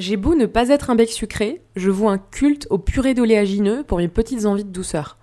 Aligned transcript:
J'ai 0.00 0.16
beau 0.16 0.34
ne 0.34 0.46
pas 0.46 0.70
être 0.70 0.88
un 0.88 0.94
bec 0.94 1.10
sucré, 1.10 1.60
je 1.76 1.90
voue 1.90 2.08
un 2.08 2.16
culte 2.16 2.66
au 2.70 2.78
purée 2.78 3.12
d'oléagineux 3.12 3.84
pour 3.86 3.98
mes 3.98 4.08
petites 4.08 4.46
envies 4.46 4.64
de 4.64 4.70
douceur. 4.70 5.18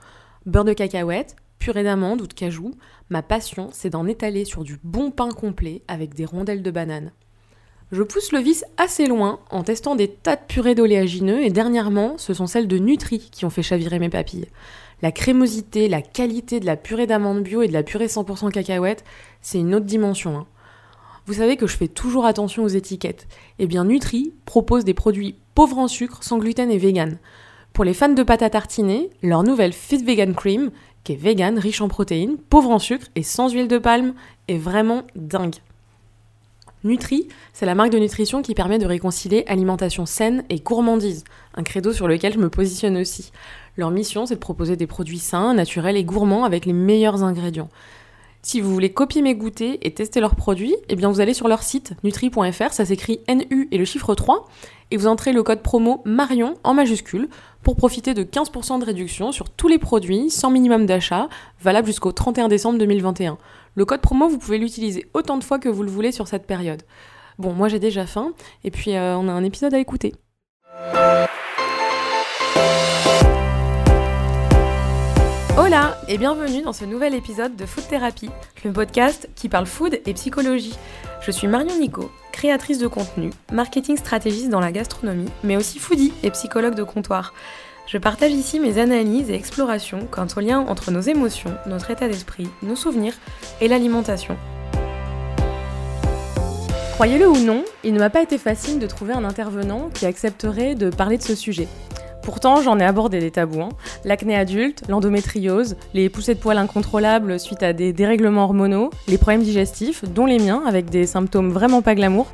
Beurre 0.46 0.66
de 0.66 0.74
cacahuète, 0.74 1.36
purée 1.58 1.82
d'amande 1.82 2.22
ou 2.22 2.28
de 2.28 2.34
cajou, 2.36 2.76
ma 3.10 3.24
passion 3.24 3.70
c'est 3.71 3.90
d'en 3.90 4.05
étaler 4.05 4.46
sur 4.46 4.63
du 4.63 4.78
bon 4.84 5.10
pain 5.10 5.32
complet 5.32 5.82
avec 5.88 6.13
des 6.13 6.26
rondelles 6.26 6.62
de 6.62 6.70
banane. 6.70 7.12
Je 7.92 8.04
pousse 8.04 8.32
le 8.32 8.38
vice 8.38 8.66
assez 8.78 9.08
loin 9.08 9.40
en 9.50 9.63
testant 9.63 9.96
des 9.96 10.10
tas 10.10 10.36
de 10.36 10.46
purées 10.47 10.76
d'oléagineux 10.76 11.41
et 11.41 11.49
dernièrement, 11.49 12.19
ce 12.19 12.35
sont 12.35 12.46
celles 12.46 12.67
de 12.67 12.78
Nutri 12.78 13.31
qui 13.31 13.46
ont 13.46 13.49
fait 13.49 13.63
chavirer 13.63 13.97
mes 13.97 14.09
papilles. 14.09 14.46
La 15.01 15.12
crémosité, 15.12 15.89
la 15.89 16.03
qualité 16.03 16.59
de 16.59 16.67
la 16.67 16.77
purée 16.77 17.07
d'amande 17.07 17.41
bio 17.41 17.63
et 17.63 17.67
de 17.67 17.73
la 17.73 17.81
purée 17.81 18.05
100% 18.05 18.52
cacahuète, 18.52 19.03
c'est 19.41 19.57
une 19.57 19.73
autre 19.73 19.88
dimension. 19.88 20.38
Hein. 20.38 20.45
Vous 21.27 21.34
savez 21.34 21.57
que 21.57 21.67
je 21.67 21.75
fais 21.75 21.89
toujours 21.89 22.25
attention 22.25 22.63
aux 22.63 22.70
étiquettes. 22.70 23.27
Eh 23.59 23.67
bien, 23.67 23.84
Nutri 23.84 24.34
propose 24.45 24.85
des 24.85 24.94
produits 24.94 25.35
pauvres 25.55 25.77
en 25.77 25.89
sucre, 25.89 26.23
sans 26.23 26.38
gluten 26.38 26.72
et 26.72 26.77
vegan. 26.77 27.18
Pour 27.73 27.84
les 27.84 27.94
fans 27.94 28.08
de 28.08 28.23
pâte 28.23 28.44
à 28.44 28.49
tartiner, 28.49 29.09
leur 29.22 29.44
nouvelle 29.44 29.73
Fit 29.73 30.02
Vegan 30.02 30.34
Cream, 30.34 30.71
qui 31.04 31.12
est 31.12 31.18
vegan, 31.18 31.59
riche 31.59 31.82
en 31.82 31.90
protéines, 31.90 32.38
pauvre 32.38 32.71
en 32.71 32.80
sucre 32.80 33.08
et 33.16 33.23
sans 33.23 33.52
huile 33.52 33.68
de 33.68 33.77
palme, 33.77 34.13
est 34.48 34.58
vraiment 34.58 35.04
dingue. 35.18 35.58
Nutri, 36.85 37.27
c'est 37.52 37.66
la 37.66 37.76
marque 37.76 37.91
de 37.91 37.99
nutrition 37.99 38.41
qui 38.41 38.54
permet 38.54 38.80
de 38.80 38.85
réconcilier 38.85 39.44
alimentation 39.48 40.05
saine 40.05 40.46
et 40.49 40.62
gourmandise, 40.62 41.26
un 41.55 41.63
credo 41.63 41.91
sur 41.91 42.07
lequel 42.07 42.32
je 42.32 42.40
me 42.40 42.49
positionne 42.49 42.96
aussi. 42.96 43.34
Leur 43.76 43.91
mission, 43.91 44.26
c'est 44.26 44.35
de 44.35 44.40
proposer 44.40 44.77
des 44.77 44.88
produits 44.88 45.20
sains, 45.20 45.54
naturels 45.54 45.98
et 45.98 46.05
gourmands 46.05 46.46
avec 46.46 46.66
les 46.66 46.71
meilleurs 46.71 47.26
ingrédients. 47.26 47.70
Si 48.41 48.62
vous 48.62 48.73
voulez 48.73 48.91
copier 48.94 49.22
mes 49.22 49.36
goûters 49.36 49.77
et 49.82 49.94
tester 49.94 50.20
leurs 50.20 50.36
produits, 50.36 50.76
eh 50.90 50.96
bien 50.96 51.09
vous 51.09 51.20
allez 51.20 51.34
sur 51.34 51.48
leur 51.48 51.64
site 51.64 51.94
nutri.fr, 52.04 52.72
ça 52.72 52.86
s'écrit 52.86 53.20
NU 53.27 53.68
et 53.72 53.77
le 53.77 53.86
chiffre 53.86 54.16
3, 54.16 54.48
et 54.91 54.98
vous 54.98 55.08
entrez 55.08 55.34
le 55.34 55.44
code 55.44 55.62
promo 55.62 56.02
Marion 56.05 56.55
en 56.63 56.73
majuscule 56.73 57.27
pour 57.63 57.76
profiter 57.76 58.13
de 58.13 58.23
15% 58.23 58.80
de 58.80 58.85
réduction 58.85 59.32
sur 59.32 59.49
tous 59.49 59.68
les 59.68 59.80
produits 59.80 60.30
sans 60.30 60.49
minimum 60.49 60.85
d'achat, 60.85 61.27
valable 61.62 61.88
jusqu'au 61.88 62.12
31 62.12 62.48
décembre 62.48 62.80
2021. 62.80 63.38
Le 63.76 63.85
code 63.85 64.02
promo, 64.02 64.30
vous 64.30 64.38
pouvez 64.38 64.58
l'utiliser 64.58 65.05
autant 65.13 65.38
de 65.38 65.43
fois 65.43 65.59
que 65.59 65.69
vous 65.69 65.83
le 65.83 65.91
voulez 65.91 66.11
sur 66.11 66.27
cette 66.27 66.47
période. 66.47 66.83
Bon, 67.38 67.53
moi 67.53 67.67
j'ai 67.67 67.80
déjà 67.80 68.05
faim, 68.05 68.33
et 68.63 68.71
puis 68.71 68.95
euh, 68.95 69.17
on 69.17 69.27
a 69.27 69.31
un 69.31 69.43
épisode 69.43 69.73
à 69.73 69.80
écouter. 69.80 70.13
Hola 75.59 75.97
et 76.08 76.19
bienvenue 76.19 76.61
dans 76.61 76.72
ce 76.72 76.86
nouvel 76.86 77.16
épisode 77.16 77.55
de 77.55 77.66
Food 77.66 77.88
Therapy, 77.88 78.30
le 78.63 78.72
podcast 78.72 79.27
qui 79.33 79.50
parle 79.50 79.66
food 79.66 79.99
et 80.05 80.14
psychologie. 80.14 80.77
Je 81.19 81.31
suis 81.31 81.47
Marion 81.47 81.80
Nico, 81.80 82.11
créatrice 82.31 82.77
de 82.77 82.86
contenu, 82.86 83.31
marketing 83.52 83.97
stratégiste 83.97 84.49
dans 84.49 84.59
la 84.59 84.72
gastronomie, 84.72 85.31
mais 85.44 85.58
aussi 85.58 85.80
foodie 85.80 86.14
et 86.22 86.30
psychologue 86.30 86.75
de 86.75 86.83
comptoir. 86.83 87.33
Je 87.88 87.97
partage 87.97 88.33
ici 88.33 88.59
mes 88.59 88.77
analyses 88.77 89.31
et 89.31 89.33
explorations 89.33 90.08
quant 90.11 90.27
au 90.38 90.41
lien 90.41 90.59
entre 90.59 90.91
nos 90.91 91.02
émotions, 91.02 91.58
notre 91.66 91.89
état 91.89 92.08
d'esprit, 92.08 92.47
nos 92.61 92.75
souvenirs 92.75 93.16
et 93.59 93.67
l'alimentation. 93.67 94.38
Croyez-le 96.94 97.27
ou 97.27 97.38
non, 97.38 97.66
il 97.83 97.95
ne 97.95 97.99
m'a 97.99 98.11
pas 98.11 98.21
été 98.21 98.38
facile 98.38 98.77
de 98.77 98.86
trouver 98.86 99.14
un 99.14 99.23
intervenant 99.23 99.89
qui 99.92 100.05
accepterait 100.05 100.75
de 100.75 100.92
parler 100.92 101.17
de 101.17 101.23
ce 101.23 101.33
sujet. 101.33 101.67
Pourtant, 102.23 102.61
j'en 102.61 102.79
ai 102.79 102.83
abordé 102.83 103.19
des 103.19 103.31
tabous. 103.31 103.61
Hein. 103.61 103.69
L'acné 104.03 104.35
adulte, 104.35 104.83
l'endométriose, 104.89 105.77
les 105.93 106.09
poussées 106.09 106.35
de 106.35 106.39
poils 106.39 106.57
incontrôlables 106.57 107.39
suite 107.39 107.63
à 107.63 107.73
des 107.73 107.93
dérèglements 107.93 108.43
hormonaux, 108.43 108.89
les 109.07 109.17
problèmes 109.17 109.43
digestifs, 109.43 110.03
dont 110.03 110.25
les 110.25 110.39
miens, 110.39 110.63
avec 110.65 110.89
des 110.89 111.05
symptômes 111.05 111.51
vraiment 111.51 111.81
pas 111.81 111.95
glamour. 111.95 112.27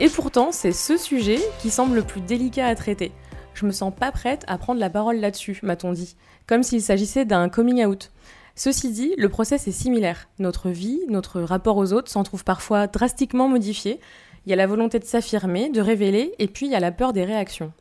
Et 0.00 0.08
pourtant, 0.08 0.50
c'est 0.52 0.72
ce 0.72 0.96
sujet 0.96 1.38
qui 1.60 1.70
semble 1.70 1.96
le 1.96 2.02
plus 2.02 2.20
délicat 2.20 2.66
à 2.66 2.74
traiter 2.74 3.12
je 3.54 3.66
me 3.66 3.72
sens 3.72 3.92
pas 3.94 4.12
prête 4.12 4.44
à 4.46 4.58
prendre 4.58 4.80
la 4.80 4.90
parole 4.90 5.16
là-dessus, 5.16 5.58
m'a-t-on 5.62 5.92
dit, 5.92 6.16
comme 6.46 6.62
s'il 6.62 6.82
s'agissait 6.82 7.24
d'un 7.24 7.48
coming 7.48 7.84
out. 7.84 8.10
Ceci 8.56 8.92
dit, 8.92 9.14
le 9.16 9.28
process 9.28 9.66
est 9.66 9.72
similaire. 9.72 10.28
Notre 10.38 10.70
vie, 10.70 11.00
notre 11.08 11.40
rapport 11.40 11.76
aux 11.76 11.92
autres 11.92 12.10
s'en 12.10 12.22
trouve 12.22 12.44
parfois 12.44 12.86
drastiquement 12.86 13.48
modifié. 13.48 14.00
Il 14.46 14.50
y 14.50 14.52
a 14.52 14.56
la 14.56 14.66
volonté 14.66 14.98
de 14.98 15.04
s'affirmer, 15.04 15.70
de 15.70 15.80
révéler, 15.80 16.34
et 16.38 16.46
puis 16.46 16.66
il 16.66 16.72
y 16.72 16.76
a 16.76 16.80
la 16.80 16.92
peur 16.92 17.12
des 17.12 17.24
réactions. 17.24 17.72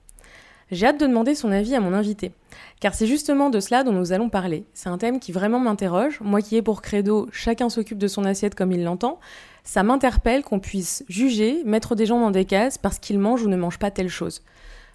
J'ai 0.73 0.87
hâte 0.87 0.99
de 0.99 1.05
demander 1.05 1.35
son 1.35 1.51
avis 1.51 1.75
à 1.75 1.79
mon 1.79 1.93
invité, 1.93 2.31
car 2.79 2.95
c'est 2.95 3.05
justement 3.05 3.51
de 3.51 3.59
cela 3.59 3.83
dont 3.83 3.91
nous 3.91 4.11
allons 4.11 4.29
parler. 4.29 4.65
C'est 4.73 4.89
un 4.89 4.97
thème 4.97 5.19
qui 5.19 5.31
vraiment 5.31 5.59
m'interroge, 5.59 6.19
moi 6.19 6.41
qui 6.41 6.55
ai 6.55 6.63
pour 6.63 6.81
credo 6.81 7.29
chacun 7.31 7.69
s'occupe 7.69 7.99
de 7.99 8.07
son 8.07 8.25
assiette 8.25 8.55
comme 8.55 8.71
il 8.71 8.83
l'entend, 8.83 9.19
ça 9.63 9.83
m'interpelle 9.83 10.43
qu'on 10.43 10.59
puisse 10.59 11.05
juger, 11.07 11.61
mettre 11.63 11.93
des 11.93 12.07
gens 12.07 12.19
dans 12.19 12.31
des 12.31 12.45
cases 12.45 12.79
parce 12.79 12.97
qu'ils 12.97 13.19
mangent 13.19 13.43
ou 13.43 13.49
ne 13.49 13.55
mangent 13.55 13.77
pas 13.77 13.91
telle 13.91 14.09
chose. 14.09 14.41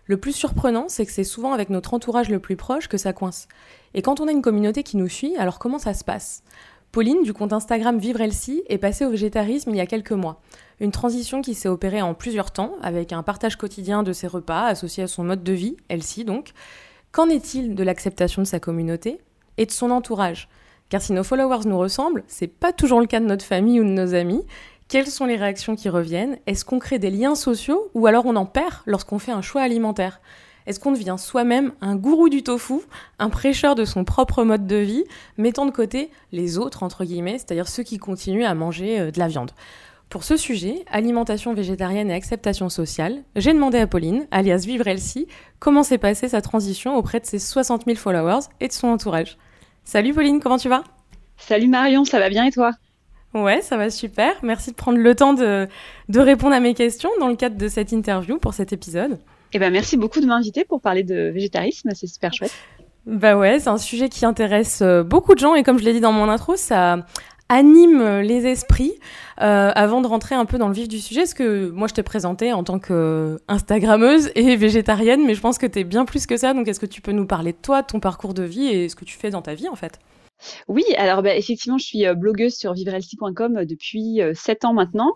Le 0.06 0.17
plus 0.17 0.33
surprenant, 0.33 0.87
c'est 0.88 1.06
que 1.06 1.12
c'est 1.12 1.22
souvent 1.22 1.53
avec 1.53 1.71
notre 1.71 1.94
entourage 1.94 2.28
le 2.28 2.41
plus 2.41 2.56
proche 2.56 2.88
que 2.88 2.99
ça 2.99 3.12
coince. 3.12 3.47
Et 3.94 4.03
quand 4.03 4.19
on 4.19 4.27
a 4.27 4.33
une 4.33 4.43
communauté 4.43 4.83
qui 4.83 4.97
nous 4.97 5.09
suit, 5.09 5.37
alors 5.37 5.61
comment 5.61 5.78
ça 5.78 5.94
se 5.94 6.03
passe? 6.03 6.43
Pauline, 6.91 7.22
du 7.22 7.34
compte 7.34 7.53
Instagram 7.53 7.99
Vivre 7.99 8.22
Elsie, 8.22 8.62
est 8.69 8.78
passée 8.78 9.04
au 9.04 9.10
végétarisme 9.10 9.71
il 9.71 9.76
y 9.76 9.81
a 9.81 9.87
quelques 9.87 10.12
mois. 10.12 10.41
Une 10.81 10.91
transition 10.91 11.43
qui 11.43 11.54
s'est 11.54 11.69
opérée 11.69 12.00
en 12.00 12.15
plusieurs 12.15 12.50
temps, 12.50 12.76
avec 12.82 13.12
un 13.12 13.22
partage 13.22 13.56
quotidien 13.56 14.03
de 14.03 14.15
ses 14.15 14.26
repas 14.26 14.65
associé 14.65 15.03
à 15.03 15.06
son 15.06 15.22
mode 15.22 15.43
de 15.43 15.53
vie, 15.53 15.76
Elsie 15.91 16.25
donc. 16.25 16.53
Qu'en 17.12 17.28
est-il 17.28 17.75
de 17.75 17.82
l'acceptation 17.82 18.41
de 18.41 18.47
sa 18.47 18.59
communauté 18.59 19.19
et 19.59 19.66
de 19.66 19.71
son 19.71 19.91
entourage? 19.91 20.49
Car 20.88 21.03
si 21.03 21.12
nos 21.12 21.25
followers 21.25 21.66
nous 21.66 21.78
ressemblent, 21.78 22.25
c'est 22.26 22.47
pas 22.47 22.72
toujours 22.72 23.00
le 23.00 23.06
cas 23.06 23.20
de 23.20 23.26
notre 23.26 23.44
famille 23.44 23.81
ou 23.81 23.84
de 23.84 23.91
nos 23.91 24.15
amis, 24.15 24.44
quelles 24.88 25.09
sont 25.09 25.26
les 25.26 25.37
réactions 25.37 25.76
qui 25.76 25.91
reviennent? 25.91 26.38
Est-ce 26.47 26.65
qu'on 26.65 26.78
crée 26.78 26.99
des 26.99 27.10
liens 27.10 27.34
sociaux 27.34 27.91
ou 27.93 28.06
alors 28.06 28.25
on 28.25 28.37
en 28.37 28.47
perd 28.47 28.76
lorsqu'on 28.87 29.19
fait 29.19 29.32
un 29.32 29.43
choix 29.43 29.60
alimentaire? 29.60 30.22
Est-ce 30.69 30.81
qu'on 30.81 30.93
devient 30.93 31.17
soi-même 31.19 31.73
un 31.81 31.97
gourou 31.97 32.29
du 32.29 32.43
tofu, 32.43 32.75
un 33.19 33.31
prêcheur 33.31 33.75
de 33.75 33.87
son 33.87 34.05
propre 34.05 34.45
mode 34.45 34.67
de 34.67 34.77
vie, 34.77 35.05
mettant 35.39 35.65
de 35.65 35.71
côté 35.71 36.11
les 36.31 36.59
autres, 36.59 36.83
entre 36.83 37.06
guillemets, 37.06 37.39
c'est-à-dire 37.39 37.67
ceux 37.67 37.83
qui 37.83 37.97
continuent 37.97 38.45
à 38.45 38.55
manger 38.55 39.01
euh, 39.01 39.11
de 39.11 39.19
la 39.19 39.29
viande? 39.29 39.53
Pour 40.11 40.25
ce 40.25 40.37
sujet, 40.37 40.84
alimentation 40.91 41.55
végétarienne 41.55 42.11
et 42.11 42.15
acceptation 42.15 42.69
sociale, 42.69 43.23
j'ai 43.34 43.55
demandé 43.55 43.79
à 43.79 43.87
Pauline, 43.87 44.27
alias 44.31 44.65
Vivre 44.67 44.87
Elsie, 44.89 45.27
comment 45.59 45.83
s'est 45.83 45.97
passée 45.97 46.29
sa 46.29 46.43
transition 46.43 46.97
auprès 46.97 47.21
de 47.21 47.25
ses 47.25 47.39
60 47.39 47.87
000 47.87 47.97
followers 47.97 48.45
et 48.61 48.69
de 48.69 48.73
son 48.75 48.89
entourage. 48.89 49.39
Salut 49.85 50.12
Pauline, 50.12 50.39
comment 50.39 50.59
tu 50.59 50.69
vas? 50.69 50.85
Salut 51.39 51.69
Marion, 51.69 52.05
ça 52.05 52.19
va 52.19 52.29
bien 52.29 52.45
et 52.45 52.50
toi? 52.50 52.73
Ouais, 53.33 53.62
ça 53.62 53.79
va 53.79 53.89
super. 53.89 54.35
Merci 54.43 54.73
de 54.73 54.77
prendre 54.77 54.99
le 54.99 55.15
temps 55.15 55.33
de, 55.33 55.67
de 56.11 56.21
répondre 56.21 56.55
à 56.55 56.61
mes 56.61 56.75
questions 56.75 57.11
dans 57.21 57.29
le 57.29 57.37
cadre 57.37 57.56
de 57.56 57.69
cette 57.69 57.91
interview 57.93 58.37
pour 58.37 58.53
cet 58.53 58.75
épisode. 58.75 59.19
Eh 59.53 59.59
ben, 59.59 59.73
merci 59.73 59.97
beaucoup 59.97 60.21
de 60.21 60.27
m'inviter 60.27 60.65
pour 60.65 60.81
parler 60.81 61.03
de 61.03 61.31
végétarisme, 61.31 61.91
c'est 61.95 62.07
super 62.07 62.33
chouette. 62.33 62.53
Bah 63.07 63.37
ouais, 63.37 63.59
c'est 63.59 63.71
un 63.71 63.79
sujet 63.79 64.09
qui 64.09 64.27
intéresse 64.27 64.81
euh, 64.83 65.03
beaucoup 65.03 65.35
de 65.35 65.39
gens 65.39 65.55
et 65.55 65.63
comme 65.63 65.79
je 65.79 65.85
l'ai 65.85 65.95
dit 65.95 66.01
dans 66.01 66.13
mon 66.13 66.29
intro, 66.29 66.57
ça 66.57 67.07
anime 67.49 68.21
les 68.21 68.47
esprits. 68.47 68.93
Euh, 69.41 69.71
avant 69.75 70.01
de 70.01 70.07
rentrer 70.07 70.35
un 70.35 70.45
peu 70.45 70.59
dans 70.59 70.69
le 70.69 70.75
vif 70.75 70.89
du 70.89 70.99
sujet, 70.99 71.23
est-ce 71.23 71.35
que 71.35 71.71
moi 71.71 71.89
je 71.89 71.95
t'ai 71.95 72.03
présenté 72.03 72.53
en 72.53 72.65
tant 72.65 72.79
que 72.79 73.39
Instagrammeuse 73.49 74.31
et 74.35 74.57
végétarienne, 74.57 75.25
mais 75.25 75.35
je 75.35 75.41
pense 75.41 75.59
que 75.59 75.67
tu 75.67 75.79
es 75.79 75.85
bien 75.85 76.05
plus 76.05 76.27
que 76.27 76.37
ça, 76.37 76.53
donc 76.55 76.69
est-ce 76.69 76.81
que 76.81 76.87
tu 76.87 77.01
peux 77.01 77.13
nous 77.13 77.27
parler 77.27 77.53
de 77.53 77.59
toi, 77.63 77.83
de 77.83 77.87
ton 77.87 78.01
parcours 78.01 78.35
de 78.35 78.43
vie 78.43 78.67
et 78.67 78.89
ce 78.89 78.97
que 78.97 79.05
tu 79.05 79.17
fais 79.17 79.31
dans 79.31 79.43
ta 79.43 79.55
vie 79.55 79.69
en 79.69 79.77
fait? 79.77 79.99
Oui, 80.69 80.84
alors 80.97 81.22
bah, 81.22 81.34
effectivement, 81.34 81.78
je 81.78 81.84
suis 81.84 82.06
euh, 82.06 82.15
blogueuse 82.15 82.54
sur 82.54 82.72
vivrelsi.com 82.72 83.56
euh, 83.56 83.65
depuis 83.65 84.22
euh, 84.22 84.32
sept 84.34 84.65
ans 84.65 84.72
maintenant. 84.72 85.15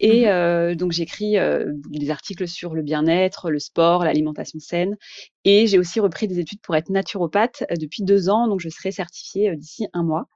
Et 0.00 0.26
mmh 0.26 0.74
donc, 0.74 0.92
j'écris 0.92 1.36
des 1.90 2.10
articles 2.10 2.48
sur 2.48 2.74
le 2.74 2.82
bien-être, 2.82 3.50
le 3.50 3.58
sport, 3.58 4.04
l'alimentation 4.04 4.58
saine. 4.58 4.96
Et 5.44 5.66
j'ai 5.66 5.78
aussi 5.78 6.00
repris 6.00 6.26
des 6.26 6.38
études 6.38 6.60
pour 6.60 6.74
être 6.76 6.88
naturopathe 6.90 7.64
depuis 7.78 8.02
deux 8.02 8.28
ans. 8.28 8.48
Donc, 8.48 8.60
je 8.60 8.68
serai 8.68 8.90
certifiée 8.90 9.54
d'ici 9.56 9.86
un 9.92 10.02
mois. 10.02 10.28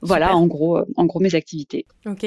Voilà, 0.00 0.34
en 0.34 0.46
gros, 0.46 0.80
en 0.96 1.04
gros, 1.06 1.20
mes 1.20 1.34
activités. 1.34 1.86
Ok. 2.06 2.26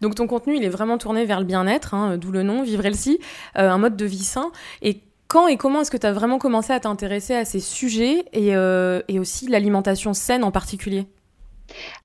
Donc, 0.00 0.14
ton 0.14 0.26
contenu, 0.26 0.56
il 0.56 0.64
est 0.64 0.68
vraiment 0.68 0.98
tourné 0.98 1.24
vers 1.24 1.40
le 1.40 1.46
bien-être, 1.46 1.94
hein, 1.94 2.16
d'où 2.18 2.30
le 2.30 2.42
nom, 2.42 2.62
Vivrelsi, 2.62 3.18
un 3.54 3.78
mode 3.78 3.96
de 3.96 4.06
vie 4.06 4.24
sain. 4.24 4.52
Et 4.82 5.00
quand 5.28 5.48
et 5.48 5.56
comment 5.56 5.80
est-ce 5.80 5.90
que 5.90 5.96
tu 5.96 6.06
as 6.06 6.12
vraiment 6.12 6.38
commencé 6.38 6.72
à 6.72 6.80
t'intéresser 6.80 7.34
à 7.34 7.44
ces 7.44 7.60
sujets 7.60 8.24
et, 8.32 8.56
euh, 8.56 9.02
et 9.08 9.18
aussi 9.18 9.48
l'alimentation 9.48 10.14
saine 10.14 10.44
en 10.44 10.50
particulier? 10.50 11.06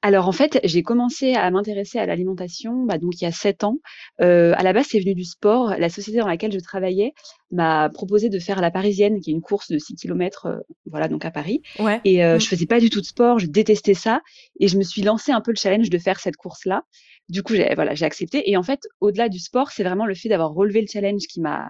Alors 0.02 0.28
en 0.28 0.32
fait, 0.32 0.60
j'ai 0.64 0.84
commencé 0.84 1.34
à 1.34 1.50
m'intéresser 1.52 2.00
à 2.00 2.06
l'alimentation 2.06 2.84
bah, 2.86 2.98
donc 2.98 3.20
il 3.22 3.24
y 3.24 3.28
a 3.28 3.32
sept 3.32 3.64
ans. 3.64 3.78
Euh, 4.22 4.54
à 4.58 4.64
la 4.64 4.74
base, 4.74 4.88
c'est 4.90 5.00
venu 5.00 5.14
du 5.14 5.24
sport. 5.24 5.76
La 5.78 5.90
société 5.90 6.20
dans 6.20 6.28
laquelle 6.28 6.52
je 6.52 6.60
travaillais 6.60 7.14
m'a 7.52 7.90
proposé 7.90 8.30
de 8.30 8.40
faire 8.40 8.62
la 8.62 8.72
Parisienne, 8.72 9.20
qui 9.20 9.32
est 9.32 9.34
une 9.34 9.42
course 9.42 9.70
de 9.72 9.78
6 9.78 9.96
km, 9.96 10.46
euh, 10.48 10.58
voilà 10.86 11.08
donc 11.08 11.26
à 11.26 11.32
Paris. 11.32 11.62
Ouais. 11.80 12.02
Et 12.06 12.24
euh, 12.24 12.38
mmh. 12.38 12.40
je 12.40 12.48
faisais 12.48 12.66
pas 12.66 12.80
du 12.80 12.90
tout 12.90 13.02
de 13.02 13.06
sport, 13.06 13.40
je 13.40 13.48
détestais 13.48 13.94
ça, 13.94 14.22
et 14.60 14.68
je 14.68 14.78
me 14.78 14.84
suis 14.84 15.02
lancé 15.02 15.32
un 15.32 15.42
peu 15.42 15.52
le 15.52 15.58
challenge 15.58 15.90
de 15.90 15.98
faire 15.98 16.20
cette 16.20 16.38
course-là. 16.38 16.84
Du 17.30 17.44
coup, 17.44 17.56
j'ai 17.56 17.74
voilà, 17.76 17.94
j'ai 17.96 18.06
accepté. 18.06 18.50
Et 18.50 18.58
en 18.58 18.64
fait, 18.64 18.82
au-delà 19.00 19.30
du 19.30 19.40
sport, 19.40 19.72
c'est 19.72 19.84
vraiment 19.84 20.06
le 20.06 20.16
fait 20.16 20.30
d'avoir 20.30 20.52
relevé 20.52 20.82
le 20.82 20.88
challenge 20.88 21.24
qui 21.30 21.40
m'a 21.40 21.70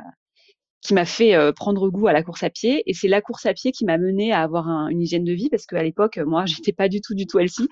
qui 0.81 0.93
m'a 0.93 1.05
fait 1.05 1.35
euh, 1.35 1.51
prendre 1.51 1.89
goût 1.89 2.07
à 2.07 2.13
la 2.13 2.23
course 2.23 2.43
à 2.43 2.49
pied. 2.49 2.83
Et 2.87 2.93
c'est 2.93 3.07
la 3.07 3.21
course 3.21 3.45
à 3.45 3.53
pied 3.53 3.71
qui 3.71 3.85
m'a 3.85 3.97
mené 3.97 4.31
à 4.31 4.41
avoir 4.41 4.67
un, 4.67 4.87
une 4.87 5.01
hygiène 5.01 5.23
de 5.23 5.33
vie 5.33 5.49
parce 5.49 5.65
qu'à 5.65 5.83
l'époque, 5.83 6.17
moi, 6.25 6.45
j'étais 6.47 6.73
pas 6.73 6.89
du 6.89 7.01
tout, 7.01 7.13
du 7.13 7.27
tout 7.27 7.39
healthy. 7.39 7.67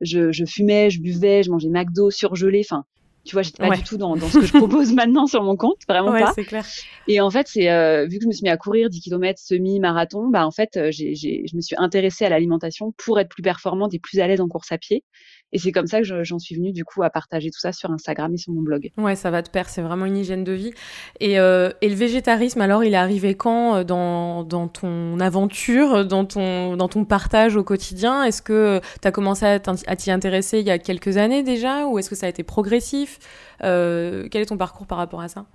Je, 0.00 0.32
je 0.32 0.44
fumais, 0.44 0.90
je 0.90 1.00
buvais, 1.00 1.42
je 1.42 1.50
mangeais 1.50 1.68
McDo, 1.68 2.10
surgelé. 2.10 2.62
Enfin, 2.64 2.84
Tu 3.24 3.34
vois, 3.34 3.42
j'étais 3.42 3.66
pas 3.66 3.76
du 3.76 3.82
tout 3.82 3.96
dans, 3.96 4.16
dans, 4.16 4.28
ce 4.28 4.38
que 4.38 4.46
je 4.46 4.52
propose 4.52 4.92
maintenant 4.94 5.26
sur 5.26 5.42
mon 5.42 5.56
compte, 5.56 5.78
vraiment 5.88 6.12
ouais, 6.12 6.22
pas. 6.22 6.32
c'est 6.34 6.44
clair. 6.44 6.64
Et 7.08 7.20
en 7.20 7.30
fait, 7.30 7.48
c'est 7.48 7.70
euh, 7.70 8.06
vu 8.06 8.18
que 8.18 8.24
je 8.24 8.28
me 8.28 8.32
suis 8.32 8.44
mis 8.44 8.50
à 8.50 8.56
courir 8.56 8.88
10 8.88 9.00
km 9.00 9.40
semi-marathon, 9.40 10.28
bah 10.28 10.46
en 10.46 10.50
fait, 10.52 10.76
euh, 10.76 10.90
j'ai, 10.92 11.14
j'ai, 11.14 11.44
je 11.50 11.56
me 11.56 11.60
suis 11.60 11.76
intéressée 11.78 12.24
à 12.24 12.28
l'alimentation 12.28 12.92
pour 12.96 13.18
être 13.18 13.28
plus 13.28 13.42
performante 13.42 13.92
et 13.94 13.98
plus 13.98 14.20
à 14.20 14.26
l'aise 14.28 14.40
en 14.40 14.48
course 14.48 14.70
à 14.72 14.78
pied. 14.78 15.04
Et 15.52 15.58
c'est 15.58 15.72
comme 15.72 15.86
ça 15.86 16.00
que 16.00 16.24
j'en 16.24 16.38
suis 16.38 16.54
venue 16.54 16.72
du 16.72 16.84
coup 16.84 17.02
à 17.02 17.10
partager 17.10 17.50
tout 17.50 17.58
ça 17.58 17.72
sur 17.72 17.90
Instagram 17.90 18.32
et 18.34 18.38
sur 18.38 18.52
mon 18.52 18.62
blog. 18.62 18.90
Ouais, 18.96 19.16
ça 19.16 19.30
va 19.30 19.42
te 19.42 19.50
perdre, 19.50 19.70
c'est 19.70 19.82
vraiment 19.82 20.06
une 20.06 20.16
hygiène 20.16 20.44
de 20.44 20.52
vie. 20.52 20.72
Et, 21.20 21.38
euh, 21.38 21.70
et, 21.80 21.88
le 21.88 21.94
végétarisme, 21.94 22.60
alors, 22.60 22.84
il 22.84 22.94
est 22.94 22.96
arrivé 22.96 23.34
quand 23.34 23.76
euh, 23.76 23.84
dans, 23.84 24.44
dans 24.44 24.68
ton 24.68 25.20
aventure, 25.20 26.06
dans 26.06 26.24
ton, 26.24 26.76
dans 26.76 26.88
ton 26.88 27.04
partage 27.04 27.56
au 27.56 27.64
quotidien? 27.64 28.24
Est-ce 28.24 28.42
que 28.42 28.80
tu 29.00 29.08
as 29.08 29.12
commencé 29.12 29.44
à 29.44 29.96
t'y 29.96 30.10
intéresser 30.10 30.60
il 30.60 30.66
y 30.66 30.70
a 30.70 30.78
quelques 30.78 31.16
années 31.16 31.42
déjà? 31.42 31.86
Ou 31.86 31.98
est-ce 31.98 32.10
que 32.10 32.16
ça 32.16 32.26
a 32.26 32.28
été 32.28 32.42
progressif? 32.42 33.18
Euh, 33.62 34.28
Quel 34.30 34.42
est 34.42 34.46
ton 34.46 34.56
parcours 34.56 34.86
par 34.86 34.98
rapport 34.98 35.20
à 35.20 35.28
ça? 35.28 35.46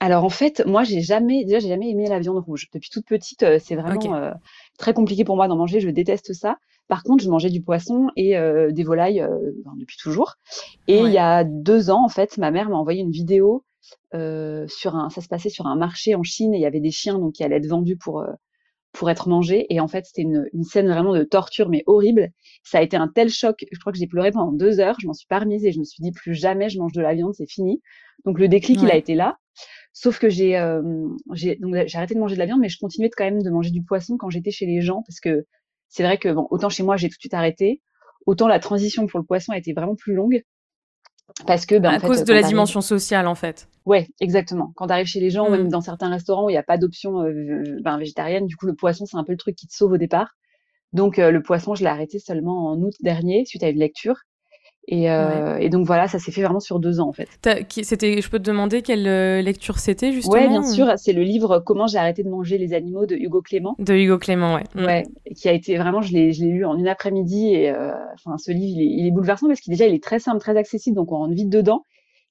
Alors 0.00 0.24
en 0.24 0.30
fait, 0.30 0.62
moi 0.66 0.82
j'ai 0.82 1.02
jamais 1.02 1.44
déjà 1.44 1.58
j'ai 1.58 1.68
jamais 1.68 1.90
aimé 1.90 2.08
la 2.08 2.18
viande 2.18 2.38
rouge. 2.38 2.68
Depuis 2.72 2.88
toute 2.88 3.06
petite, 3.06 3.42
euh, 3.42 3.58
c'est 3.62 3.76
vraiment 3.76 3.96
okay. 3.96 4.08
euh, 4.10 4.32
très 4.78 4.94
compliqué 4.94 5.24
pour 5.24 5.36
moi 5.36 5.46
d'en 5.46 5.56
manger, 5.56 5.78
je 5.80 5.90
déteste 5.90 6.32
ça. 6.32 6.56
Par 6.90 7.02
contre, 7.02 7.24
je 7.24 7.30
mangeais 7.30 7.48
du 7.48 7.62
poisson 7.62 8.08
et 8.16 8.36
euh, 8.36 8.70
des 8.70 8.82
volailles 8.82 9.26
ben, 9.64 9.72
depuis 9.78 9.96
toujours. 9.96 10.34
Et 10.88 11.00
ouais. 11.00 11.08
il 11.08 11.12
y 11.14 11.18
a 11.18 11.44
deux 11.44 11.88
ans, 11.88 12.04
en 12.04 12.10
fait, 12.10 12.36
ma 12.36 12.50
mère 12.50 12.68
m'a 12.68 12.76
envoyé 12.76 13.00
une 13.00 13.12
vidéo 13.12 13.64
sur 14.12 14.96
un. 14.96 15.08
Ça 15.08 15.22
se 15.22 15.28
passait 15.28 15.48
sur 15.48 15.66
un 15.66 15.76
marché 15.76 16.14
en 16.14 16.22
Chine 16.22 16.52
et 16.52 16.58
il 16.58 16.62
y 16.62 16.66
avait 16.66 16.80
des 16.80 16.90
chiens 16.90 17.18
donc 17.18 17.34
qui 17.34 17.44
allaient 17.44 17.56
être 17.56 17.68
vendus 17.68 17.96
pour 17.96 18.22
pour 18.92 19.08
être 19.10 19.28
mangés. 19.28 19.66
Et 19.70 19.80
en 19.80 19.88
fait, 19.88 20.04
c'était 20.06 20.22
une, 20.22 20.48
une, 20.52 20.64
scène 20.64 20.88
vraiment 20.88 21.14
de 21.14 21.22
torture, 21.22 21.68
mais 21.68 21.82
horrible. 21.86 22.30
Ça 22.64 22.78
a 22.78 22.82
été 22.82 22.96
un 22.96 23.08
tel 23.08 23.30
choc. 23.30 23.64
Je 23.70 23.78
crois 23.78 23.92
que 23.92 23.98
j'ai 23.98 24.06
pleuré 24.06 24.32
pendant 24.32 24.52
deux 24.52 24.80
heures. 24.80 24.96
Je 25.00 25.06
m'en 25.06 25.14
suis 25.14 25.26
pas 25.26 25.38
remise 25.38 25.64
et 25.64 25.72
je 25.72 25.78
me 25.78 25.84
suis 25.84 26.02
dit 26.02 26.12
plus 26.12 26.34
jamais 26.34 26.68
je 26.68 26.78
mange 26.78 26.92
de 26.92 27.00
la 27.00 27.14
viande, 27.14 27.34
c'est 27.34 27.48
fini. 27.48 27.80
Donc 28.24 28.38
le 28.38 28.48
déclic, 28.48 28.78
ouais. 28.80 28.88
il 28.88 28.90
a 28.90 28.96
été 28.96 29.14
là. 29.14 29.38
Sauf 29.92 30.18
que 30.18 30.28
j'ai 30.28 30.56
euh, 30.56 30.82
j'ai 31.34 31.58
arrêté 31.94 32.14
de 32.14 32.20
manger 32.20 32.34
de 32.34 32.38
la 32.38 32.46
viande, 32.46 32.60
mais 32.60 32.68
je 32.68 32.78
continuais 32.78 33.08
de, 33.08 33.14
quand 33.16 33.24
même 33.24 33.42
de 33.42 33.50
manger 33.50 33.70
du 33.70 33.82
poisson 33.82 34.16
quand 34.16 34.30
j'étais 34.30 34.50
chez 34.50 34.66
les 34.66 34.80
gens, 34.80 35.02
parce 35.06 35.20
que 35.20 35.46
c'est 35.90 36.02
vrai 36.02 36.16
que 36.16 36.30
bon, 36.30 36.46
autant 36.50 36.70
chez 36.70 36.82
moi 36.82 36.96
j'ai 36.96 37.08
tout 37.08 37.16
de 37.16 37.20
suite 37.20 37.34
arrêté, 37.34 37.82
autant 38.26 38.48
la 38.48 38.58
transition 38.58 39.06
pour 39.06 39.20
le 39.20 39.26
poisson 39.26 39.52
a 39.52 39.58
été 39.58 39.72
vraiment 39.74 39.96
plus 39.96 40.14
longue. 40.14 40.42
Parce 41.46 41.66
que, 41.66 41.78
ben, 41.78 41.90
à 41.90 41.96
en 41.96 42.00
fait, 42.00 42.06
cause 42.06 42.24
de 42.24 42.32
la 42.32 42.42
dimension 42.42 42.80
sociale, 42.80 43.26
en 43.28 43.36
fait. 43.36 43.68
Ouais, 43.86 44.08
exactement. 44.20 44.72
Quand 44.76 44.88
tu 44.88 44.92
arrives 44.92 45.06
chez 45.06 45.20
les 45.20 45.30
gens, 45.30 45.48
mmh. 45.48 45.52
même 45.52 45.68
dans 45.68 45.80
certains 45.80 46.08
restaurants 46.08 46.46
où 46.46 46.50
il 46.50 46.54
n'y 46.54 46.58
a 46.58 46.62
pas 46.64 46.76
d'option 46.76 47.22
euh, 47.22 47.62
ben, 47.82 47.98
végétarienne, 47.98 48.46
du 48.46 48.56
coup, 48.56 48.66
le 48.66 48.74
poisson, 48.74 49.06
c'est 49.06 49.16
un 49.16 49.24
peu 49.24 49.32
le 49.32 49.38
truc 49.38 49.54
qui 49.54 49.66
te 49.66 49.72
sauve 49.72 49.92
au 49.92 49.96
départ. 49.96 50.34
Donc, 50.92 51.18
euh, 51.18 51.30
le 51.30 51.40
poisson, 51.42 51.74
je 51.74 51.84
l'ai 51.84 51.90
arrêté 51.90 52.18
seulement 52.18 52.72
en 52.72 52.80
août 52.80 52.94
dernier, 53.00 53.44
suite 53.44 53.62
à 53.62 53.68
une 53.68 53.78
lecture. 53.78 54.16
Et, 54.92 55.08
euh, 55.08 55.54
ouais. 55.54 55.66
et, 55.66 55.68
donc 55.68 55.86
voilà, 55.86 56.08
ça 56.08 56.18
s'est 56.18 56.32
fait 56.32 56.42
vraiment 56.42 56.58
sur 56.58 56.80
deux 56.80 56.98
ans 56.98 57.08
en 57.08 57.12
fait. 57.12 57.28
C'était, 57.82 58.20
je 58.20 58.28
peux 58.28 58.40
te 58.40 58.42
demander 58.42 58.82
quelle 58.82 59.06
euh, 59.06 59.40
lecture 59.40 59.78
c'était 59.78 60.12
justement 60.12 60.34
Ouais, 60.34 60.48
bien 60.48 60.64
sûr, 60.64 60.92
c'est 60.96 61.12
le 61.12 61.22
livre 61.22 61.62
Comment 61.64 61.86
j'ai 61.86 61.98
arrêté 61.98 62.24
de 62.24 62.28
manger 62.28 62.58
les 62.58 62.74
animaux 62.74 63.06
de 63.06 63.14
Hugo 63.14 63.40
Clément. 63.40 63.76
De 63.78 63.94
Hugo 63.94 64.18
Clément, 64.18 64.54
ouais. 64.54 64.64
Mm. 64.74 64.84
Ouais, 64.84 65.02
qui 65.36 65.48
a 65.48 65.52
été 65.52 65.76
vraiment, 65.78 66.02
je 66.02 66.12
l'ai, 66.12 66.32
je 66.32 66.42
l'ai 66.42 66.50
lu 66.50 66.64
en 66.64 66.76
une 66.76 66.88
après-midi 66.88 67.54
et 67.54 67.70
euh, 67.70 67.92
enfin 68.14 68.36
ce 68.36 68.50
livre, 68.50 68.76
il 68.76 68.82
est, 68.82 69.00
il 69.00 69.06
est 69.06 69.12
bouleversant 69.12 69.46
parce 69.46 69.60
qu'il 69.60 69.70
déjà 69.70 69.86
il 69.86 69.94
est 69.94 70.02
très 70.02 70.18
simple, 70.18 70.40
très 70.40 70.56
accessible, 70.56 70.96
donc 70.96 71.12
on 71.12 71.18
rentre 71.18 71.34
vite 71.34 71.50
dedans. 71.50 71.84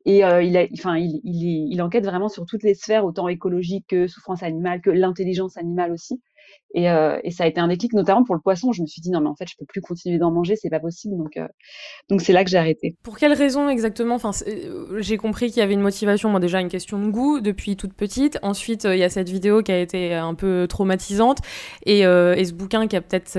Et 0.05 0.25
euh, 0.25 0.43
il, 0.43 0.57
a, 0.57 0.65
enfin, 0.73 0.97
il, 0.97 1.21
il, 1.23 1.71
il 1.71 1.81
enquête 1.81 2.03
vraiment 2.03 2.27
sur 2.27 2.45
toutes 2.45 2.63
les 2.63 2.73
sphères, 2.73 3.05
autant 3.05 3.29
écologique 3.29 3.85
que 3.87 4.07
souffrance 4.07 4.43
animale, 4.43 4.81
que 4.81 4.89
l'intelligence 4.89 5.55
animale 5.55 5.93
aussi. 5.93 6.21
Et, 6.75 6.89
euh, 6.89 7.19
et, 7.23 7.31
ça 7.31 7.45
a 7.45 7.47
été 7.47 7.59
un 7.59 7.67
déclic, 7.67 7.93
notamment 7.93 8.23
pour 8.23 8.35
le 8.35 8.41
poisson. 8.41 8.71
Je 8.71 8.81
me 8.81 8.87
suis 8.87 9.01
dit 9.01 9.09
non, 9.09 9.21
mais 9.21 9.29
en 9.29 9.35
fait, 9.35 9.47
je 9.49 9.55
peux 9.57 9.65
plus 9.65 9.81
continuer 9.81 10.19
d'en 10.19 10.31
manger, 10.31 10.55
c'est 10.55 10.69
pas 10.69 10.79
possible. 10.79 11.17
Donc, 11.17 11.35
euh, 11.37 11.47
donc 12.09 12.21
c'est 12.21 12.33
là 12.33 12.43
que 12.43 12.49
j'ai 12.49 12.57
arrêté. 12.57 12.95
Pour 13.01 13.17
quelle 13.17 13.33
raison 13.33 13.69
exactement? 13.69 14.15
Enfin, 14.15 14.31
j'ai 14.97 15.17
compris 15.17 15.47
qu'il 15.47 15.57
y 15.57 15.61
avait 15.61 15.73
une 15.73 15.81
motivation. 15.81 16.29
Moi, 16.29 16.39
déjà 16.39 16.59
une 16.61 16.69
question 16.69 16.99
de 16.99 17.09
goût 17.09 17.39
depuis 17.39 17.75
toute 17.75 17.93
petite. 17.93 18.37
Ensuite, 18.43 18.83
il 18.83 18.97
y 18.97 19.03
a 19.03 19.09
cette 19.09 19.29
vidéo 19.29 19.63
qui 19.63 19.71
a 19.71 19.79
été 19.79 20.13
un 20.13 20.35
peu 20.35 20.67
traumatisante 20.69 21.39
et, 21.85 22.05
euh, 22.05 22.35
et 22.35 22.45
ce 22.45 22.53
bouquin 22.53 22.87
qui 22.87 22.95
a 22.95 23.01
peut-être 23.01 23.29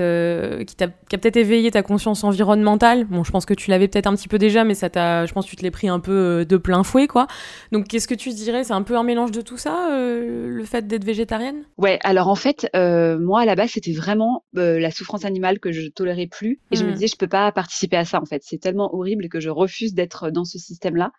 qui, 0.65 0.75
qui 0.75 0.83
a 0.83 1.17
peut-être 1.17 1.37
éveillé 1.37 1.71
ta 1.71 1.83
conscience 1.83 2.25
environnementale. 2.25 3.05
Bon, 3.05 3.23
je 3.23 3.31
pense 3.31 3.45
que 3.45 3.53
tu 3.53 3.69
l'avais 3.69 3.87
peut-être 3.87 4.07
un 4.07 4.15
petit 4.15 4.27
peu 4.27 4.39
déjà, 4.39 4.65
mais 4.65 4.73
ça 4.73 4.89
t'a, 4.89 5.25
je 5.25 5.31
pense, 5.31 5.45
que 5.45 5.51
tu 5.51 5.55
te 5.55 5.63
l'es 5.63 5.71
pris 5.71 5.87
un 5.87 6.01
peu 6.01 6.45
de 6.47 6.57
plein 6.57 6.83
fouet, 6.83 7.07
quoi. 7.07 7.27
Donc, 7.71 7.87
qu'est-ce 7.87 8.07
que 8.09 8.15
tu 8.15 8.29
dirais? 8.29 8.65
C'est 8.65 8.73
un 8.73 8.83
peu 8.83 8.97
un 8.97 9.03
mélange 9.03 9.31
de 9.31 9.41
tout 9.41 9.57
ça, 9.57 9.87
le 9.89 10.63
fait 10.65 10.85
d'être 10.85 11.05
végétarienne? 11.05 11.63
Ouais. 11.77 11.97
Alors 12.03 12.27
en 12.27 12.35
fait. 12.35 12.67
Euh, 12.75 13.00
moi, 13.19 13.41
à 13.41 13.45
la 13.45 13.55
base, 13.55 13.71
c'était 13.71 13.93
vraiment 13.93 14.45
euh, 14.57 14.79
la 14.79 14.91
souffrance 14.91 15.25
animale 15.25 15.59
que 15.59 15.71
je 15.71 15.87
tolérais 15.87 16.27
plus. 16.27 16.59
Et 16.71 16.75
mmh. 16.75 16.79
je 16.79 16.85
me 16.85 16.93
disais, 16.93 17.07
je 17.07 17.15
peux 17.15 17.27
pas 17.27 17.51
participer 17.51 17.97
à 17.97 18.05
ça, 18.05 18.21
en 18.21 18.25
fait. 18.25 18.41
C'est 18.43 18.57
tellement 18.57 18.93
horrible 18.93 19.29
que 19.29 19.39
je 19.39 19.49
refuse 19.49 19.93
d'être 19.93 20.31
dans 20.31 20.45
ce 20.45 20.57
système-là. 20.57 21.11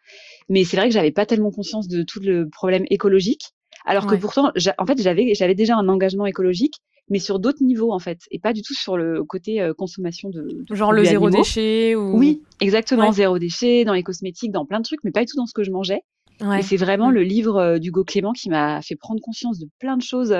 Mais 0.48 0.64
c'est 0.64 0.76
vrai 0.76 0.88
que 0.88 0.94
j'avais 0.94 1.12
pas 1.12 1.26
tellement 1.26 1.50
conscience 1.50 1.88
de 1.88 2.02
tout 2.02 2.20
le 2.20 2.48
problème 2.48 2.84
écologique. 2.90 3.50
Alors 3.84 4.04
ouais. 4.06 4.16
que 4.16 4.20
pourtant, 4.20 4.52
en 4.78 4.86
fait, 4.86 5.00
j'avais, 5.00 5.34
j'avais 5.34 5.54
déjà 5.54 5.76
un 5.76 5.88
engagement 5.88 6.26
écologique, 6.26 6.74
mais 7.08 7.18
sur 7.18 7.38
d'autres 7.38 7.62
niveaux, 7.62 7.92
en 7.92 7.98
fait. 7.98 8.20
Et 8.30 8.38
pas 8.38 8.52
du 8.52 8.62
tout 8.62 8.74
sur 8.74 8.96
le 8.96 9.24
côté 9.24 9.60
euh, 9.60 9.74
consommation 9.74 10.30
de, 10.30 10.64
de 10.66 10.74
Genre 10.74 10.92
le 10.92 11.04
zéro 11.04 11.26
animaux. 11.26 11.42
déchet 11.42 11.94
ou... 11.94 12.16
Oui, 12.16 12.42
exactement. 12.60 13.08
Ouais. 13.08 13.12
Zéro 13.12 13.38
déchet, 13.38 13.84
dans 13.84 13.94
les 13.94 14.02
cosmétiques, 14.02 14.52
dans 14.52 14.66
plein 14.66 14.78
de 14.78 14.84
trucs, 14.84 15.02
mais 15.04 15.10
pas 15.10 15.20
du 15.20 15.26
tout 15.26 15.36
dans 15.36 15.46
ce 15.46 15.54
que 15.54 15.64
je 15.64 15.70
mangeais. 15.70 16.02
Ouais. 16.42 16.60
Et 16.60 16.62
c'est 16.62 16.76
vraiment 16.76 17.10
mmh. 17.10 17.14
le 17.14 17.22
livre 17.22 17.78
d'Hugo 17.78 18.04
Clément 18.04 18.32
qui 18.32 18.50
m'a 18.50 18.82
fait 18.82 18.96
prendre 18.96 19.20
conscience 19.20 19.58
de 19.58 19.68
plein 19.78 19.96
de 19.96 20.02
choses, 20.02 20.34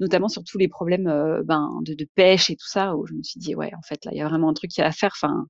notamment 0.00 0.28
sur 0.28 0.42
tous 0.44 0.58
les 0.58 0.68
problèmes 0.68 1.04
ben, 1.44 1.70
de, 1.82 1.94
de, 1.94 2.06
pêche 2.14 2.50
et 2.50 2.56
tout 2.56 2.68
ça, 2.68 2.96
où 2.96 3.06
je 3.06 3.14
me 3.14 3.22
suis 3.22 3.40
dit, 3.40 3.54
ouais, 3.54 3.72
en 3.76 3.82
fait, 3.82 4.04
là, 4.04 4.12
il 4.12 4.18
y 4.18 4.22
a 4.22 4.28
vraiment 4.28 4.48
un 4.48 4.54
truc 4.54 4.70
à 4.78 4.90
faire. 4.92 5.12
Enfin, 5.14 5.46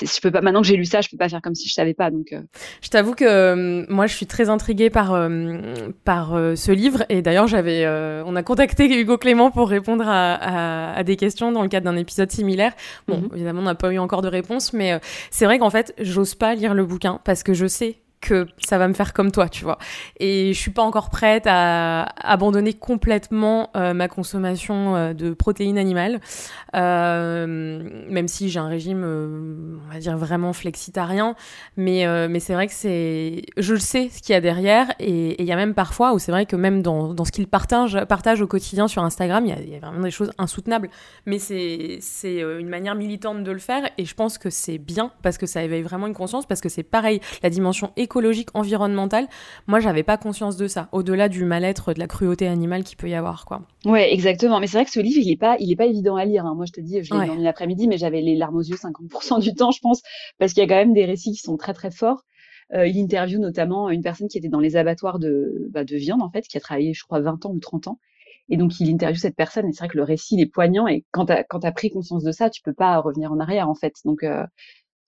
je 0.00 0.20
peux 0.20 0.30
pas, 0.30 0.40
maintenant 0.40 0.60
que 0.60 0.66
j'ai 0.66 0.76
lu 0.76 0.84
ça, 0.84 1.00
je 1.00 1.08
peux 1.08 1.16
pas 1.16 1.28
faire 1.28 1.40
comme 1.40 1.54
si 1.54 1.68
je 1.68 1.72
savais 1.72 1.94
pas. 1.94 2.10
Donc, 2.10 2.32
euh... 2.32 2.42
Je 2.82 2.88
t'avoue 2.88 3.14
que 3.14 3.24
euh, 3.24 3.86
moi, 3.88 4.06
je 4.06 4.14
suis 4.14 4.26
très 4.26 4.48
intriguée 4.48 4.90
par, 4.90 5.28
par 6.04 6.30
ce 6.56 6.72
livre. 6.72 7.04
Et 7.08 7.22
d'ailleurs, 7.22 7.46
j'avais, 7.46 7.86
on 8.26 8.36
a 8.36 8.42
contacté 8.42 8.86
Hugo 8.86 9.18
Clément 9.18 9.50
pour 9.50 9.68
répondre 9.68 10.06
à, 10.06 10.34
à, 10.34 10.96
à 10.96 11.04
des 11.04 11.16
questions 11.16 11.52
dans 11.52 11.62
le 11.62 11.68
cadre 11.68 11.84
d'un 11.84 11.96
épisode 11.96 12.30
similaire. 12.30 12.72
Bon, 13.06 13.18
mmh. 13.18 13.30
évidemment, 13.34 13.60
on 13.60 13.64
n'a 13.64 13.74
pas 13.74 13.92
eu 13.92 13.98
encore 13.98 14.22
de 14.22 14.28
réponse, 14.28 14.72
mais 14.72 15.00
c'est 15.30 15.44
vrai 15.44 15.58
qu'en 15.58 15.70
fait, 15.70 15.94
j'ose 15.98 16.34
pas 16.34 16.54
lire 16.54 16.74
le 16.74 16.84
bouquin 16.84 17.20
parce 17.24 17.42
que 17.42 17.54
je 17.54 17.66
sais 17.66 17.98
que 18.20 18.46
ça 18.58 18.78
va 18.78 18.88
me 18.88 18.94
faire 18.94 19.12
comme 19.12 19.30
toi, 19.30 19.48
tu 19.48 19.64
vois. 19.64 19.78
Et 20.18 20.52
je 20.52 20.58
suis 20.58 20.70
pas 20.70 20.82
encore 20.82 21.10
prête 21.10 21.44
à 21.46 22.02
abandonner 22.20 22.72
complètement 22.72 23.70
euh, 23.76 23.94
ma 23.94 24.08
consommation 24.08 24.96
euh, 24.96 25.12
de 25.14 25.32
protéines 25.32 25.78
animales, 25.78 26.20
euh, 26.74 27.82
même 28.08 28.28
si 28.28 28.48
j'ai 28.48 28.58
un 28.58 28.68
régime, 28.68 29.04
on 29.04 29.92
va 29.92 30.00
dire 30.00 30.16
vraiment 30.16 30.52
flexitarien. 30.52 31.34
Mais 31.76 32.06
mais 32.28 32.40
c'est 32.40 32.54
vrai 32.54 32.66
que 32.66 32.72
c'est, 32.72 33.42
je 33.56 33.74
le 33.74 33.80
sais 33.80 34.08
ce 34.10 34.20
qu'il 34.20 34.32
y 34.32 34.36
a 34.36 34.40
derrière, 34.40 34.92
et 34.98 35.40
il 35.40 35.46
y 35.46 35.52
a 35.52 35.56
même 35.56 35.74
parfois 35.74 36.12
où 36.12 36.18
c'est 36.18 36.32
vrai 36.32 36.46
que 36.46 36.56
même 36.56 36.82
dans 36.82 37.14
dans 37.14 37.24
ce 37.24 37.32
qu'il 37.32 37.46
partage 37.46 37.98
partage 38.06 38.40
au 38.40 38.46
quotidien 38.46 38.88
sur 38.88 39.02
Instagram, 39.02 39.46
il 39.46 39.68
y, 39.68 39.70
y 39.70 39.76
a, 39.76 39.78
vraiment 39.78 40.02
des 40.02 40.10
choses 40.10 40.32
insoutenables. 40.38 40.90
Mais 41.26 41.38
c'est 41.38 41.98
c'est 42.00 42.40
une 42.40 42.68
manière 42.68 42.94
militante 42.94 43.44
de 43.44 43.52
le 43.52 43.58
faire, 43.58 43.88
et 43.96 44.04
je 44.04 44.14
pense 44.14 44.38
que 44.38 44.50
c'est 44.50 44.78
bien 44.78 45.12
parce 45.22 45.38
que 45.38 45.46
ça 45.46 45.62
éveille 45.62 45.82
vraiment 45.82 46.06
une 46.06 46.14
conscience, 46.14 46.46
parce 46.46 46.60
que 46.60 46.68
c'est 46.68 46.82
pareil, 46.82 47.20
la 47.42 47.50
dimension 47.50 47.92
écologique, 47.96 48.07
environnementale, 48.54 49.26
moi 49.66 49.80
j'avais 49.80 50.02
pas 50.02 50.16
conscience 50.16 50.56
de 50.56 50.66
ça, 50.66 50.88
au-delà 50.92 51.28
du 51.28 51.44
mal-être, 51.44 51.92
de 51.92 51.98
la 51.98 52.06
cruauté 52.06 52.46
animale 52.46 52.84
qu'il 52.84 52.96
peut 52.96 53.08
y 53.08 53.14
avoir, 53.14 53.44
quoi. 53.44 53.62
Ouais, 53.84 54.12
exactement. 54.12 54.60
Mais 54.60 54.66
c'est 54.66 54.78
vrai 54.78 54.84
que 54.84 54.90
ce 54.90 55.00
livre, 55.00 55.20
il 55.20 55.30
est 55.30 55.36
pas, 55.36 55.56
il 55.60 55.70
est 55.70 55.76
pas 55.76 55.86
évident 55.86 56.16
à 56.16 56.24
lire. 56.24 56.46
Hein. 56.46 56.54
Moi, 56.54 56.66
je 56.66 56.72
te 56.72 56.80
dis, 56.80 57.02
je 57.02 57.12
l'ai 57.12 57.20
ouais. 57.20 57.26
lu 57.26 57.32
en 57.32 57.38
une 57.38 57.46
après-midi, 57.46 57.88
mais 57.88 57.98
j'avais 57.98 58.20
les 58.20 58.36
larmes 58.36 58.56
aux 58.56 58.62
yeux 58.62 58.76
50% 58.76 59.40
du 59.40 59.54
temps, 59.54 59.70
je 59.70 59.80
pense, 59.80 60.02
parce 60.38 60.52
qu'il 60.52 60.62
y 60.62 60.66
a 60.66 60.68
quand 60.68 60.76
même 60.76 60.92
des 60.92 61.04
récits 61.04 61.32
qui 61.32 61.38
sont 61.38 61.56
très 61.56 61.74
très 61.74 61.90
forts. 61.90 62.24
Euh, 62.74 62.86
il 62.86 63.02
interviewe 63.02 63.38
notamment 63.38 63.88
une 63.88 64.02
personne 64.02 64.28
qui 64.28 64.36
était 64.38 64.48
dans 64.48 64.60
les 64.60 64.76
abattoirs 64.76 65.18
de, 65.18 65.68
bah, 65.70 65.84
de 65.84 65.96
viande, 65.96 66.22
en 66.22 66.30
fait, 66.30 66.46
qui 66.46 66.56
a 66.56 66.60
travaillé, 66.60 66.92
je 66.92 67.02
crois, 67.04 67.20
20 67.20 67.46
ans 67.46 67.52
ou 67.52 67.60
30 67.60 67.88
ans. 67.88 67.98
Et 68.50 68.56
donc, 68.56 68.78
il 68.80 68.90
interviewe 68.92 69.20
cette 69.20 69.36
personne, 69.36 69.66
et 69.66 69.72
c'est 69.72 69.80
vrai 69.80 69.88
que 69.88 69.96
le 69.96 70.04
récit, 70.04 70.36
il 70.36 70.40
est 70.40 70.46
poignant, 70.46 70.86
et 70.86 71.04
quand 71.10 71.26
tu 71.26 71.32
as, 71.32 71.72
pris 71.72 71.90
conscience 71.90 72.24
de 72.24 72.32
ça, 72.32 72.50
tu 72.50 72.62
peux 72.62 72.72
pas 72.72 72.98
revenir 72.98 73.32
en 73.32 73.40
arrière, 73.40 73.68
en 73.68 73.74
fait. 73.74 73.94
Donc, 74.04 74.22
euh, 74.22 74.44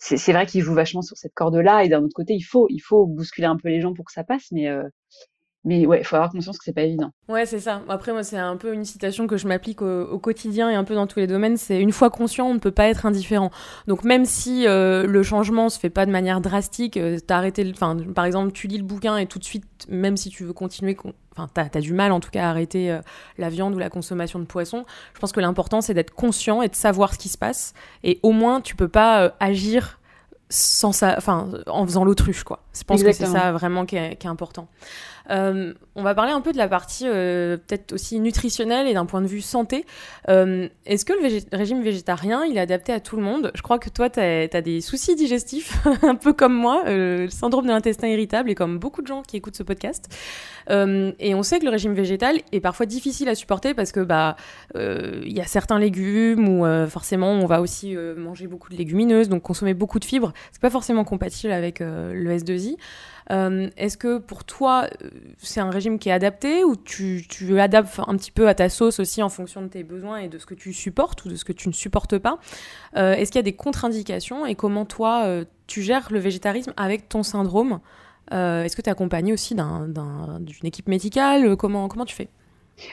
c'est 0.00 0.32
vrai 0.32 0.46
qu'il 0.46 0.62
joue 0.62 0.74
vachement 0.74 1.02
sur 1.02 1.16
cette 1.16 1.34
corde-là, 1.34 1.84
et 1.84 1.88
d'un 1.88 2.02
autre 2.02 2.14
côté, 2.14 2.34
il 2.34 2.42
faut, 2.42 2.66
il 2.70 2.80
faut 2.80 3.06
bousculer 3.06 3.46
un 3.46 3.56
peu 3.56 3.68
les 3.68 3.80
gens 3.80 3.94
pour 3.94 4.06
que 4.06 4.12
ça 4.12 4.24
passe, 4.24 4.50
mais, 4.52 4.68
euh, 4.68 4.82
mais 5.64 5.84
ouais, 5.84 6.00
il 6.00 6.04
faut 6.04 6.16
avoir 6.16 6.30
conscience 6.30 6.56
que 6.56 6.64
c'est 6.64 6.72
pas 6.72 6.84
évident. 6.84 7.10
Ouais, 7.28 7.44
c'est 7.44 7.60
ça. 7.60 7.82
Après, 7.88 8.12
moi, 8.12 8.22
c'est 8.22 8.38
un 8.38 8.56
peu 8.56 8.72
une 8.72 8.86
citation 8.86 9.26
que 9.26 9.36
je 9.36 9.46
m'applique 9.46 9.82
au, 9.82 10.04
au, 10.04 10.18
quotidien 10.18 10.70
et 10.70 10.74
un 10.74 10.84
peu 10.84 10.94
dans 10.94 11.06
tous 11.06 11.18
les 11.18 11.26
domaines. 11.26 11.58
C'est 11.58 11.78
une 11.78 11.92
fois 11.92 12.08
conscient, 12.08 12.46
on 12.46 12.54
ne 12.54 12.58
peut 12.58 12.70
pas 12.70 12.88
être 12.88 13.04
indifférent. 13.04 13.50
Donc, 13.86 14.04
même 14.04 14.24
si 14.24 14.66
euh, 14.66 15.06
le 15.06 15.22
changement 15.22 15.68
se 15.68 15.78
fait 15.78 15.90
pas 15.90 16.06
de 16.06 16.10
manière 16.10 16.40
drastique, 16.40 16.96
euh, 16.96 17.18
t'as 17.24 17.36
arrêté, 17.36 17.70
enfin, 17.74 17.94
par 18.14 18.24
exemple, 18.24 18.52
tu 18.52 18.68
lis 18.68 18.78
le 18.78 18.84
bouquin 18.84 19.18
et 19.18 19.26
tout 19.26 19.38
de 19.38 19.44
suite, 19.44 19.64
même 19.90 20.16
si 20.16 20.30
tu 20.30 20.44
veux 20.44 20.54
continuer, 20.54 20.96
enfin, 21.32 21.46
t'as 21.52 21.66
as 21.74 21.80
du 21.80 21.92
mal 21.92 22.12
en 22.12 22.20
tout 22.20 22.30
cas 22.30 22.46
à 22.46 22.50
arrêter 22.50 22.90
euh, 22.90 23.00
la 23.36 23.50
viande 23.50 23.74
ou 23.74 23.78
la 23.78 23.90
consommation 23.90 24.38
de 24.38 24.46
poisson. 24.46 24.86
Je 25.12 25.20
pense 25.20 25.32
que 25.32 25.40
l'important, 25.40 25.82
c'est 25.82 25.92
d'être 25.92 26.14
conscient 26.14 26.62
et 26.62 26.68
de 26.68 26.74
savoir 26.74 27.12
ce 27.12 27.18
qui 27.18 27.28
se 27.28 27.36
passe. 27.36 27.74
Et 28.02 28.18
au 28.22 28.32
moins, 28.32 28.62
tu 28.62 28.76
peux 28.76 28.88
pas 28.88 29.34
agir 29.40 30.00
sans 30.50 30.92
ça, 30.92 31.14
enfin, 31.16 31.48
en 31.68 31.86
faisant 31.86 32.04
l'autruche, 32.04 32.44
quoi. 32.44 32.64
Je 32.74 32.82
pense 32.82 33.00
Exactement. 33.00 33.32
que 33.32 33.38
c'est 33.38 33.44
ça 33.44 33.52
vraiment 33.52 33.86
qui 33.86 33.96
est, 33.96 34.16
qui 34.16 34.26
est 34.26 34.30
important. 34.30 34.68
Euh, 35.30 35.72
on 35.94 36.02
va 36.02 36.14
parler 36.14 36.32
un 36.32 36.40
peu 36.40 36.52
de 36.52 36.58
la 36.58 36.68
partie 36.68 37.04
euh, 37.06 37.56
peut-être 37.56 37.92
aussi 37.92 38.20
nutritionnelle 38.20 38.86
et 38.86 38.94
d'un 38.94 39.06
point 39.06 39.20
de 39.20 39.26
vue 39.26 39.40
santé. 39.40 39.84
Euh, 40.28 40.68
est-ce 40.86 41.04
que 41.04 41.12
le 41.12 41.56
régime 41.56 41.82
végétarien, 41.82 42.42
est 42.42 42.58
adapté 42.58 42.92
à 42.92 43.00
tout 43.00 43.16
le 43.16 43.22
monde? 43.22 43.50
Je 43.54 43.62
crois 43.62 43.78
que 43.78 43.90
toi, 43.90 44.10
tu 44.10 44.20
as, 44.20 44.60
des 44.62 44.80
soucis 44.80 45.14
digestifs, 45.14 45.86
un 46.02 46.14
peu 46.14 46.32
comme 46.32 46.54
moi, 46.54 46.82
le 46.86 47.28
syndrome 47.28 47.66
de 47.66 47.70
l'intestin 47.70 48.08
irritable 48.08 48.50
et 48.50 48.54
comme 48.54 48.78
beaucoup 48.78 49.02
de 49.02 49.06
gens 49.06 49.22
qui 49.22 49.36
écoutent 49.36 49.56
ce 49.56 49.62
podcast. 49.62 50.08
et 50.68 51.34
on 51.34 51.42
sait 51.42 51.58
que 51.58 51.64
le 51.64 51.70
régime 51.70 51.94
végétal 51.94 52.38
est 52.52 52.60
parfois 52.60 52.86
difficile 52.86 53.28
à 53.28 53.34
supporter 53.34 53.74
parce 53.74 53.92
que 53.92 54.00
bah 54.00 54.36
il 54.74 55.32
y 55.32 55.40
a 55.40 55.44
certains 55.46 55.78
légumes 55.78 56.48
ou 56.48 56.88
forcément 56.88 57.32
on 57.32 57.46
va 57.46 57.60
aussi 57.60 57.96
manger 58.16 58.46
beaucoup 58.46 58.70
de 58.70 58.76
légumineuses, 58.76 59.28
donc 59.28 59.42
consommer 59.42 59.74
beaucoup 59.74 59.98
de 59.98 60.04
fibres. 60.04 60.32
C'est 60.52 60.62
pas 60.62 60.70
forcément 60.70 61.04
compatible 61.04 61.52
avec 61.52 61.80
le 61.80 62.36
S2I. 62.36 62.76
Euh, 63.30 63.68
est-ce 63.76 63.96
que 63.96 64.18
pour 64.18 64.44
toi, 64.44 64.86
euh, 65.02 65.10
c'est 65.38 65.60
un 65.60 65.70
régime 65.70 65.98
qui 65.98 66.08
est 66.08 66.12
adapté 66.12 66.64
ou 66.64 66.74
tu, 66.76 67.24
tu, 67.28 67.60
adaptes 67.60 68.00
un 68.06 68.16
petit 68.16 68.32
peu 68.32 68.48
à 68.48 68.54
ta 68.54 68.68
sauce 68.68 68.98
aussi 68.98 69.22
en 69.22 69.28
fonction 69.28 69.62
de 69.62 69.68
tes 69.68 69.84
besoins 69.84 70.18
et 70.18 70.28
de 70.28 70.38
ce 70.38 70.46
que 70.46 70.54
tu 70.54 70.72
supportes 70.72 71.24
ou 71.24 71.28
de 71.28 71.36
ce 71.36 71.44
que 71.44 71.52
tu 71.52 71.68
ne 71.68 71.72
supportes 71.72 72.18
pas 72.18 72.38
euh, 72.96 73.12
Est-ce 73.12 73.30
qu'il 73.30 73.38
y 73.38 73.40
a 73.40 73.42
des 73.44 73.54
contre-indications 73.54 74.46
et 74.46 74.54
comment 74.54 74.84
toi, 74.84 75.26
tu 75.66 75.82
gères 75.82 76.08
le 76.10 76.18
végétarisme 76.18 76.72
avec 76.76 77.08
ton 77.08 77.22
syndrome 77.22 77.80
Est-ce 78.30 78.74
que 78.74 78.82
tu 78.82 78.88
es 78.88 78.92
accompagné 78.92 79.32
aussi 79.32 79.54
d'une 79.54 80.66
équipe 80.66 80.88
médicale? 80.88 81.56
Comment, 81.56 81.88
comment 81.88 82.04
tu 82.04 82.16
fais? 82.16 82.28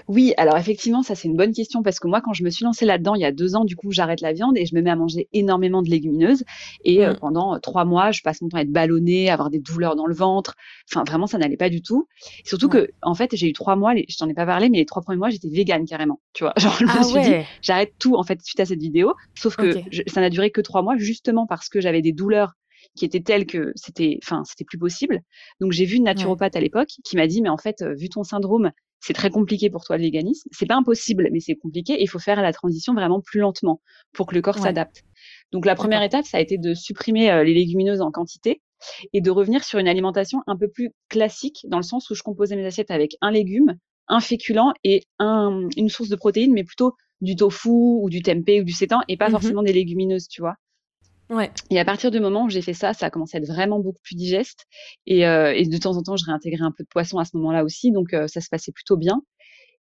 Oui, 0.08 0.34
alors 0.38 0.58
effectivement, 0.58 1.04
ça 1.04 1.16
c'est 1.16 1.28
une 1.28 1.36
bonne 1.36 1.54
question 1.54 1.84
parce 1.84 2.00
que 2.00 2.08
moi, 2.08 2.22
quand 2.22 2.34
je 2.34 2.44
me 2.44 2.50
suis 2.50 2.64
lancée 2.66 2.86
là-dedans 2.86 3.16
il 3.16 3.22
y 3.22 3.26
a 3.26 3.32
deux 3.32 3.56
ans, 3.56 3.66
du 3.66 3.76
coup, 3.76 3.92
j'arrête 3.92 4.22
la 4.22 4.34
viande 4.34 4.58
et 4.58 4.66
je 4.66 4.76
me 4.76 4.82
mets 4.82 4.90
à 4.90 4.96
manger 4.96 5.28
énormément 5.34 5.82
de 5.82 5.90
légumineuses. 5.90 6.44
Et 6.84 7.06
euh, 7.06 7.14
mmh. 7.14 7.18
pendant 7.18 7.56
euh, 7.56 7.60
trois 7.60 7.86
mois, 7.86 8.12
je 8.12 8.22
passe 8.22 8.42
mon 8.42 8.50
temps 8.50 8.58
à 8.58 8.62
être 8.62 8.72
ballonnée, 8.72 9.30
à 9.30 9.34
avoir 9.34 9.50
des 9.50 9.60
douleurs 9.60 9.96
dans 9.96 10.06
le 10.06 10.14
ventre. 10.14 10.56
Enfin, 10.92 11.04
vraiment, 11.04 11.28
ça 11.28 11.38
n'allait 11.38 11.58
pas 11.58 11.70
du 11.70 11.82
tout. 11.82 12.08
surtout 12.44 12.70
que, 12.70 12.90
en 13.02 13.16
fait, 13.16 13.36
j'ai 13.36 13.48
eu 13.48 13.54
trois 13.54 13.76
mois, 13.76 13.94
je 13.96 14.18
t'en 14.18 14.28
ai 14.28 14.34
pas 14.34 14.46
parlé, 14.46 14.70
mais 14.70 14.78
les 14.78 14.86
trois 14.86 15.02
premiers 15.02 15.20
mois, 15.20 15.30
j'étais 15.30 15.50
végane 15.50 15.86
carrément. 15.86 16.20
Tu 16.34 16.44
vois, 16.44 16.54
genre, 16.58 16.76
je 16.80 16.86
me 16.86 16.90
ah 16.90 17.04
suis 17.04 17.22
dit, 17.22 17.36
j'arrête 17.62 17.94
tout 18.00 18.16
en 18.16 18.24
fait 18.24 18.42
suite 18.44 18.60
à 18.60 18.66
cette 18.66 18.80
vidéo. 18.80 19.14
Sauf 19.36 19.56
que 19.56 19.74
ça 20.08 20.22
n'a 20.22 20.30
duré 20.30 20.52
que 20.52 20.62
trois 20.62 20.82
mois, 20.82 20.98
justement 20.98 21.46
parce 21.48 21.70
que 21.70 21.82
j'avais 21.82 22.02
des 22.02 22.12
douleurs 22.12 22.54
qui 22.98 23.06
étaient 23.06 23.22
telles 23.22 23.46
que 23.46 23.72
c'était, 23.76 24.20
enfin, 24.24 24.44
c'était 24.46 24.66
plus 24.66 24.78
possible. 24.78 25.22
Donc 25.62 25.72
j'ai 25.72 25.86
vu 25.86 25.96
une 25.96 26.04
naturopathe 26.04 26.56
à 26.56 26.60
l'époque 26.60 26.90
qui 27.06 27.16
m'a 27.16 27.28
dit, 27.28 27.42
mais 27.42 27.50
en 27.50 27.58
fait, 27.58 27.82
euh, 27.82 27.94
vu 27.94 28.10
ton 28.10 28.24
syndrome, 28.24 28.72
c'est 29.00 29.14
très 29.14 29.30
compliqué 29.30 29.70
pour 29.70 29.84
toi 29.84 29.98
le 29.98 30.04
véganisme. 30.04 30.50
C'est 30.52 30.66
pas 30.66 30.76
impossible, 30.76 31.30
mais 31.32 31.40
c'est 31.40 31.56
compliqué 31.56 31.98
il 32.02 32.10
faut 32.10 32.20
faire 32.20 32.42
la 32.42 32.52
transition 32.52 32.94
vraiment 32.94 33.22
plus 33.22 33.40
lentement 33.40 33.82
pour 34.14 34.26
que 34.28 34.36
le 34.36 34.42
corps 34.42 34.58
s'adapte. 34.58 35.04
Donc 35.52 35.66
la 35.66 35.76
première 35.76 36.02
étape, 36.02 36.26
ça 36.26 36.38
a 36.38 36.42
été 36.42 36.58
de 36.58 36.74
supprimer 36.74 37.32
euh, 37.32 37.44
les 37.44 37.54
légumineuses 37.54 38.02
en 38.02 38.12
quantité 38.12 38.62
et 39.14 39.22
de 39.22 39.32
revenir 39.32 39.64
sur 39.64 39.80
une 39.80 39.88
alimentation 39.88 40.42
un 40.48 40.58
peu 40.58 40.68
plus 40.68 40.92
classique 41.10 41.66
dans 41.68 41.78
le 41.78 41.84
sens 41.84 42.10
où 42.10 42.16
je 42.16 42.24
composais 42.24 42.56
mes 42.56 42.66
assiettes 42.66 42.92
avec 42.92 43.16
un 43.22 43.32
légume, 43.32 43.78
un 44.08 44.20
féculent 44.20 44.74
et 44.84 45.04
un, 45.20 45.68
une 45.78 45.90
source 45.90 46.10
de 46.10 46.16
protéines, 46.16 46.54
mais 46.54 46.64
plutôt 46.64 46.94
du 47.22 47.36
tofu 47.36 47.70
ou 47.70 48.10
du 48.10 48.22
tempeh 48.22 48.62
ou 48.62 48.64
du 48.64 48.74
sétan 48.74 49.02
et 49.08 49.18
pas 49.18 49.30
mmh 49.30 49.32
forcément 49.32 49.64
des 49.64 49.74
légumineuses, 49.74 50.28
tu 50.28 50.42
vois. 50.42 50.56
Ouais. 51.30 51.52
Et 51.70 51.80
à 51.80 51.86
partir 51.86 52.10
du 52.10 52.20
moment 52.20 52.46
où 52.46 52.50
j'ai 52.50 52.62
fait 52.62 52.74
ça, 52.74 52.94
ça 52.94 53.08
a 53.08 53.10
commencé 53.10 53.38
à 53.38 53.40
être 53.42 53.48
vraiment 53.48 53.80
beaucoup 53.80 54.00
plus 54.02 54.16
digeste. 54.16 54.66
Et, 55.06 55.28
euh, 55.28 55.54
et 55.54 55.66
de 55.66 55.78
temps 55.78 55.98
en 55.98 56.02
temps, 56.02 56.16
je 56.16 56.26
réintégrais 56.26 56.64
un 56.64 56.72
peu 56.72 56.84
de 56.84 56.90
poisson 56.90 57.18
à 57.18 57.26
ce 57.26 57.36
moment-là 57.38 57.64
aussi, 57.64 57.92
donc 57.92 58.14
euh, 58.14 58.28
ça 58.28 58.40
se 58.40 58.50
passait 58.50 58.72
plutôt 58.72 58.98
bien. 58.98 59.22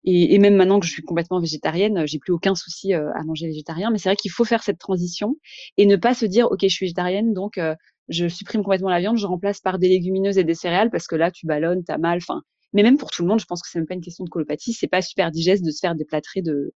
Et, 0.07 0.35
et, 0.35 0.39
même 0.39 0.55
maintenant 0.55 0.79
que 0.79 0.87
je 0.87 0.93
suis 0.93 1.03
complètement 1.03 1.41
végétarienne, 1.41 2.07
j'ai 2.07 2.19
plus 2.19 2.33
aucun 2.33 2.55
souci 2.55 2.95
euh, 2.95 3.11
à 3.15 3.25
manger 3.25 3.47
végétarien. 3.47 3.91
Mais 3.91 3.99
c'est 3.99 4.09
vrai 4.09 4.17
qu'il 4.17 4.31
faut 4.31 4.45
faire 4.45 4.63
cette 4.63 4.79
transition 4.79 5.35
et 5.77 5.87
ne 5.87 5.97
pas 5.97 6.15
se 6.15 6.27
dire, 6.27 6.47
ok, 6.51 6.61
je 6.63 6.69
suis 6.69 6.87
végétarienne, 6.87 7.33
donc 7.35 7.59
euh, 7.59 7.75
je 8.09 8.29
supprime 8.29 8.63
complètement 8.63 8.89
la 8.89 9.01
viande, 9.01 9.19
je 9.19 9.27
remplace 9.27 9.61
par 9.61 9.79
des 9.79 9.89
légumineuses 9.89 10.39
et 10.39 10.45
des 10.45 10.55
céréales 10.55 10.91
parce 10.91 11.09
que 11.09 11.17
là, 11.17 11.33
tu 11.33 11.47
ballonnes, 11.47 11.83
t'as 11.85 11.99
mal. 11.99 12.19
Enfin, 12.19 12.43
mais 12.73 12.85
même 12.85 12.99
pour 12.99 13.11
tout 13.11 13.23
le 13.23 13.29
monde, 13.29 13.41
je 13.41 13.47
pense 13.47 13.63
que 13.63 13.69
c'est 13.69 13.81
même 13.81 13.87
pas 13.87 13.95
une 13.95 14.01
question 14.01 14.25
de 14.25 14.31
colopathie. 14.31 14.73
C'est 14.73 14.87
pas 14.87 15.03
super 15.03 15.33
digeste 15.33 15.65
de 15.65 15.73
se 15.73 15.81
faire 15.81 15.97
des 15.97 16.05
plâtrés 16.05 16.43
de, 16.43 16.73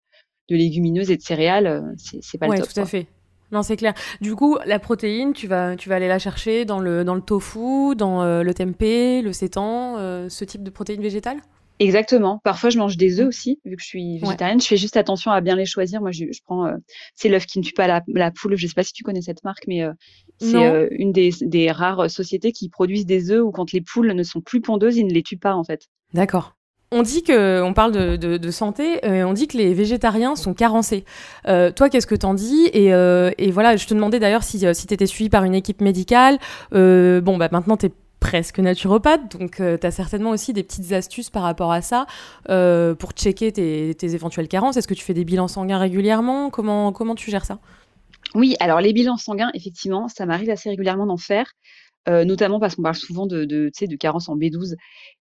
de 0.49 0.55
légumineuses 0.55 1.11
et 1.11 1.17
de 1.17 1.21
céréales. 1.21 1.83
C'est 2.21 2.39
pas 2.39 2.47
le 2.47 2.57
top. 2.57 2.73
tout 2.73 2.79
à 2.79 2.85
fait. 2.85 3.07
Non, 3.51 3.63
c'est 3.63 3.77
clair. 3.77 3.93
Du 4.21 4.35
coup, 4.35 4.57
la 4.65 4.79
protéine, 4.79 5.33
tu 5.33 5.47
vas, 5.47 5.75
tu 5.75 5.89
vas 5.89 5.95
aller 5.95 6.07
la 6.07 6.19
chercher 6.19 6.65
dans 6.65 6.79
le, 6.79 7.03
dans 7.03 7.15
le 7.15 7.21
tofu, 7.21 7.95
dans 7.95 8.21
euh, 8.21 8.43
le 8.43 8.53
tempeh, 8.53 9.21
le 9.21 9.33
sétan, 9.33 9.97
euh, 9.97 10.29
ce 10.29 10.45
type 10.45 10.63
de 10.63 10.69
protéines 10.69 11.01
végétales 11.01 11.39
Exactement. 11.81 12.41
Parfois, 12.43 12.69
je 12.69 12.77
mange 12.77 12.97
des 12.97 13.21
œufs 13.21 13.27
aussi, 13.27 13.61
vu 13.63 13.77
que 13.77 13.81
je 13.81 13.87
suis 13.87 14.19
végétarienne. 14.19 14.59
Je 14.59 14.67
fais 14.67 14.75
juste 14.75 14.97
attention 14.97 15.31
à 15.31 15.39
bien 15.39 15.55
les 15.55 15.65
choisir. 15.65 16.01
Moi, 16.01 16.11
je, 16.11 16.25
je 16.29 16.41
prends, 16.43 16.65
euh, 16.65 16.75
c'est 17.15 17.29
l'œuf 17.29 17.45
qui 17.45 17.57
ne 17.57 17.63
tue 17.63 17.71
pas 17.71 17.87
la, 17.87 18.01
la, 18.07 18.31
poule. 18.31 18.57
Je 18.57 18.67
sais 18.67 18.73
pas 18.73 18.83
si 18.83 18.91
tu 18.91 19.03
connais 19.03 19.21
cette 19.21 19.45
marque, 19.45 19.63
mais 19.65 19.85
c'est 20.41 20.89
une 20.91 21.13
des, 21.13 21.31
des 21.39 21.71
rares 21.71 22.09
sociétés 22.09 22.51
qui 22.51 22.67
produisent 22.67 23.05
des 23.05 23.31
œufs 23.31 23.41
où 23.41 23.51
quand 23.51 23.71
les 23.71 23.79
poules 23.79 24.11
ne 24.11 24.23
sont 24.23 24.41
plus 24.41 24.59
pondeuses, 24.59 24.97
ils 24.97 25.07
ne 25.07 25.13
les 25.13 25.23
tuent 25.23 25.37
pas, 25.37 25.55
en 25.55 25.63
fait. 25.63 25.87
D'accord. 26.13 26.58
On 26.91 27.03
dit 27.03 27.21
que, 27.21 27.61
on 27.61 27.73
parle 27.73 28.17
de, 28.17 28.51
santé, 28.51 29.05
euh, 29.05 29.23
on 29.23 29.33
dit 29.33 29.47
que 29.47 29.57
les 29.57 29.75
végétariens 29.75 30.35
sont 30.35 30.55
carencés. 30.55 31.05
Euh, 31.47 31.71
toi, 31.71 31.87
qu'est-ce 31.87 32.07
que 32.07 32.15
t'en 32.15 32.33
dis 32.33 32.71
euh, 32.73 33.31
et, 33.37 33.51
voilà, 33.51 33.75
je 33.75 33.85
te 33.85 33.93
demandais 33.93 34.19
d'ailleurs 34.19 34.43
si, 34.43 34.65
si 34.73 34.87
tu 34.87 34.93
étais 34.93 35.05
suivi 35.05 35.29
par 35.29 35.43
une 35.43 35.53
équipe 35.53 35.81
médicale. 35.81 36.39
bon, 36.71 37.37
bah 37.37 37.49
maintenant, 37.51 37.77
tu 37.77 37.87
es 37.87 37.91
presque 38.19 38.59
naturopathe, 38.59 39.37
donc 39.37 39.57
tu 39.57 39.87
as 39.87 39.91
certainement 39.91 40.31
aussi 40.31 40.51
des 40.51 40.63
petites 40.63 40.91
astuces 40.91 41.29
par 41.29 41.43
rapport 41.43 41.71
à 41.71 41.81
ça 41.81 42.07
pour 42.47 43.11
checker 43.11 43.51
tes, 43.51 43.93
tes 43.93 44.15
éventuelles 44.15 44.47
carences. 44.47 44.75
Est-ce 44.77 44.87
que 44.87 44.95
tu 44.95 45.03
fais 45.03 45.13
des 45.13 45.25
bilans 45.25 45.47
sanguins 45.47 45.77
régulièrement? 45.77 46.49
Comment, 46.49 46.91
comment 46.91 47.13
tu 47.13 47.29
gères 47.29 47.45
ça? 47.45 47.59
Oui, 48.35 48.55
alors 48.59 48.79
les 48.79 48.93
bilans 48.93 49.17
sanguins, 49.17 49.51
effectivement, 49.53 50.07
ça 50.07 50.25
m'arrive 50.25 50.49
assez 50.49 50.69
régulièrement 50.69 51.05
d'en 51.05 51.17
faire. 51.17 51.51
Euh, 52.07 52.23
notamment 52.23 52.59
parce 52.59 52.75
qu'on 52.75 52.81
parle 52.81 52.95
souvent 52.95 53.27
de, 53.27 53.45
de, 53.45 53.69
de 53.69 53.95
carence 53.95 54.29
en 54.29 54.37
B12. 54.37 54.75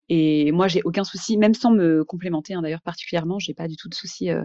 Et 0.08 0.52
moi, 0.52 0.68
j'ai 0.68 0.80
aucun 0.85 1.04
souci, 1.04 1.37
même 1.37 1.54
sans 1.54 1.73
me 1.73 2.04
complémenter, 2.04 2.54
hein, 2.54 2.62
d'ailleurs 2.62 2.82
particulièrement, 2.82 3.38
j'ai 3.38 3.52
pas 3.52 3.68
du 3.68 3.76
tout 3.76 3.88
de 3.88 3.94
souci 3.94 4.30
euh, 4.30 4.42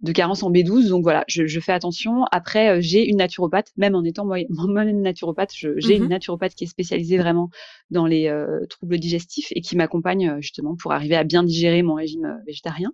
de 0.00 0.12
carence 0.12 0.42
en 0.42 0.50
B12. 0.50 0.88
Donc 0.88 1.02
voilà, 1.04 1.24
je, 1.28 1.46
je 1.46 1.60
fais 1.60 1.72
attention. 1.72 2.24
Après, 2.32 2.76
euh, 2.76 2.80
j'ai 2.80 3.08
une 3.08 3.18
naturopathe, 3.18 3.70
même 3.76 3.94
en 3.94 4.04
étant 4.04 4.24
moi-même 4.50 5.00
naturopathe, 5.00 5.52
j'ai 5.54 5.96
une 5.96 6.04
mmh 6.04 6.08
naturopathe 6.08 6.54
qui 6.54 6.64
est 6.64 6.66
spécialisée 6.66 7.18
vraiment 7.18 7.50
dans 7.90 8.06
les 8.06 8.30
troubles 8.68 8.98
digestifs 8.98 9.48
et 9.52 9.60
qui 9.60 9.76
m'accompagne 9.76 10.36
justement 10.40 10.76
pour 10.76 10.92
arriver 10.92 11.16
à 11.16 11.24
bien 11.24 11.44
digérer 11.44 11.82
mon 11.82 11.94
régime 11.94 12.42
végétarien. 12.46 12.92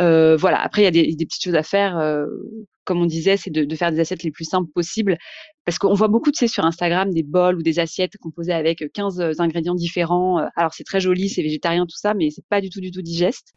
Euh, 0.00 0.36
voilà. 0.36 0.60
Après, 0.60 0.82
il 0.82 0.84
y 0.84 0.88
a 0.88 0.90
des, 0.90 1.14
des, 1.14 1.26
petites 1.26 1.44
choses 1.44 1.54
à 1.54 1.62
faire. 1.62 1.98
Euh, 1.98 2.26
comme 2.84 3.00
on 3.00 3.06
disait, 3.06 3.36
c'est 3.36 3.50
de, 3.50 3.64
de, 3.64 3.76
faire 3.76 3.92
des 3.92 4.00
assiettes 4.00 4.22
les 4.22 4.30
plus 4.30 4.44
simples 4.44 4.70
possibles. 4.74 5.18
Parce 5.70 5.78
qu'on 5.78 5.94
voit 5.94 6.08
beaucoup, 6.08 6.32
tu 6.32 6.38
sais, 6.38 6.48
sur 6.48 6.64
Instagram, 6.64 7.12
des 7.12 7.22
bols 7.22 7.54
ou 7.54 7.62
des 7.62 7.78
assiettes 7.78 8.16
composées 8.18 8.52
avec 8.52 8.92
15 8.92 9.38
ingrédients 9.38 9.76
différents. 9.76 10.44
Alors, 10.56 10.74
c'est 10.74 10.82
très 10.82 10.98
joli, 10.98 11.28
c'est 11.28 11.42
végétarien, 11.42 11.86
tout 11.86 11.96
ça, 11.96 12.12
mais 12.12 12.30
c'est 12.30 12.44
pas 12.44 12.60
du 12.60 12.70
tout, 12.70 12.80
du 12.80 12.90
tout 12.90 13.02
digeste. 13.02 13.54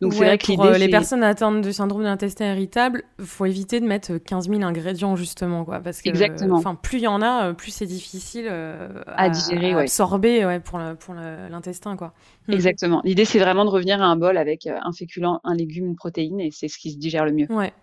Donc 0.00 0.14
c'est 0.14 0.24
vrai 0.24 0.38
que 0.38 0.46
pour 0.54 0.64
euh, 0.64 0.78
les 0.78 0.88
personnes 0.88 1.22
atteintes 1.22 1.60
du 1.60 1.74
syndrome 1.74 2.00
de 2.00 2.06
l'intestin 2.06 2.54
irritable, 2.54 3.02
faut 3.18 3.44
éviter 3.44 3.80
de 3.80 3.84
mettre 3.84 4.16
15 4.16 4.48
000 4.48 4.62
ingrédients 4.62 5.14
justement 5.14 5.66
quoi, 5.66 5.80
parce 5.80 6.00
que 6.00 6.08
Exactement. 6.08 6.56
Enfin, 6.56 6.74
plus 6.74 7.00
il 7.00 7.02
y 7.02 7.06
en 7.06 7.20
a, 7.20 7.52
plus 7.52 7.70
c'est 7.70 7.84
difficile 7.84 8.48
à, 8.48 9.28
digérer, 9.28 9.74
à 9.74 9.80
absorber 9.80 10.46
ouais, 10.46 10.58
pour 10.58 10.80
pour 11.00 11.12
l'intestin 11.12 11.96
quoi. 11.96 12.14
Hmm. 12.48 12.52
Exactement. 12.52 13.02
L'idée 13.04 13.26
c'est 13.26 13.40
vraiment 13.40 13.66
de 13.66 13.70
revenir 13.70 14.00
à 14.00 14.06
un 14.06 14.16
bol 14.16 14.38
avec 14.38 14.66
un 14.66 14.92
féculent, 14.92 15.38
un 15.44 15.54
légume, 15.54 15.88
une 15.88 15.96
protéine 15.96 16.40
et 16.40 16.48
c'est 16.50 16.68
ce 16.68 16.78
qui 16.78 16.92
se 16.92 16.96
digère 16.96 17.26
le 17.26 17.32
mieux. 17.32 17.52
Ouais. 17.52 17.74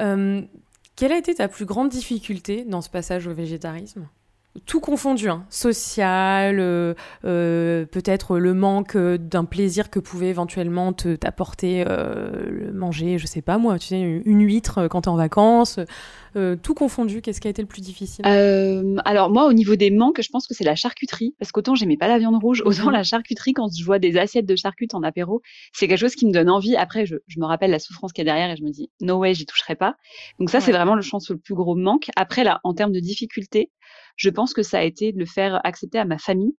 Euh, 0.00 0.42
quelle 1.02 1.10
a 1.10 1.18
été 1.18 1.34
ta 1.34 1.48
plus 1.48 1.64
grande 1.64 1.88
difficulté 1.88 2.64
dans 2.64 2.80
ce 2.80 2.88
passage 2.88 3.26
au 3.26 3.34
végétarisme? 3.34 4.08
Tout 4.66 4.80
confondu, 4.80 5.30
hein. 5.30 5.46
social, 5.48 6.58
euh, 6.60 6.92
euh, 7.24 7.86
peut-être 7.86 8.38
le 8.38 8.52
manque 8.52 8.96
euh, 8.96 9.16
d'un 9.16 9.46
plaisir 9.46 9.88
que 9.88 9.98
pouvait 9.98 10.28
éventuellement 10.28 10.92
te 10.92 11.16
t'apporter 11.16 11.84
manger, 12.72 13.18
je 13.18 13.26
sais 13.26 13.42
pas 13.42 13.58
moi, 13.58 13.78
tu 13.78 13.88
sais, 13.88 14.00
une 14.00 14.42
huître 14.42 14.88
quand 14.88 15.02
t'es 15.02 15.08
en 15.08 15.16
vacances, 15.16 15.78
tout 16.62 16.74
confondu. 16.74 17.22
Qu'est-ce 17.22 17.40
qui 17.40 17.48
a 17.48 17.50
été 17.50 17.62
le 17.62 17.68
plus 17.68 17.82
difficile? 17.82 18.24
Alors 19.04 19.30
moi, 19.30 19.46
au 19.46 19.52
niveau 19.52 19.76
des 19.76 19.90
manques, 19.90 20.20
je 20.22 20.28
pense 20.30 20.46
que 20.46 20.54
c'est 20.54 20.64
la 20.64 20.74
charcuterie, 20.74 21.34
parce 21.38 21.52
qu'autant 21.52 21.74
j'aimais 21.74 21.96
pas 21.96 22.08
la 22.08 22.18
viande 22.18 22.36
rouge, 22.42 22.62
autant 22.64 22.86
mhm. 22.86 22.92
la 22.92 23.02
charcuterie 23.02 23.52
quand 23.52 23.68
je 23.74 23.84
vois 23.84 23.98
des 23.98 24.16
assiettes 24.16 24.46
de 24.46 24.56
charcutes 24.56 24.94
en 24.94 25.02
apéro, 25.02 25.42
c'est 25.72 25.88
quelque 25.88 26.00
chose 26.00 26.14
qui 26.14 26.26
me 26.26 26.32
donne 26.32 26.50
envie. 26.50 26.76
Après, 26.76 27.06
je, 27.06 27.16
me 27.36 27.44
rappelle 27.44 27.70
la 27.70 27.78
souffrance 27.78 28.12
qu'il 28.12 28.26
y 28.26 28.28
a 28.28 28.32
derrière 28.32 28.50
et 28.50 28.56
je 28.56 28.62
me 28.62 28.70
dis 28.70 28.90
no 29.00 29.18
way, 29.18 29.34
j'y 29.34 29.46
toucherai 29.46 29.76
pas. 29.76 29.96
Donc 30.38 30.50
ça, 30.50 30.60
c'est 30.60 30.72
vraiment 30.72 30.94
le 30.94 31.02
chance 31.02 31.30
le 31.30 31.38
plus 31.38 31.54
gros 31.54 31.74
manque. 31.74 32.10
Après 32.16 32.44
là, 32.44 32.60
en 32.64 32.74
termes 32.74 32.92
de 32.92 33.00
difficulté 33.00 33.70
je 34.16 34.30
pense 34.30 34.54
que 34.54 34.62
ça 34.62 34.78
a 34.78 34.82
été 34.82 35.12
de 35.12 35.18
le 35.18 35.26
faire 35.26 35.60
accepter 35.64 35.98
à 35.98 36.04
ma 36.04 36.18
famille. 36.18 36.54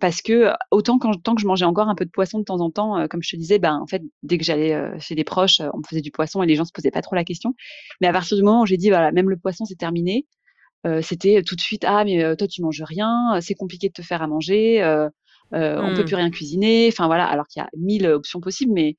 Parce 0.00 0.20
que 0.20 0.52
autant 0.72 0.98
quand, 0.98 1.12
tant 1.22 1.36
que 1.36 1.40
je 1.40 1.46
mangeais 1.46 1.64
encore 1.64 1.88
un 1.88 1.94
peu 1.94 2.04
de 2.04 2.10
poisson 2.10 2.40
de 2.40 2.44
temps 2.44 2.60
en 2.60 2.70
temps, 2.70 3.06
comme 3.08 3.22
je 3.22 3.30
te 3.30 3.36
disais, 3.36 3.60
ben 3.60 3.78
en 3.80 3.86
fait 3.86 4.02
dès 4.24 4.36
que 4.36 4.44
j'allais 4.44 4.98
chez 4.98 5.14
des 5.14 5.22
proches, 5.22 5.60
on 5.60 5.78
me 5.78 5.84
faisait 5.88 6.00
du 6.00 6.10
poisson 6.10 6.42
et 6.42 6.46
les 6.46 6.56
gens 6.56 6.64
se 6.64 6.72
posaient 6.72 6.90
pas 6.90 7.02
trop 7.02 7.14
la 7.14 7.22
question. 7.22 7.54
Mais 8.00 8.08
à 8.08 8.12
partir 8.12 8.36
du 8.36 8.42
moment 8.42 8.62
où 8.62 8.66
j'ai 8.66 8.76
dit 8.76 8.88
voilà 8.88 9.12
même 9.12 9.30
le 9.30 9.36
poisson 9.36 9.64
c'est 9.64 9.76
terminé, 9.76 10.26
c'était 11.02 11.42
tout 11.44 11.54
de 11.54 11.60
suite 11.60 11.84
ah 11.86 12.04
mais 12.04 12.34
toi 12.36 12.48
tu 12.48 12.62
manges 12.62 12.82
rien, 12.82 13.38
c'est 13.40 13.54
compliqué 13.54 13.88
de 13.88 13.92
te 13.92 14.02
faire 14.02 14.22
à 14.22 14.26
manger, 14.26 14.82
on 15.52 15.94
peut 15.94 16.02
mmh. 16.02 16.04
plus 16.04 16.16
rien 16.16 16.30
cuisiner. 16.30 16.88
Enfin 16.88 17.06
voilà 17.06 17.26
alors 17.26 17.46
qu'il 17.46 17.60
y 17.60 17.64
a 17.64 17.68
mille 17.76 18.08
options 18.08 18.40
possibles, 18.40 18.72
mais 18.72 18.96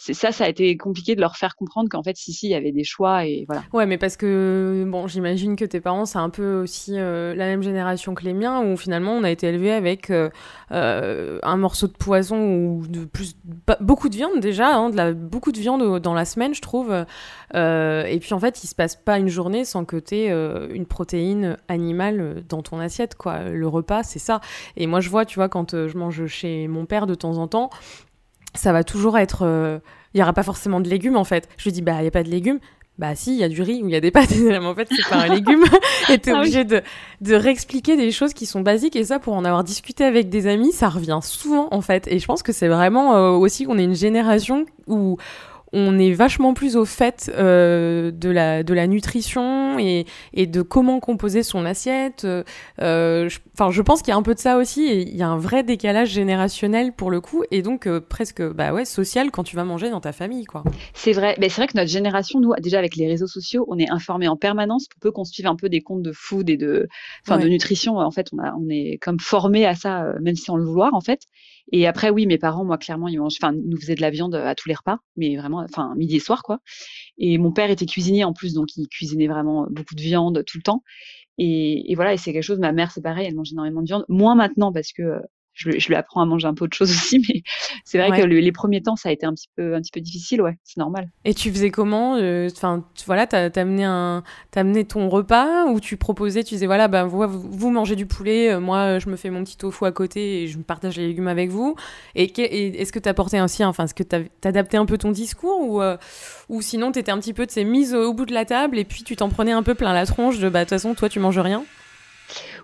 c'est 0.00 0.14
ça, 0.14 0.30
ça 0.30 0.44
a 0.44 0.48
été 0.48 0.76
compliqué 0.76 1.16
de 1.16 1.20
leur 1.20 1.36
faire 1.36 1.56
comprendre 1.56 1.88
qu'en 1.88 2.04
fait, 2.04 2.16
si, 2.16 2.32
si, 2.32 2.46
il 2.46 2.50
y 2.50 2.54
avait 2.54 2.70
des 2.70 2.84
choix 2.84 3.26
et 3.26 3.44
voilà. 3.48 3.64
Ouais, 3.72 3.84
mais 3.84 3.98
parce 3.98 4.16
que, 4.16 4.84
bon, 4.86 5.08
j'imagine 5.08 5.56
que 5.56 5.64
tes 5.64 5.80
parents, 5.80 6.04
c'est 6.04 6.18
un 6.18 6.30
peu 6.30 6.62
aussi 6.62 6.92
euh, 6.94 7.34
la 7.34 7.46
même 7.46 7.64
génération 7.64 8.14
que 8.14 8.22
les 8.22 8.32
miens, 8.32 8.62
où 8.62 8.76
finalement, 8.76 9.10
on 9.14 9.24
a 9.24 9.30
été 9.30 9.48
élevé 9.48 9.72
avec 9.72 10.10
euh, 10.10 10.30
euh, 10.70 11.40
un 11.42 11.56
morceau 11.56 11.88
de 11.88 11.94
poisson 11.94 12.36
ou 12.36 12.86
de 12.86 13.06
plus, 13.06 13.34
beaucoup 13.80 14.08
de 14.08 14.14
viande 14.14 14.38
déjà, 14.38 14.72
hein, 14.72 14.90
de 14.90 14.96
la, 14.96 15.12
beaucoup 15.12 15.50
de 15.50 15.58
viande 15.58 15.98
dans 15.98 16.14
la 16.14 16.24
semaine, 16.24 16.54
je 16.54 16.62
trouve. 16.62 16.92
et 17.54 18.18
puis, 18.20 18.34
en 18.34 18.38
fait, 18.38 18.62
il 18.62 18.68
se 18.68 18.76
passe 18.76 18.94
pas 18.94 19.18
une 19.18 19.28
journée 19.28 19.64
sans 19.64 19.84
que 19.84 19.96
tu 19.96 20.14
aies 20.14 20.30
une 20.30 20.86
protéine 20.86 21.56
animale 21.66 22.44
dans 22.48 22.62
ton 22.62 22.78
assiette, 22.78 23.16
quoi. 23.16 23.48
Le 23.48 23.66
repas, 23.66 24.04
c'est 24.04 24.20
ça. 24.20 24.40
Et 24.76 24.86
moi, 24.86 25.00
je 25.00 25.10
vois, 25.10 25.24
tu 25.24 25.40
vois, 25.40 25.48
quand 25.48 25.72
je 25.72 25.98
mange 25.98 26.24
chez 26.26 26.68
mon 26.68 26.86
père 26.86 27.08
de 27.08 27.16
temps 27.16 27.38
en 27.38 27.48
temps, 27.48 27.70
ça 28.54 28.72
va 28.72 28.84
toujours 28.84 29.18
être. 29.18 29.42
Euh, 29.42 29.78
il 30.14 30.20
y 30.20 30.22
aura 30.22 30.32
pas 30.32 30.42
forcément 30.42 30.80
de 30.80 30.88
légumes 30.88 31.16
en 31.16 31.24
fait. 31.24 31.48
Je 31.58 31.64
lui 31.64 31.72
dis, 31.72 31.82
bah, 31.82 31.96
il 31.98 32.02
n'y 32.02 32.08
a 32.08 32.12
pas 32.12 32.22
de 32.22 32.30
légumes. 32.30 32.60
Bah 32.98 33.14
si, 33.14 33.32
il 33.32 33.38
y 33.38 33.44
a 33.44 33.48
du 33.48 33.62
riz 33.62 33.80
ou 33.84 33.86
il 33.86 33.92
y 33.92 33.96
a 33.96 34.00
des 34.00 34.10
pâtes, 34.10 34.34
mais 34.44 34.56
en 34.56 34.74
fait 34.74 34.88
c'est 34.90 35.08
pas 35.08 35.22
un 35.22 35.28
légume. 35.28 35.64
et 36.10 36.18
t'es 36.18 36.32
ah 36.32 36.40
obligé 36.40 36.64
de, 36.64 36.82
de 37.20 37.34
réexpliquer 37.36 37.96
des 37.96 38.10
choses 38.10 38.34
qui 38.34 38.44
sont 38.44 38.60
basiques 38.60 38.96
et 38.96 39.04
ça 39.04 39.20
pour 39.20 39.34
en 39.34 39.44
avoir 39.44 39.62
discuté 39.62 40.02
avec 40.04 40.28
des 40.28 40.48
amis, 40.48 40.72
ça 40.72 40.88
revient 40.88 41.20
souvent 41.22 41.68
en 41.70 41.80
fait. 41.80 42.08
Et 42.08 42.18
je 42.18 42.26
pense 42.26 42.42
que 42.42 42.52
c'est 42.52 42.66
vraiment 42.66 43.14
euh, 43.14 43.30
aussi 43.30 43.66
qu'on 43.66 43.78
est 43.78 43.84
une 43.84 43.94
génération 43.94 44.66
où 44.88 45.16
on 45.72 45.98
est 45.98 46.12
vachement 46.12 46.54
plus 46.54 46.76
au 46.76 46.84
fait 46.84 47.30
euh, 47.36 48.10
de, 48.10 48.30
la, 48.30 48.62
de 48.62 48.74
la 48.74 48.86
nutrition 48.86 49.78
et, 49.78 50.06
et, 50.32 50.46
de 50.46 50.62
comment 50.62 51.00
composer 51.00 51.42
son 51.42 51.64
assiette. 51.64 52.26
Euh, 52.80 53.28
enfin, 53.54 53.70
je 53.70 53.82
pense 53.82 54.02
qu'il 54.02 54.12
y 54.12 54.14
a 54.14 54.16
un 54.16 54.22
peu 54.22 54.34
de 54.34 54.38
ça 54.38 54.56
aussi 54.56 54.86
et 54.86 55.02
il 55.02 55.16
y 55.16 55.22
a 55.22 55.28
un 55.28 55.38
vrai 55.38 55.62
décalage 55.62 56.10
générationnel 56.10 56.92
pour 56.92 57.10
le 57.10 57.20
coup 57.20 57.44
et 57.50 57.62
donc 57.62 57.86
euh, 57.86 58.00
presque 58.00 58.42
bah 58.42 58.72
ouais, 58.72 58.84
social 58.84 59.30
quand 59.30 59.44
tu 59.44 59.56
vas 59.56 59.64
manger 59.64 59.90
dans 59.90 60.00
ta 60.00 60.12
famille. 60.12 60.44
quoi. 60.44 60.64
C'est 60.94 61.12
vrai, 61.12 61.36
mais 61.38 61.48
c'est 61.48 61.60
vrai 61.60 61.68
que 61.68 61.76
notre 61.76 61.90
génération, 61.90 62.40
nous, 62.40 62.52
déjà 62.60 62.78
avec 62.78 62.96
les 62.96 63.06
réseaux 63.06 63.26
sociaux, 63.26 63.64
on 63.68 63.78
est 63.78 63.90
informé 63.90 64.28
en 64.28 64.36
permanence 64.36 64.88
pour 64.88 65.00
peu 65.00 65.10
qu'on 65.10 65.24
suive 65.24 65.46
un 65.46 65.56
peu 65.56 65.68
des 65.68 65.80
comptes 65.80 66.02
de 66.02 66.12
food 66.12 66.48
et 66.50 66.56
de, 66.56 66.88
enfin, 67.26 67.38
de 67.38 67.48
nutrition. 67.48 67.98
En 67.98 68.10
fait, 68.10 68.28
on, 68.32 68.38
a, 68.38 68.54
on 68.54 68.68
est 68.68 68.98
comme 69.00 69.20
formé 69.20 69.66
à 69.66 69.74
ça, 69.74 70.14
même 70.20 70.36
si 70.36 70.50
on 70.50 70.56
le 70.56 70.64
vouloir 70.64 70.94
en 70.94 71.00
fait. 71.00 71.20
Et 71.72 71.86
après, 71.86 72.10
oui, 72.10 72.26
mes 72.26 72.38
parents, 72.38 72.64
moi, 72.64 72.78
clairement, 72.78 73.08
ils, 73.08 73.20
enfin, 73.20 73.52
ils 73.54 73.68
nous 73.68 73.78
faisaient 73.78 73.94
de 73.94 74.00
la 74.00 74.10
viande 74.10 74.34
à 74.34 74.54
tous 74.54 74.68
les 74.68 74.74
repas, 74.74 74.98
mais 75.16 75.36
vraiment, 75.36 75.64
enfin, 75.68 75.94
midi 75.96 76.16
et 76.16 76.20
soir, 76.20 76.42
quoi. 76.42 76.60
Et 77.18 77.38
mon 77.38 77.52
père 77.52 77.70
était 77.70 77.86
cuisinier 77.86 78.24
en 78.24 78.32
plus, 78.32 78.54
donc 78.54 78.68
il 78.76 78.88
cuisinait 78.88 79.28
vraiment 79.28 79.66
beaucoup 79.70 79.94
de 79.94 80.00
viande 80.00 80.44
tout 80.46 80.58
le 80.58 80.62
temps. 80.62 80.82
Et, 81.38 81.92
et 81.92 81.94
voilà, 81.94 82.14
et 82.14 82.16
c'est 82.16 82.32
quelque 82.32 82.42
chose, 82.42 82.58
ma 82.58 82.72
mère, 82.72 82.90
c'est 82.90 83.02
pareil, 83.02 83.26
elle 83.26 83.34
mange 83.34 83.52
énormément 83.52 83.82
de 83.82 83.86
viande. 83.86 84.04
Moins 84.08 84.34
maintenant, 84.34 84.72
parce 84.72 84.92
que 84.92 85.20
je, 85.58 85.88
lui 85.88 85.94
apprends 85.94 86.20
à 86.20 86.26
manger 86.26 86.46
un 86.46 86.54
peu 86.54 86.64
autre 86.64 86.76
chose 86.76 86.90
aussi, 86.96 87.22
mais 87.28 87.42
c'est 87.84 87.98
vrai 87.98 88.20
que 88.20 88.24
les 88.24 88.52
premiers 88.52 88.82
temps, 88.82 88.96
ça 88.96 89.08
a 89.08 89.12
été 89.12 89.26
un 89.26 89.34
petit 89.34 89.48
peu, 89.56 89.74
un 89.74 89.80
petit 89.80 89.90
peu 89.90 90.00
difficile, 90.00 90.40
ouais, 90.40 90.56
c'est 90.64 90.78
normal. 90.78 91.08
Et 91.24 91.34
tu 91.34 91.50
faisais 91.50 91.70
comment 91.70 92.16
euh, 92.16 92.48
Enfin, 92.54 92.84
voilà, 93.06 93.26
t'as 93.26 93.48
as 93.48 93.58
amené 93.58 93.84
un, 93.84 94.22
as 94.54 94.60
amené 94.60 94.84
ton 94.84 95.08
repas 95.08 95.66
ou 95.66 95.80
tu 95.80 95.96
proposais, 95.96 96.44
tu 96.44 96.54
disais 96.54 96.66
voilà, 96.66 96.88
ben 96.88 97.06
vous, 97.06 97.26
vous 97.28 97.70
mangez 97.70 97.96
du 97.96 98.06
poulet, 98.06 98.52
euh, 98.52 98.60
moi 98.60 98.98
je 98.98 99.08
me 99.08 99.16
fais 99.16 99.30
mon 99.30 99.44
petit 99.44 99.56
tofu 99.56 99.84
à 99.84 99.92
côté 99.92 100.42
et 100.42 100.48
je 100.48 100.58
me 100.58 100.62
partage 100.62 100.96
les 100.96 101.08
légumes 101.08 101.28
avec 101.28 101.50
vous. 101.50 101.74
Et, 102.14 102.32
est-ce 102.80 102.92
que 102.92 102.98
t'apportais 102.98 103.40
aussi, 103.40 103.64
enfin, 103.64 103.84
est-ce 103.84 103.94
que 103.94 104.04
t'adaptais 104.04 104.76
un 104.76 104.86
peu 104.86 104.98
ton 104.98 105.10
discours 105.10 105.60
ou 105.60 105.82
euh, 105.82 105.96
ou 106.48 106.62
sinon 106.62 106.92
t'étais 106.92 107.12
un 107.12 107.18
petit 107.18 107.34
peu 107.34 107.46
de 107.46 107.50
ces 107.50 107.64
mises 107.64 107.94
au 107.94 108.12
bout 108.14 108.26
de 108.26 108.34
la 108.34 108.44
table 108.44 108.78
et 108.78 108.84
puis 108.84 109.02
tu 109.02 109.16
t'en 109.16 109.28
prenais 109.28 109.52
un 109.52 109.62
peu 109.62 109.74
plein 109.74 109.92
la 109.92 110.06
tronche 110.06 110.38
de 110.38 110.48
bah 110.48 110.60
de 110.60 110.64
toute 110.64 110.70
façon 110.70 110.94
toi 110.94 111.08
tu 111.08 111.20
manges 111.20 111.38
rien? 111.38 111.64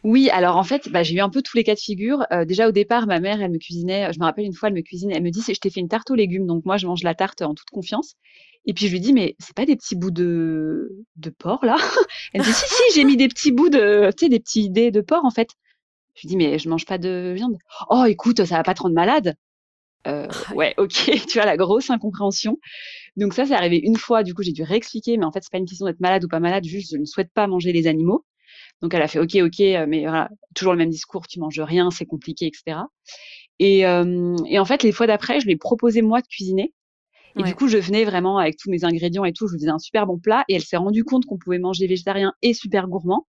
Oui, 0.02 0.30
alors 0.30 0.56
en 0.56 0.64
fait, 0.64 0.88
bah, 0.90 1.02
j'ai 1.02 1.14
eu 1.14 1.20
un 1.20 1.30
peu 1.30 1.42
tous 1.42 1.56
les 1.56 1.64
cas 1.64 1.74
de 1.74 1.80
figure. 1.80 2.24
Euh, 2.32 2.44
déjà 2.44 2.68
au 2.68 2.72
départ, 2.72 3.06
ma 3.06 3.20
mère, 3.20 3.40
elle 3.40 3.50
me 3.50 3.58
cuisinait. 3.58 4.12
Je 4.12 4.18
me 4.18 4.24
rappelle 4.24 4.44
une 4.44 4.54
fois, 4.54 4.68
elle 4.68 4.74
me 4.74 4.82
cuisine, 4.82 5.10
elle 5.10 5.22
me 5.22 5.30
dit, 5.30 5.42
je 5.46 5.52
t'ai 5.54 5.70
fait 5.70 5.80
une 5.80 5.88
tarte 5.88 6.10
aux 6.10 6.14
légumes, 6.14 6.46
donc 6.46 6.64
moi 6.64 6.76
je 6.76 6.86
mange 6.86 7.02
la 7.02 7.14
tarte 7.14 7.42
en 7.42 7.54
toute 7.54 7.70
confiance. 7.70 8.14
Et 8.66 8.72
puis 8.74 8.86
je 8.86 8.92
lui 8.92 9.00
dis, 9.00 9.12
mais 9.12 9.36
c'est 9.38 9.54
pas 9.54 9.66
des 9.66 9.76
petits 9.76 9.94
bouts 9.96 10.10
de, 10.10 11.04
de 11.16 11.30
porc 11.30 11.64
là? 11.64 11.76
Elle 12.32 12.40
me 12.40 12.46
dit, 12.46 12.52
si 12.52 12.64
si, 12.66 12.82
j'ai 12.94 13.04
mis 13.04 13.16
des 13.16 13.28
petits 13.28 13.52
bouts 13.52 13.68
de, 13.68 14.10
tu 14.16 14.26
sais, 14.26 14.28
des 14.28 14.40
petits 14.40 14.70
dés 14.70 14.90
de 14.90 15.00
porc 15.00 15.24
en 15.24 15.30
fait. 15.30 15.50
Je 16.14 16.22
lui 16.22 16.28
dis, 16.28 16.36
mais 16.36 16.58
je 16.58 16.68
mange 16.68 16.86
pas 16.86 16.98
de 16.98 17.32
viande. 17.34 17.56
Oh, 17.90 18.04
écoute, 18.06 18.44
ça 18.44 18.56
va 18.56 18.62
pas 18.62 18.74
te 18.74 18.82
rendre 18.82 18.94
malade. 18.94 19.36
Euh, 20.06 20.28
ah 20.30 20.54
ouais, 20.54 20.74
ok, 20.76 20.92
tu 21.28 21.38
vois 21.38 21.46
la 21.46 21.56
grosse 21.56 21.90
incompréhension. 21.90 22.58
Donc 23.16 23.34
ça, 23.34 23.46
c'est 23.46 23.54
arrivé 23.54 23.78
une 23.78 23.96
fois. 23.96 24.22
Du 24.22 24.34
coup, 24.34 24.42
j'ai 24.42 24.52
dû 24.52 24.62
réexpliquer, 24.62 25.16
mais 25.16 25.24
en 25.24 25.32
fait, 25.32 25.40
c'est 25.42 25.52
pas 25.52 25.58
une 25.58 25.66
question 25.66 25.86
d'être 25.86 26.00
malade 26.00 26.24
ou 26.24 26.28
pas 26.28 26.40
malade. 26.40 26.64
Juste, 26.64 26.92
je 26.92 26.98
ne 26.98 27.04
souhaite 27.04 27.32
pas 27.32 27.46
manger 27.46 27.72
les 27.72 27.86
animaux. 27.86 28.24
Donc 28.82 28.94
elle 28.94 29.02
a 29.02 29.08
fait 29.08 29.18
OK, 29.18 29.36
OK, 29.36 29.60
euh, 29.60 29.86
mais 29.88 30.02
voilà, 30.02 30.30
toujours 30.54 30.72
le 30.72 30.78
même 30.78 30.90
discours, 30.90 31.26
tu 31.26 31.40
manges 31.40 31.60
rien, 31.60 31.90
c'est 31.90 32.06
compliqué, 32.06 32.46
etc. 32.46 32.78
Et, 33.58 33.86
euh, 33.86 34.36
et 34.46 34.58
en 34.58 34.64
fait, 34.64 34.82
les 34.82 34.92
fois 34.92 35.06
d'après, 35.06 35.40
je 35.40 35.46
lui 35.46 35.52
ai 35.52 35.56
proposé 35.56 36.02
moi 36.02 36.20
de 36.20 36.26
cuisiner. 36.26 36.72
Et 37.36 37.42
du 37.42 37.54
coup, 37.56 37.66
je 37.66 37.78
venais 37.78 38.04
vraiment 38.04 38.38
avec 38.38 38.56
tous 38.56 38.70
mes 38.70 38.84
ingrédients 38.84 39.24
et 39.24 39.32
tout, 39.32 39.48
je 39.48 39.54
faisais 39.54 39.68
un 39.68 39.80
super 39.80 40.06
bon 40.06 40.18
plat. 40.18 40.44
Et 40.48 40.54
elle 40.54 40.62
s'est 40.62 40.76
rendue 40.76 41.02
compte 41.02 41.26
qu'on 41.26 41.36
pouvait 41.36 41.58
manger 41.58 41.88
végétarien 41.88 42.32
et 42.42 42.54
super 42.54 42.86
gourmand. 42.86 43.26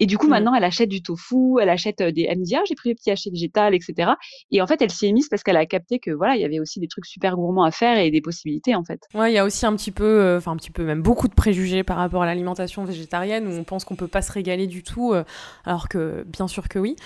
Et 0.00 0.06
du 0.06 0.16
coup, 0.18 0.26
mmh. 0.26 0.30
maintenant, 0.30 0.54
elle 0.54 0.64
achète 0.64 0.88
du 0.88 1.02
tofu, 1.02 1.60
elle 1.60 1.68
achète 1.68 2.02
des. 2.02 2.26
Elle 2.28 2.38
me 2.38 2.44
dit, 2.44 2.54
ah, 2.54 2.62
j'ai 2.66 2.74
pris 2.74 2.90
des 2.90 2.94
petits 2.94 3.10
hachés 3.10 3.30
végétales, 3.30 3.74
etc. 3.74 4.12
Et 4.50 4.62
en 4.62 4.66
fait, 4.66 4.80
elle 4.80 4.90
s'y 4.90 5.06
est 5.06 5.12
mise 5.12 5.28
parce 5.28 5.42
qu'elle 5.42 5.56
a 5.56 5.66
capté 5.66 5.98
que 5.98 6.10
voilà, 6.10 6.36
il 6.36 6.42
y 6.42 6.44
avait 6.44 6.60
aussi 6.60 6.80
des 6.80 6.88
trucs 6.88 7.06
super 7.06 7.36
gourmands 7.36 7.64
à 7.64 7.70
faire 7.70 7.98
et 7.98 8.10
des 8.10 8.20
possibilités, 8.20 8.74
en 8.74 8.84
fait. 8.84 9.00
Ouais, 9.14 9.32
il 9.32 9.34
y 9.34 9.38
a 9.38 9.44
aussi 9.44 9.66
un 9.66 9.74
petit 9.74 9.90
peu, 9.90 10.36
enfin, 10.36 10.52
un 10.52 10.56
petit 10.56 10.70
peu, 10.70 10.84
même 10.84 11.02
beaucoup 11.02 11.28
de 11.28 11.34
préjugés 11.34 11.82
par 11.82 11.96
rapport 11.96 12.22
à 12.22 12.26
l'alimentation 12.26 12.84
végétarienne 12.84 13.46
où 13.48 13.50
on 13.50 13.64
pense 13.64 13.84
qu'on 13.84 13.96
peut 13.96 14.08
pas 14.08 14.22
se 14.22 14.32
régaler 14.32 14.66
du 14.66 14.82
tout, 14.82 15.14
alors 15.64 15.88
que 15.88 16.24
bien 16.26 16.46
sûr 16.46 16.68
que 16.68 16.78
oui. 16.78 16.96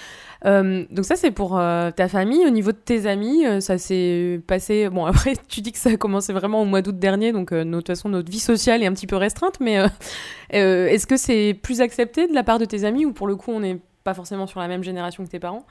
donc, 0.44 1.05
ça, 1.05 1.16
c'est 1.16 1.31
pour 1.31 1.52
ta 1.52 2.09
famille. 2.09 2.44
Au 2.46 2.50
niveau 2.50 2.72
de 2.72 2.76
tes 2.76 3.07
amis, 3.07 3.44
ça 3.61 3.78
s'est 3.78 4.40
passé. 4.46 4.88
Bon, 4.90 5.05
après, 5.12 5.35
tu 5.48 5.61
dis 5.61 5.72
que 5.72 5.78
ça 5.78 5.90
a 5.90 5.96
commencé 5.96 6.33
vraiment 6.33 6.62
au 6.62 6.66
mois 6.66 6.83
d'août 6.83 6.98
dernier, 6.98 7.33
donc 7.33 7.55
de 7.55 7.64
toute 7.64 7.87
façon, 7.87 8.09
notre 8.09 8.31
vie 8.31 8.40
sociale 8.40 8.83
est 8.83 8.87
un 8.87 8.92
petit 8.92 9.07
peu 9.07 9.16
restreinte, 9.16 9.61
mais 9.61 9.78
est-ce 10.50 11.07
que 11.07 11.16
c'est 11.16 11.59
plus 11.62 11.81
accepté 11.81 12.26
de 12.26 12.35
la 12.35 12.42
part 12.42 12.59
de 12.59 12.64
tes 12.64 12.82
amis 12.85 13.07
ou 13.07 13.12
pour 13.12 13.27
le 13.27 13.37
coup 13.37 13.51
on 13.51 13.61
n'est 13.61 13.81
pas 14.03 14.14
forcément 14.14 14.47
sur 14.47 14.61
la 14.61 14.68
même 14.68 14.83
génération 14.83 15.25
que 15.25 15.31
tes 15.31 15.38
parents? 15.38 15.64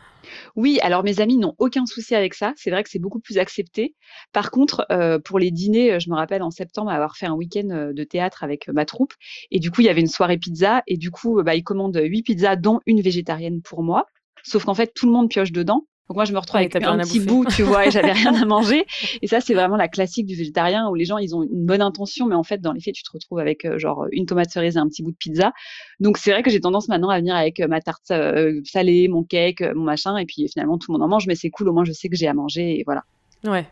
Oui, 0.55 0.79
alors 0.81 1.03
mes 1.03 1.19
amis 1.19 1.37
n'ont 1.37 1.55
aucun 1.57 1.85
souci 1.85 2.15
avec 2.15 2.33
ça. 2.33 2.53
C'est 2.55 2.71
vrai 2.71 2.83
que 2.83 2.89
c'est 2.89 2.99
beaucoup 2.99 3.19
plus 3.19 3.37
accepté. 3.37 3.95
Par 4.31 4.51
contre, 4.51 4.85
euh, 4.91 5.19
pour 5.19 5.39
les 5.39 5.51
dîners, 5.51 5.99
je 5.99 6.09
me 6.09 6.15
rappelle 6.15 6.41
en 6.41 6.51
septembre 6.51 6.91
avoir 6.91 7.17
fait 7.17 7.25
un 7.25 7.33
week-end 7.33 7.69
euh, 7.71 7.93
de 7.93 8.03
théâtre 8.03 8.43
avec 8.43 8.69
euh, 8.69 8.73
ma 8.73 8.85
troupe. 8.85 9.13
Et 9.51 9.59
du 9.59 9.71
coup, 9.71 9.81
il 9.81 9.85
y 9.85 9.89
avait 9.89 10.01
une 10.01 10.07
soirée 10.07 10.37
pizza. 10.37 10.83
Et 10.87 10.97
du 10.97 11.11
coup, 11.11 11.41
bah, 11.43 11.55
ils 11.55 11.63
commandent 11.63 11.99
huit 12.01 12.23
pizzas, 12.23 12.55
dont 12.55 12.79
une 12.85 13.01
végétarienne 13.01 13.61
pour 13.61 13.83
moi. 13.83 14.05
Sauf 14.43 14.65
qu'en 14.65 14.73
fait, 14.73 14.93
tout 14.93 15.05
le 15.05 15.11
monde 15.11 15.29
pioche 15.29 15.51
dedans. 15.51 15.85
Donc 16.11 16.17
moi, 16.17 16.25
je 16.25 16.33
me 16.33 16.39
retrouve 16.39 16.57
avec 16.57 16.75
un 16.75 16.97
petit 16.97 17.21
bout, 17.21 17.45
tu 17.45 17.63
vois, 17.63 17.87
et 17.87 17.91
j'avais 17.91 18.11
rien 18.11 18.35
à 18.35 18.43
manger. 18.43 18.85
Et 19.21 19.27
ça, 19.27 19.39
c'est 19.39 19.53
vraiment 19.53 19.77
la 19.77 19.87
classique 19.87 20.25
du 20.25 20.35
végétarien 20.35 20.89
où 20.89 20.93
les 20.93 21.05
gens, 21.05 21.17
ils 21.17 21.33
ont 21.37 21.41
une 21.41 21.65
bonne 21.65 21.81
intention, 21.81 22.25
mais 22.25 22.35
en 22.35 22.43
fait, 22.43 22.57
dans 22.59 22.73
les 22.73 22.81
faits, 22.81 22.95
tu 22.95 23.03
te 23.03 23.11
retrouves 23.13 23.39
avec 23.39 23.63
euh, 23.63 23.79
genre 23.79 24.07
une 24.11 24.25
tomate 24.25 24.51
cerise 24.51 24.75
et 24.75 24.79
un 24.79 24.89
petit 24.89 25.03
bout 25.03 25.11
de 25.11 25.15
pizza. 25.15 25.53
Donc 26.01 26.17
c'est 26.17 26.31
vrai 26.31 26.43
que 26.43 26.49
j'ai 26.49 26.59
tendance 26.59 26.89
maintenant 26.89 27.07
à 27.07 27.17
venir 27.19 27.33
avec 27.33 27.61
euh, 27.61 27.67
ma 27.69 27.79
tarte 27.79 28.11
euh, 28.11 28.59
salée, 28.65 29.07
mon 29.07 29.23
cake, 29.23 29.61
mon 29.73 29.83
machin, 29.83 30.17
et 30.17 30.25
puis 30.25 30.49
finalement 30.51 30.77
tout 30.77 30.91
le 30.91 30.97
monde 30.97 31.03
en 31.03 31.07
mange, 31.07 31.27
mais 31.27 31.35
c'est 31.35 31.49
cool, 31.49 31.69
au 31.69 31.73
moins 31.73 31.85
je 31.85 31.93
sais 31.93 32.09
que 32.09 32.17
j'ai 32.17 32.27
à 32.27 32.33
manger, 32.33 32.81
et 32.81 32.83
voilà. 32.85 33.03
Ouais. 33.45 33.65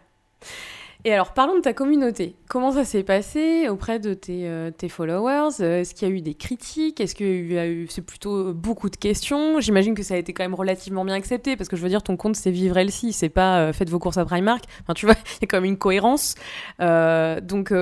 Et 1.05 1.13
alors, 1.13 1.33
parlons 1.33 1.55
de 1.55 1.61
ta 1.61 1.71
communauté. 1.71 2.35
Comment 2.49 2.73
ça 2.73 2.83
s'est 2.83 3.03
passé 3.03 3.69
auprès 3.69 3.99
de 3.99 4.13
tes, 4.13 4.45
euh, 4.47 4.71
followers? 4.89 5.63
Est-ce 5.63 5.95
qu'il 5.95 6.09
y 6.09 6.11
a 6.11 6.13
eu 6.13 6.21
des 6.21 6.33
critiques? 6.33 6.99
Est-ce 6.99 7.15
qu'il 7.15 7.53
y 7.53 7.57
a 7.57 7.67
eu, 7.67 7.87
c'est 7.89 8.01
plutôt 8.01 8.53
beaucoup 8.53 8.89
de 8.89 8.97
questions? 8.97 9.61
J'imagine 9.61 9.95
que 9.95 10.03
ça 10.03 10.15
a 10.15 10.17
été 10.17 10.33
quand 10.33 10.43
même 10.43 10.55
relativement 10.55 11.05
bien 11.05 11.15
accepté, 11.15 11.55
parce 11.55 11.69
que 11.69 11.77
je 11.77 11.81
veux 11.81 11.87
dire, 11.87 12.03
ton 12.03 12.17
compte, 12.17 12.35
c'est 12.35 12.51
Vivre 12.51 12.77
Elsie, 12.77 13.13
c'est 13.13 13.29
pas 13.29 13.59
euh, 13.59 13.73
Faites 13.73 13.89
vos 13.89 13.99
courses 13.99 14.17
à 14.17 14.25
Primark. 14.25 14.65
Enfin, 14.81 14.93
tu 14.93 15.05
vois, 15.05 15.15
il 15.37 15.41
y 15.41 15.45
a 15.45 15.47
quand 15.47 15.57
même 15.57 15.71
une 15.71 15.77
cohérence. 15.77 16.35
Euh, 16.81 17.39
donc, 17.39 17.73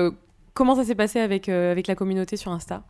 comment 0.54 0.76
ça 0.76 0.84
s'est 0.84 0.94
passé 0.94 1.18
avec, 1.18 1.48
avec 1.48 1.88
la 1.88 1.96
communauté 1.96 2.36
sur 2.36 2.52
Insta? 2.52 2.84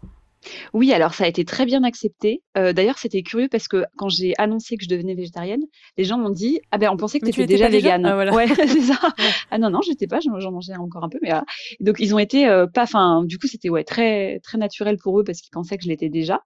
Oui, 0.75 0.93
alors 0.93 1.15
ça 1.15 1.25
a 1.25 1.27
été 1.27 1.45
très 1.45 1.67
bien 1.67 1.83
accepté. 1.85 2.43
Euh, 2.57 2.73
d'ailleurs, 2.73 2.99
c'était 2.99 3.23
curieux 3.23 3.49
parce 3.49 3.69
que 3.69 3.85
quand 3.97 4.09
j'ai 4.09 4.35
annoncé 4.39 4.77
que 4.77 4.85
je 4.85 4.89
devenais 4.89 5.15
végétarienne, 5.15 5.63
les 5.97 6.05
gens 6.05 6.19
m'ont 6.19 6.31
dit 6.31 6.61
ah 6.71 6.79
ben 6.79 6.91
on 6.91 6.97
pensait 6.97 7.21
que 7.21 7.27
tu 7.27 7.31
étais 7.31 7.47
déjà 7.47 7.69
végane. 7.69 8.07
Ah, 8.07 8.35
ouais, 8.35 8.47
c'est 8.55 8.81
ça. 8.81 8.99
Ah 9.51 9.59
non 9.59 9.71
non, 9.71 9.81
j'étais 9.81 10.07
pas, 10.07 10.21
j'en 10.21 10.53
mangeais 10.53 10.77
encore 10.77 11.05
un 11.05 11.09
peu, 11.09 11.19
mais 11.23 11.31
voilà. 11.31 11.45
Donc 11.81 11.97
ils 12.01 12.15
ont 12.15 12.19
été 12.19 12.47
euh, 12.49 12.67
pas, 12.67 12.83
enfin 12.83 13.25
du 13.25 13.39
coup 13.39 13.47
c'était 13.47 13.71
ouais 13.71 13.85
très 13.85 14.41
très 14.41 14.59
naturel 14.59 14.99
pour 14.99 15.19
eux 15.19 15.25
parce 15.25 15.41
qu'ils 15.41 15.51
pensaient 15.51 15.77
que 15.79 15.85
je 15.85 15.89
l'étais 15.89 16.09
déjà. 16.09 16.43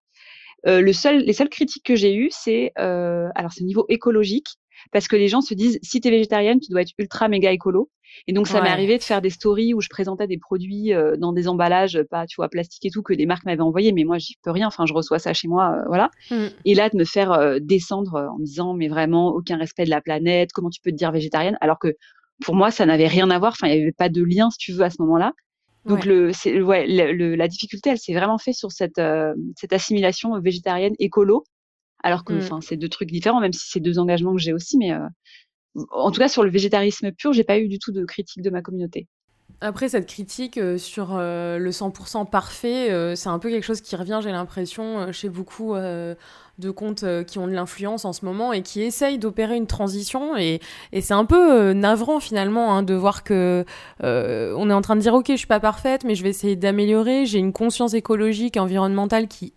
Euh, 0.67 0.81
le 0.81 0.93
seul, 0.93 1.19
les 1.19 1.33
seules 1.33 1.49
critiques 1.49 1.85
que 1.85 1.97
j'ai 1.97 2.15
eues, 2.15 2.31
c'est 2.31 2.73
alors 2.77 3.53
c'est 3.53 3.63
au 3.63 3.67
niveau 3.67 3.87
écologique 3.89 4.59
parce 4.91 5.09
que 5.09 5.17
les 5.17 5.29
gens 5.29 5.41
se 5.41 5.55
disent 5.55 5.79
si 5.83 6.01
tu 6.01 6.09
es 6.09 6.11
végétarienne, 6.11 6.61
tu 6.61 6.71
dois 6.71 6.83
être 6.83 6.93
ultra 6.99 7.29
méga 7.29 7.53
écolo. 7.53 7.91
Et 8.27 8.33
donc 8.33 8.47
ça 8.47 8.61
m'est 8.61 8.69
arrivé 8.69 8.99
de 8.99 9.03
faire 9.03 9.23
des 9.23 9.31
stories 9.31 9.75
où 9.75 9.81
je 9.81 9.89
présentais 9.89 10.27
des 10.27 10.39
produits 10.39 10.93
euh, 10.93 11.17
dans 11.17 11.33
des 11.33 11.49
emballages 11.49 11.99
pas 12.11 12.27
tu 12.27 12.37
vois 12.37 12.51
plastique 12.51 12.85
et 12.85 12.91
tout 12.91 13.03
que 13.03 13.15
les 13.15 13.25
marques 13.25 13.47
m'avaient 13.47 13.63
envoyé 13.63 13.91
mais 13.93 14.05
moi 14.05 14.19
j'y 14.19 14.37
peux 14.43 14.51
rien 14.51 14.67
enfin 14.67 14.85
je 14.85 14.93
reçois 14.93 15.19
ça 15.19 15.33
chez 15.33 15.49
moi 15.49 15.77
euh, 15.79 15.85
voilà. 15.87 16.11
Mmh. 16.31 16.37
Et 16.67 16.75
là 16.75 16.91
de 16.91 16.97
me 16.97 17.05
faire 17.05 17.33
euh, 17.33 17.59
descendre 17.59 18.29
en 18.33 18.39
me 18.39 18.45
disant 18.45 18.75
mais 18.75 18.89
vraiment 18.89 19.29
aucun 19.29 19.57
respect 19.57 19.85
de 19.85 19.91
la 19.91 20.03
planète, 20.03 20.51
comment 20.53 20.71
tu 20.71 20.81
peux 20.83 20.91
te 20.91 20.97
dire 20.97 21.11
végétarienne? 21.11 21.57
Alors 21.61 21.79
que 21.79 21.97
pour 22.45 22.55
moi 22.55 22.71
ça 22.71 22.85
n'avait 22.85 23.09
rien 23.09 23.31
à 23.31 23.39
voir, 23.39 23.53
enfin 23.53 23.69
il 23.69 23.77
n'y 23.77 23.83
avait 23.83 23.93
pas 23.93 24.09
de 24.09 24.23
lien 24.23 24.51
si 24.51 24.59
tu 24.59 24.73
veux 24.73 24.83
à 24.83 24.91
ce 24.91 25.01
moment-là. 25.01 25.33
Donc 25.85 26.05
le, 26.05 26.33
c'est, 26.33 26.61
ouais, 26.61 26.87
le, 26.87 27.35
la 27.35 27.49
difficulté, 27.49 27.91
elle 27.91 27.99
s'est 27.99 28.15
vraiment 28.15 28.39
fait 28.39 28.53
sur 28.53 28.71
cette, 28.71 29.01
cette 29.57 29.73
assimilation 29.73 30.39
végétarienne 30.39 30.95
écolo 31.01 31.43
alors 32.03 32.25
que, 32.25 32.35
mmh. 32.35 32.63
c'est 32.63 32.77
deux 32.77 32.89
trucs 32.89 33.11
différents, 33.11 33.41
même 33.41 33.53
si 33.53 33.69
c'est 33.71 33.81
deux 33.81 33.99
engagements 33.99 34.35
que 34.35 34.41
j'ai 34.41 34.53
aussi. 34.53 34.77
Mais 34.79 34.93
euh, 34.93 35.07
en 35.91 36.11
tout 36.11 36.21
cas, 36.21 36.29
sur 36.29 36.43
le 36.43 36.51
végétarisme 36.51 37.13
pur, 37.13 37.33
j'ai 37.33 37.45
pas 37.45 37.59
eu 37.59 37.69
du 37.69 37.79
tout 37.79 37.93
de 37.93 38.05
critique 38.05 38.43
de 38.43 38.51
ma 38.51 38.63
communauté. 38.63 39.07
Après, 39.61 39.89
cette 39.89 40.07
critique 40.07 40.59
euh, 40.59 40.77
sur 40.77 41.11
euh, 41.13 41.59
le 41.59 41.71
100% 41.71 42.29
parfait, 42.29 43.15
c'est 43.15 43.29
un 43.29 43.39
peu 43.39 43.51
quelque 43.51 43.63
chose 43.65 43.81
qui 43.81 43.95
revient, 43.95 44.19
j'ai 44.23 44.33
l'impression, 44.33 45.13
chez 45.13 45.29
beaucoup 45.29 45.75
de 45.75 46.71
comptes 46.71 47.05
qui 47.27 47.39
ont 47.39 47.47
de 47.47 47.53
l'influence 47.53 48.05
en 48.05 48.13
ce 48.13 48.25
moment 48.25 48.53
et 48.53 48.63
qui 48.63 48.83
essayent 48.83 49.19
d'opérer 49.19 49.57
une 49.57 49.69
transition. 49.69 50.37
Et, 50.37 50.61
et 50.91 51.01
c'est 51.01 51.15
un 51.15 51.25
peu 51.25 51.73
navrant 51.73 52.19
finalement 52.19 52.75
hein, 52.75 52.83
de 52.83 52.95
voir 52.95 53.23
que 53.23 53.65
on 54.01 54.71
est 54.71 54.75
en 54.75 54.83
train 54.83 54.97
de 54.97 55.01
dire, 55.01 55.15
ok, 55.15 55.27
je 55.31 55.37
suis 55.37 55.47
pas 55.47 55.61
parfaite, 55.61 56.03
mais 56.03 56.17
je 56.17 56.25
vais 56.25 56.31
essayer 56.31 56.57
d'améliorer. 56.57 57.27
J'ai 57.27 57.39
une 57.39 57.53
conscience 57.53 57.95
écologique 57.95 58.57
et 58.57 58.61
environnementale 58.61 59.29
qui 59.29 59.53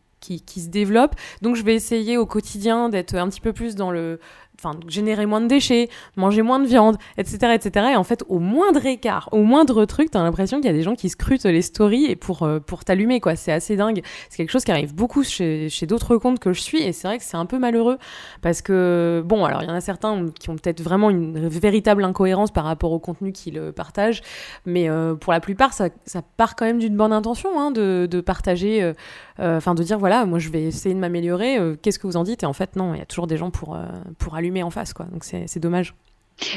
qui, 0.46 0.62
se 0.62 0.70
développe. 0.70 1.16
Donc 1.42 1.56
je 1.56 1.64
vais 1.64 1.76
essayer 1.76 2.18
au 2.18 2.26
quotidien 2.26 2.90
d'être 2.90 3.16
un 3.16 3.30
petit 3.30 3.42
peu 3.42 3.54
plus 3.54 3.76
dans 3.76 3.92
le 3.92 4.20
enfin 4.58 4.80
générer 4.88 5.26
moins 5.26 5.42
de 5.42 5.48
déchets, 5.48 5.90
manger 6.16 6.42
moins 6.42 6.60
de 6.60 6.66
viande, 6.66 6.96
etc., 7.18 7.54
etc. 7.54 7.88
Et 7.92 7.96
en 7.98 8.06
fait, 8.06 8.24
au 8.30 8.40
moindre 8.40 8.86
écart, 8.86 9.28
au 9.34 9.44
moindre 9.44 9.84
truc, 9.84 10.12
t'as 10.12 10.24
l'impression 10.24 10.58
qu'il 10.58 10.68
y 10.68 10.74
a 10.74 10.74
des 10.74 10.82
gens 10.82 10.96
qui 10.96 11.10
scrutent 11.10 11.44
les 11.44 11.62
stories 11.62 12.06
et 12.06 12.16
pour 12.16 12.44
euh, 12.44 12.60
pour 12.60 12.86
t'allumer 12.86 13.20
quoi. 13.20 13.36
C'est 13.36 13.52
assez 13.52 13.76
dingue. 13.76 14.02
C'est 14.30 14.38
quelque 14.38 14.52
chose 14.52 14.64
qui 14.64 14.72
arrive 14.72 14.96
beaucoup 14.96 15.24
chez, 15.24 15.70
d'autres 15.88 16.16
comptes 16.18 16.40
que 16.40 16.54
je 16.54 16.62
suis 16.62 16.82
et 16.82 16.94
c'est 16.94 17.08
vrai 17.08 17.18
que 17.18 17.24
c'est 17.26 17.38
un 17.38 17.46
peu 17.46 17.60
malheureux 17.60 17.98
parce 18.42 18.62
que 18.62 19.22
bon, 19.26 19.44
alors 19.44 19.62
il 19.62 19.68
y 19.68 19.72
en 19.72 19.76
a 19.76 19.82
certains 19.82 20.28
qui 20.40 20.50
ont 20.50 20.56
peut-être 20.56 20.82
vraiment 20.82 21.10
une 21.10 21.48
véritable 21.48 22.04
incohérence 22.06 22.52
par 22.52 22.64
rapport 22.64 22.94
au 22.94 23.00
contenu 23.00 23.34
qu'ils 23.34 23.74
partagent, 23.76 24.22
mais 24.66 24.90
euh, 24.90 25.16
pour 25.16 25.34
la 25.34 25.40
plupart, 25.40 25.74
ça, 25.74 25.90
part 26.38 26.56
quand 26.56 26.66
même 26.66 26.80
d'une 26.80 26.96
bonne 26.96 27.14
intention 27.14 27.60
hein, 27.60 27.72
de, 27.72 28.22
partager, 28.22 28.82
euh, 28.82 28.94
enfin 29.40 29.76
de 29.76 29.84
dire 29.84 30.00
voilà, 30.00 30.26
moi 30.26 30.40
je 30.40 30.50
vais 30.50 30.64
essayer 30.64 30.96
de 30.96 31.00
m'améliorer. 31.00 31.58
Qu'est-ce 31.82 32.00
que 32.00 32.08
vous 32.08 32.18
en 32.18 32.24
dites? 32.24 32.44
Et 32.44 32.46
en 32.46 32.54
fait, 32.54 32.76
non, 32.76 32.94
il 32.94 33.00
y 33.00 33.02
a 33.02 33.06
toujours 33.06 33.28
des 33.28 33.38
gens 33.38 33.52
pour 33.52 33.78
pour 34.18 34.36
allumer 34.36 34.64
en 34.64 34.70
face, 34.70 34.94
quoi. 34.94 35.06
Donc 35.06 35.24
c'est 35.24 35.60
dommage. 35.60 35.94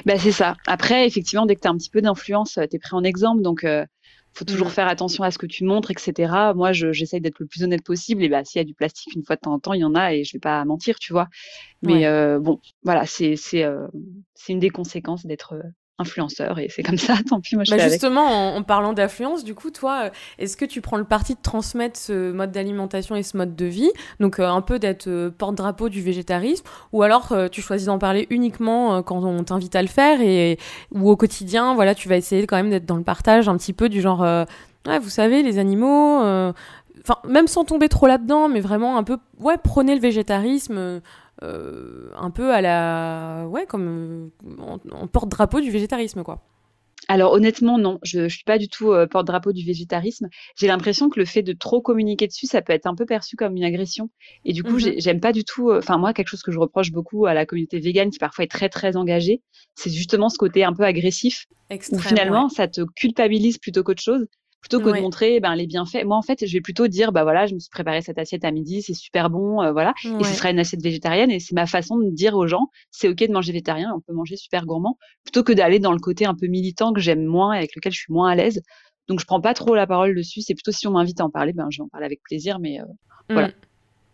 Bah, 0.06 0.18
c'est 0.18 0.32
ça. 0.32 0.56
Après, 0.66 1.06
effectivement, 1.06 1.46
dès 1.46 1.54
que 1.54 1.60
tu 1.60 1.68
as 1.68 1.70
un 1.70 1.76
petit 1.76 1.90
peu 1.90 2.00
d'influence, 2.00 2.58
euh, 2.58 2.66
tu 2.68 2.76
es 2.76 2.78
pris 2.78 2.94
en 2.94 3.04
exemple. 3.04 3.42
Donc, 3.42 3.60
il 3.62 3.68
euh, 3.68 3.84
faut 4.32 4.44
toujours 4.44 4.68
mm. 4.68 4.70
faire 4.70 4.88
attention 4.88 5.24
à 5.24 5.30
ce 5.30 5.38
que 5.38 5.46
tu 5.46 5.64
montres, 5.64 5.90
etc. 5.90 6.32
Moi, 6.54 6.72
j'essaye 6.72 7.20
d'être 7.20 7.38
le 7.38 7.46
plus 7.46 7.62
honnête 7.62 7.84
possible. 7.84 8.22
Et 8.22 8.28
bah, 8.28 8.44
s'il 8.44 8.58
y 8.58 8.62
a 8.62 8.64
du 8.64 8.74
plastique 8.74 9.14
une 9.14 9.24
fois 9.24 9.36
de 9.36 9.40
temps 9.40 9.52
en 9.52 9.58
temps, 9.58 9.74
il 9.74 9.80
y 9.80 9.84
en 9.84 9.94
a 9.94 10.14
et 10.14 10.24
je 10.24 10.32
vais 10.32 10.40
pas 10.40 10.64
mentir, 10.64 10.98
tu 10.98 11.12
vois. 11.12 11.28
Mais 11.82 12.06
euh, 12.06 12.40
bon, 12.40 12.60
voilà, 12.82 13.06
c'est 13.06 13.36
c'est 13.36 13.64
une 14.48 14.58
des 14.58 14.70
conséquences 14.70 15.26
d'être 15.26 15.54
influenceur 15.98 16.58
et 16.58 16.68
c'est 16.68 16.82
comme 16.82 16.98
ça, 16.98 17.14
tant 17.28 17.40
pis, 17.40 17.56
moi 17.56 17.64
je 17.64 17.74
bah 17.74 17.88
Justement, 17.88 18.56
En, 18.56 18.62
parlant 18.62 18.92
d'influence, 18.92 19.44
du 19.44 19.54
coup, 19.54 19.70
toi, 19.70 20.04
euh, 20.04 20.10
est-ce 20.38 20.56
que 20.56 20.64
tu 20.64 20.80
prends 20.80 20.96
le 20.96 21.04
parti 21.04 21.34
de 21.34 21.40
transmettre 21.42 21.98
ce 21.98 22.32
mode 22.32 22.52
d'alimentation 22.52 23.16
et 23.16 23.22
ce 23.22 23.36
mode 23.36 23.56
de 23.56 23.64
vie, 23.66 23.90
donc 24.20 24.38
euh, 24.38 24.46
un 24.46 24.60
peu 24.60 24.78
d'être 24.78 25.08
euh, 25.08 25.30
porte-drapeau 25.30 25.88
du 25.88 26.00
végétarisme, 26.02 26.64
ou 26.92 27.02
alors 27.02 27.34
tu 27.50 27.62
choisis 27.62 27.86
d'en 27.86 27.98
parler 27.98 28.26
uniquement 28.30 29.02
quand 29.02 29.24
on 29.24 29.42
t'invite 29.42 29.74
à 29.76 29.82
le 29.82 29.88
faire 29.88 30.20
et 30.20 30.58
ou 30.92 31.10
au 31.10 31.16
quotidien, 31.16 31.74
voilà, 31.74 31.94
tu 31.94 32.08
vas 32.08 32.16
essayer 32.16 32.46
quand 32.46 32.56
même 32.56 32.70
d'être 32.70 32.86
dans 32.86 32.96
le 32.96 33.02
partage 33.02 33.48
un 33.48 33.56
petit 33.56 33.72
peu 33.72 33.88
du 33.88 34.00
genre, 34.00 34.20
ouais, 34.20 34.98
vous 34.98 35.08
savez, 35.08 35.42
les 35.42 35.58
animaux. 35.58 36.20
Enfin, 37.00 37.20
même 37.26 37.46
sans 37.46 37.64
tomber 37.64 37.88
trop 37.88 38.06
là-dedans, 38.06 38.48
mais 38.48 38.60
vraiment 38.60 38.98
un 38.98 39.04
peu, 39.04 39.18
ouais, 39.38 39.56
prôner 39.56 39.94
le 39.94 40.00
végétarisme, 40.00 41.00
euh, 41.42 42.10
un 42.16 42.30
peu 42.30 42.52
à 42.52 42.60
la. 42.60 43.46
Ouais, 43.48 43.66
comme. 43.66 44.30
en, 44.58 45.06
porte-drapeau 45.06 45.60
du 45.60 45.70
végétarisme, 45.70 46.22
quoi. 46.22 46.42
Alors 47.10 47.32
honnêtement, 47.32 47.78
non, 47.78 47.98
je 48.02 48.20
ne 48.20 48.28
suis 48.28 48.44
pas 48.44 48.58
du 48.58 48.68
tout 48.68 48.92
euh, 48.92 49.06
porte-drapeau 49.06 49.52
du 49.52 49.64
végétarisme. 49.64 50.28
J'ai 50.56 50.66
l'impression 50.66 51.08
que 51.08 51.18
le 51.18 51.24
fait 51.24 51.42
de 51.42 51.54
trop 51.54 51.80
communiquer 51.80 52.26
dessus, 52.26 52.46
ça 52.46 52.60
peut 52.60 52.74
être 52.74 52.86
un 52.86 52.94
peu 52.94 53.06
perçu 53.06 53.34
comme 53.34 53.56
une 53.56 53.64
agression. 53.64 54.10
Et 54.44 54.52
du 54.52 54.62
coup, 54.62 54.74
mhm. 54.78 54.94
j'aime 54.98 55.20
pas 55.20 55.32
du 55.32 55.42
tout. 55.44 55.70
Euh, 55.70 55.78
enfin, 55.78 55.96
moi, 55.96 56.12
quelque 56.12 56.28
chose 56.28 56.42
que 56.42 56.52
je 56.52 56.58
reproche 56.58 56.92
beaucoup 56.92 57.24
à 57.24 57.32
la 57.32 57.46
communauté 57.46 57.78
végane, 57.80 58.10
qui 58.10 58.18
parfois 58.18 58.44
est 58.44 58.50
très 58.50 58.68
très 58.68 58.96
engagée, 58.96 59.40
c'est 59.74 59.90
justement 59.90 60.28
ce 60.28 60.36
côté 60.36 60.64
un 60.64 60.74
peu 60.74 60.82
agressif, 60.82 61.46
où 61.92 61.98
finalement, 61.98 62.48
ça 62.50 62.68
te 62.68 62.82
culpabilise 62.94 63.58
plutôt 63.58 63.82
qu'autre 63.82 64.02
chose 64.02 64.26
plutôt 64.68 64.84
que 64.84 64.96
de 64.96 65.00
montrer 65.00 65.40
ben, 65.40 65.54
les 65.54 65.66
bienfaits. 65.66 66.04
Moi, 66.04 66.16
en 66.16 66.22
fait, 66.22 66.46
je 66.46 66.52
vais 66.52 66.60
plutôt 66.60 66.88
dire, 66.88 67.12
bah 67.12 67.22
voilà, 67.22 67.46
je 67.46 67.54
me 67.54 67.58
suis 67.58 67.70
préparé 67.70 68.02
cette 68.02 68.18
assiette 68.18 68.44
à 68.44 68.50
midi, 68.50 68.82
c'est 68.82 68.94
super 68.94 69.30
bon, 69.30 69.62
euh, 69.62 69.72
voilà, 69.72 69.94
et 70.04 70.24
ce 70.24 70.34
sera 70.34 70.50
une 70.50 70.58
assiette 70.58 70.82
végétarienne. 70.82 71.30
Et 71.30 71.40
c'est 71.40 71.54
ma 71.54 71.66
façon 71.66 71.98
de 71.98 72.10
dire 72.10 72.36
aux 72.36 72.46
gens, 72.46 72.68
c'est 72.90 73.08
ok 73.08 73.18
de 73.26 73.32
manger 73.32 73.52
végétarien, 73.52 73.92
on 73.96 74.00
peut 74.00 74.12
manger 74.12 74.36
super 74.36 74.66
gourmand, 74.66 74.98
plutôt 75.24 75.42
que 75.42 75.52
d'aller 75.52 75.78
dans 75.78 75.92
le 75.92 75.98
côté 75.98 76.26
un 76.26 76.34
peu 76.34 76.46
militant 76.46 76.92
que 76.92 77.00
j'aime 77.00 77.24
moins 77.24 77.54
et 77.54 77.58
avec 77.58 77.74
lequel 77.74 77.92
je 77.92 77.98
suis 77.98 78.12
moins 78.12 78.30
à 78.30 78.34
l'aise. 78.34 78.60
Donc, 79.08 79.20
je 79.20 79.24
prends 79.24 79.40
pas 79.40 79.54
trop 79.54 79.74
la 79.74 79.86
parole 79.86 80.14
dessus. 80.14 80.42
C'est 80.42 80.54
plutôt 80.54 80.72
si 80.72 80.86
on 80.86 80.90
m'invite 80.90 81.20
à 81.20 81.24
en 81.24 81.30
parler, 81.30 81.54
ben 81.54 81.68
je 81.70 81.78
vais 81.78 81.84
en 81.84 81.88
parler 81.88 82.04
avec 82.04 82.20
plaisir, 82.22 82.58
mais 82.58 82.80
euh, 82.80 82.84
voilà. 83.30 83.50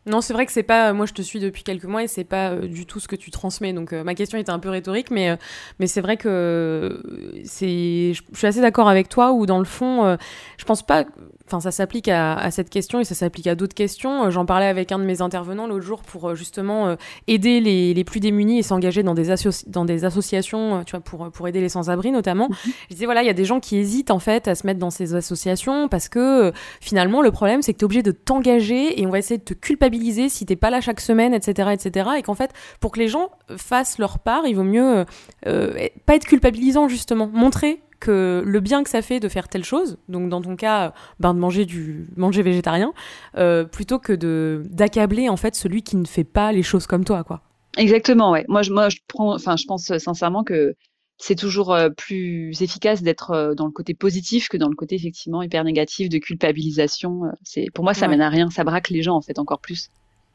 Non, 0.06 0.20
c'est 0.20 0.34
vrai 0.34 0.44
que 0.44 0.52
c'est 0.52 0.62
pas. 0.62 0.92
Moi, 0.92 1.06
je 1.06 1.14
te 1.14 1.22
suis 1.22 1.40
depuis 1.40 1.62
quelques 1.62 1.84
mois 1.84 2.02
et 2.02 2.08
c'est 2.08 2.24
pas 2.24 2.50
euh, 2.50 2.66
du 2.66 2.84
tout 2.84 3.00
ce 3.00 3.08
que 3.08 3.16
tu 3.16 3.30
transmets. 3.30 3.72
Donc, 3.72 3.92
euh, 3.92 4.04
ma 4.04 4.14
question 4.14 4.36
était 4.38 4.50
un 4.50 4.58
peu 4.58 4.68
rhétorique, 4.68 5.10
mais, 5.10 5.30
euh, 5.30 5.36
mais 5.78 5.86
c'est 5.86 6.02
vrai 6.02 6.18
que 6.18 7.02
c'est. 7.44 8.12
Je 8.12 8.22
suis 8.34 8.46
assez 8.46 8.60
d'accord 8.60 8.88
avec 8.88 9.08
toi. 9.08 9.32
Ou 9.32 9.46
dans 9.46 9.58
le 9.58 9.64
fond, 9.64 10.16
je 10.58 10.64
pense 10.64 10.82
pas. 10.82 11.04
Enfin, 11.46 11.60
ça 11.60 11.70
s'applique 11.70 12.08
à, 12.08 12.50
cette 12.50 12.70
question 12.70 13.00
et 13.00 13.04
ça 13.04 13.14
s'applique 13.14 13.46
à 13.46 13.54
d'autres 13.54 13.74
questions. 13.74 14.30
J'en 14.30 14.46
parlais 14.46 14.66
avec 14.66 14.92
un 14.92 14.98
de 14.98 15.04
mes 15.04 15.20
intervenants 15.20 15.66
l'autre 15.66 15.84
jour 15.84 16.02
pour 16.02 16.34
justement 16.34 16.96
aider 17.26 17.60
les, 17.60 17.92
les, 17.92 18.04
plus 18.04 18.20
démunis 18.20 18.58
et 18.58 18.62
s'engager 18.62 19.02
dans 19.02 19.14
des 19.14 19.34
dans 19.66 19.84
des 19.84 20.04
associations, 20.04 20.82
tu 20.84 20.92
vois, 20.92 21.00
pour 21.00 21.30
pour 21.30 21.46
aider 21.46 21.60
les 21.60 21.68
sans-abri 21.68 22.12
notamment. 22.12 22.48
Mhm. 22.48 22.72
Je 22.88 22.94
disais 22.94 23.04
voilà, 23.04 23.22
il 23.22 23.26
y 23.26 23.30
a 23.30 23.34
des 23.34 23.44
gens 23.44 23.60
qui 23.60 23.76
hésitent 23.76 24.10
en 24.10 24.18
fait 24.18 24.48
à 24.48 24.54
se 24.54 24.66
mettre 24.66 24.80
dans 24.80 24.90
ces 24.90 25.14
associations 25.14 25.88
parce 25.88 26.08
que 26.08 26.52
finalement, 26.80 27.20
le 27.20 27.30
problème 27.30 27.60
c'est 27.60 27.74
que 27.74 27.78
tu 27.78 27.82
es 27.82 27.86
obligé 27.86 28.02
de 28.02 28.12
t'engager 28.12 29.00
et 29.00 29.06
on 29.06 29.10
va 29.10 29.18
essayer 29.18 29.38
de 29.38 29.44
te 29.44 29.54
culpabiliser 29.54 29.93
si 30.28 30.46
t'es 30.46 30.56
pas 30.56 30.70
là 30.70 30.80
chaque 30.80 31.00
semaine, 31.00 31.34
etc., 31.34 31.70
etc. 31.72 32.10
Et 32.18 32.22
qu'en 32.22 32.34
fait, 32.34 32.52
pour 32.80 32.92
que 32.92 32.98
les 32.98 33.08
gens 33.08 33.30
fassent 33.56 33.98
leur 33.98 34.18
part, 34.18 34.46
il 34.46 34.54
vaut 34.54 34.62
mieux 34.62 34.98
euh, 34.98 35.04
euh, 35.46 35.88
pas 36.06 36.14
être 36.14 36.26
culpabilisant 36.26 36.88
justement, 36.88 37.28
montrer 37.32 37.80
que 38.00 38.42
le 38.44 38.60
bien 38.60 38.84
que 38.84 38.90
ça 38.90 39.02
fait 39.02 39.20
de 39.20 39.28
faire 39.28 39.48
telle 39.48 39.64
chose, 39.64 39.98
donc 40.08 40.28
dans 40.28 40.42
ton 40.42 40.56
cas, 40.56 40.92
ben 41.20 41.32
de 41.32 41.38
manger 41.38 41.64
du 41.64 42.06
manger 42.16 42.42
végétarien, 42.42 42.92
euh, 43.36 43.64
plutôt 43.64 43.98
que 43.98 44.12
de 44.12 44.62
d'accabler 44.66 45.28
en 45.28 45.36
fait 45.36 45.54
celui 45.54 45.82
qui 45.82 45.96
ne 45.96 46.04
fait 46.04 46.24
pas 46.24 46.52
les 46.52 46.62
choses 46.62 46.86
comme 46.86 47.04
toi, 47.04 47.24
quoi. 47.24 47.40
Exactement, 47.76 48.30
ouais. 48.30 48.44
Moi, 48.48 48.62
moi, 48.70 48.88
je 48.88 48.98
prends, 49.08 49.34
enfin, 49.34 49.56
je 49.56 49.64
pense 49.64 49.96
sincèrement 49.98 50.44
que 50.44 50.74
c'est 51.18 51.36
toujours 51.36 51.76
plus 51.96 52.60
efficace 52.60 53.02
d'être 53.02 53.54
dans 53.56 53.66
le 53.66 53.72
côté 53.72 53.94
positif 53.94 54.48
que 54.48 54.56
dans 54.56 54.68
le 54.68 54.74
côté 54.74 54.94
effectivement 54.96 55.42
hyper 55.42 55.64
négatif 55.64 56.08
de 56.08 56.18
culpabilisation. 56.18 57.22
C'est 57.42 57.66
pour 57.72 57.84
moi 57.84 57.94
ça 57.94 58.08
mène 58.08 58.20
à 58.20 58.28
rien, 58.28 58.50
ça 58.50 58.64
braque 58.64 58.90
les 58.90 59.02
gens 59.02 59.14
en 59.14 59.22
fait 59.22 59.38
encore 59.38 59.60
plus. 59.60 59.90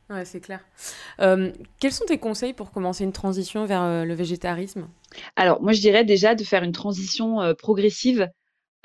Ouais, 0.09 0.25
c'est 0.25 0.39
clair. 0.39 0.61
quels 1.17 1.91
sont 1.91 2.05
tes 2.05 2.17
conseils 2.17 2.53
pour 2.53 2.71
commencer 2.71 3.03
une 3.03 3.11
transition 3.11 3.65
vers 3.65 4.05
le 4.05 4.13
végétarisme? 4.13 4.87
Alors 5.35 5.61
moi 5.61 5.73
je 5.73 5.81
dirais 5.81 6.05
déjà 6.05 6.33
de 6.33 6.43
faire 6.43 6.63
une 6.63 6.71
transition 6.71 7.39
progressive. 7.57 8.27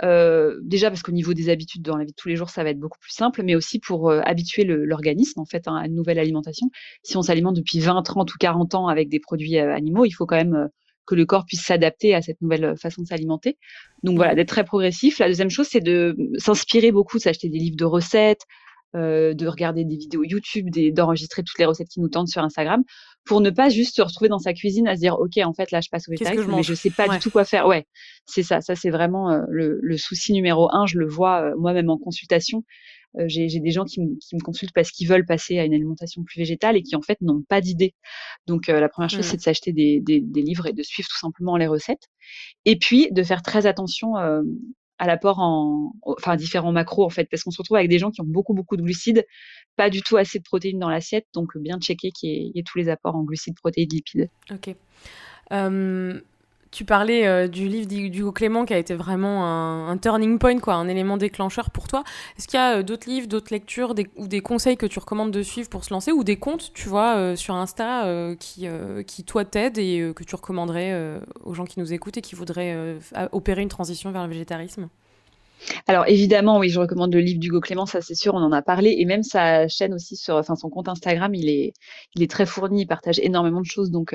déjà 0.03 0.91
parce 0.91 1.03
qu'au 1.03 1.13
niveau 1.13 1.33
des 1.33 1.49
habitudes 1.49 1.83
dans 1.83 1.97
la 1.97 2.05
vie 2.05 2.11
de 2.11 2.17
tous 2.17 2.29
les 2.29 2.37
jours, 2.37 2.51
ça 2.51 2.65
va 2.65 2.71
être 2.71 2.81
beaucoup 2.81 2.99
plus 2.99 3.13
simple, 3.13 3.43
mais 3.43 3.55
aussi 3.55 3.79
pour 3.79 4.11
habituer 4.11 4.65
l'organisme 4.65 5.41
en 5.41 5.47
fait 5.47 5.69
hein, 5.69 5.77
à 5.77 5.87
une 5.87 5.95
nouvelle 5.95 6.19
alimentation. 6.19 6.69
Si 7.03 7.17
on 7.17 7.23
s'alimente 7.23 7.57
depuis 7.57 7.79
20, 7.79 8.03
30 8.03 8.35
ou 8.35 8.37
40 8.39 8.75
ans 8.75 8.89
avec 8.89 9.09
des 9.09 9.21
produits 9.21 9.59
animaux, 9.59 10.05
il 10.05 10.11
faut 10.11 10.27
quand 10.27 10.37
même 10.37 10.69
que 11.07 11.15
le 11.15 11.27
corps 11.27 11.45
puisse 11.47 11.63
s'adapter 11.63 12.15
à 12.15 12.23
cette 12.23 12.41
nouvelle 12.41 12.65
euh, 12.65 12.77
façon 12.77 13.03
de 13.03 13.07
s'alimenter. 13.07 13.59
Donc 14.03 14.17
voilà, 14.17 14.35
d'être 14.35 14.49
très 14.49 14.65
progressif. 14.65 15.19
La 15.19 15.29
deuxième 15.29 15.51
chose, 15.51 15.67
c'est 15.71 15.81
de 15.81 16.17
s'inspirer 16.39 16.93
beaucoup, 16.93 17.19
s'acheter 17.19 17.49
des 17.49 17.59
livres 17.59 17.77
de 17.77 17.85
recettes, 17.85 18.43
euh, 18.97 19.35
de 19.35 19.49
regarder 19.49 19.85
des 19.85 19.97
vidéos 19.97 20.23
YouTube, 20.23 20.69
d'enregistrer 20.93 21.43
toutes 21.43 21.59
les 21.59 21.65
recettes 21.65 21.89
qui 21.89 22.01
nous 22.01 22.09
tentent 22.09 22.29
sur 22.29 22.43
Instagram, 22.43 22.85
pour 23.25 23.41
ne 23.41 23.51
pas 23.51 23.69
juste 23.69 23.97
se 23.97 24.03
retrouver 24.03 24.29
dans 24.29 24.39
sa 24.39 24.53
cuisine 24.53 24.87
à 24.87 24.95
se 24.95 25.01
dire, 25.01 25.19
ok, 25.19 25.39
en 25.45 25.53
fait 25.53 25.73
là 25.73 25.81
je 25.81 25.89
passe 25.89 26.09
au 26.09 26.13
végétarisme, 26.13 26.53
mais 26.55 26.63
je 26.63 26.75
sais 26.75 26.91
pas 26.91 27.09
du 27.09 27.19
tout 27.19 27.31
quoi 27.31 27.45
faire. 27.45 27.67
Ouais, 27.67 27.87
c'est 28.25 28.45
ça. 28.45 28.61
Ça 28.61 28.77
c'est 28.77 28.91
vraiment 28.91 29.33
euh, 29.33 29.41
le, 29.49 29.81
le, 29.83 29.97
souci 29.97 30.33
numéro 30.33 30.69
un. 30.73 30.87
Je 30.87 30.99
le 30.99 31.09
vois 31.09 31.55
moi-même 31.57 31.91
en 31.91 31.99
consultation. 31.99 32.63
Euh, 33.19 33.25
j'ai 33.29 33.61
des 33.61 33.71
gens 33.71 33.85
qui, 33.85 34.01
me 34.01 34.43
consultent 34.43 34.73
parce 34.75 34.91
qu'ils 34.91 35.09
veulent 35.09 35.27
passer 35.27 35.59
à 35.59 35.65
une 35.65 35.75
alimentation 35.75 36.23
plus 36.25 36.39
végétale 36.39 36.77
et 36.77 36.83
qui 36.83 36.97
en 36.97 37.03
fait 37.03 37.21
n'ont 37.21 37.43
pas 37.43 37.61
d'idée. 37.61 37.95
Donc 38.47 38.69
euh, 38.69 38.81
la 38.81 38.89
première 38.89 39.11
chose, 39.11 39.21
mmh. 39.21 39.31
c'est 39.31 39.37
de 39.37 39.43
s'acheter 39.43 39.73
des, 39.73 40.03
livres 40.35 40.67
et 40.67 40.73
de 40.73 40.83
suivre 40.83 41.09
tout 41.09 41.19
simplement 41.19 41.57
les 41.57 41.67
recettes. 41.67 42.09
Et 42.65 42.77
puis 42.77 43.09
de 43.13 43.23
faire 43.23 43.43
très 43.43 43.67
attention 43.67 44.17
euh, 44.17 44.43
à 44.99 45.07
l'apport 45.07 45.39
en, 45.39 45.93
enfin 46.03 46.37
différents 46.37 46.73
macros 46.73 47.05
en 47.05 47.11
fait, 47.11 47.29
parce 47.31 47.43
qu'on 47.43 47.51
se 47.51 47.59
retrouve 47.59 47.77
avec 47.77 47.91
des 47.91 47.99
gens 47.99 48.11
qui 48.11 48.21
ont 48.21 48.27
beaucoup 48.27 48.55
beaucoup 48.55 48.77
de 48.77 48.83
glucides, 48.83 49.25
pas 49.77 49.91
du 49.91 50.03
tout 50.03 50.17
assez 50.17 50.39
de 50.39 50.45
protéines 50.45 50.79
dans 50.79 50.91
l'assiette, 50.91 51.27
donc 51.35 51.57
bien 51.59 51.79
checker 51.79 52.11
qu'il 52.11 52.53
y, 52.55 52.59
ait 52.59 52.63
tous 52.63 52.79
les 52.79 52.89
apports 52.89 53.17
en 53.17 53.25
glucides, 53.25 53.57
protéines, 53.57 53.89
lipides. 53.91 54.31
Ok. 54.51 54.75
Tu 56.75 56.85
parlais 56.85 57.25
euh, 57.25 57.47
du 57.47 57.69
livre 57.69 57.87
d'Hugo 57.87 58.33
Clément 58.33 58.65
qui 58.65 58.75
a 58.75 58.79
été 58.79 58.95
vraiment 58.95 59.47
un, 59.47 59.97
turning 59.97 60.41
point, 60.41 60.59
quoi, 60.59 60.75
un 60.75 60.89
élément 60.89 61.17
déclencheur 61.17 61.71
pour 61.71 61.87
toi. 61.87 62.03
Est-ce 62.37 62.49
qu'il 62.49 62.59
y 62.59 62.61
a 62.61 62.79
euh, 62.79 62.83
d'autres 62.83 63.09
livres, 63.09 63.29
d'autres 63.29 63.53
lectures 63.53 63.95
ou 64.17 64.27
des 64.27 64.41
conseils 64.41 64.77
que 64.77 64.87
tu 64.87 64.99
recommandes 64.99 65.31
de 65.31 65.43
suivre 65.45 65.69
pour 65.69 65.85
se 65.85 65.95
lancer 65.95 66.11
ou 66.11 66.25
des 66.25 66.35
comptes, 66.35 66.73
tu 66.75 66.89
vois, 66.89 67.15
euh, 67.15 67.37
sur 67.37 67.55
Insta 67.55 68.09
qui, 68.41 69.25
toi, 69.25 69.45
t'aident 69.45 69.79
et 69.79 70.13
que 70.17 70.25
tu 70.25 70.35
recommanderais 70.35 71.21
aux 71.45 71.55
gens 71.55 71.65
qui 71.65 71.79
nous 71.79 71.93
écoutent 71.93 72.17
et 72.17 72.23
qui 72.23 72.35
voudraient 72.35 72.77
opérer 73.31 73.63
une 73.63 73.69
transition 73.69 74.11
vers 74.11 74.25
le 74.25 74.31
végétarisme? 74.31 74.89
Alors 75.87 76.09
évidemment, 76.09 76.59
oui, 76.59 76.71
je 76.71 76.81
recommande 76.81 77.15
le 77.15 77.21
livre 77.21 77.39
d'Hugo 77.39 77.61
Clément, 77.61 77.87
ça 77.87 78.01
c'est 78.01 78.17
sûr, 78.17 78.35
on 78.35 78.43
en 78.43 78.51
a 78.51 78.63
parlé, 78.63 78.97
et 78.99 79.05
même 79.05 79.23
sa 79.23 79.69
chaîne 79.69 79.95
aussi 79.95 80.21
enfin 80.29 80.57
son 80.57 80.71
compte 80.71 80.89
Instagram, 80.89 81.35
il 81.37 81.49
est, 81.49 81.73
il 82.17 82.23
est 82.25 82.31
très 82.31 82.47
fourni, 82.47 82.83
il 82.83 82.87
partage 82.87 83.21
énormément 83.21 83.61
de 83.61 83.67
choses, 83.67 83.93
donc 83.93 84.13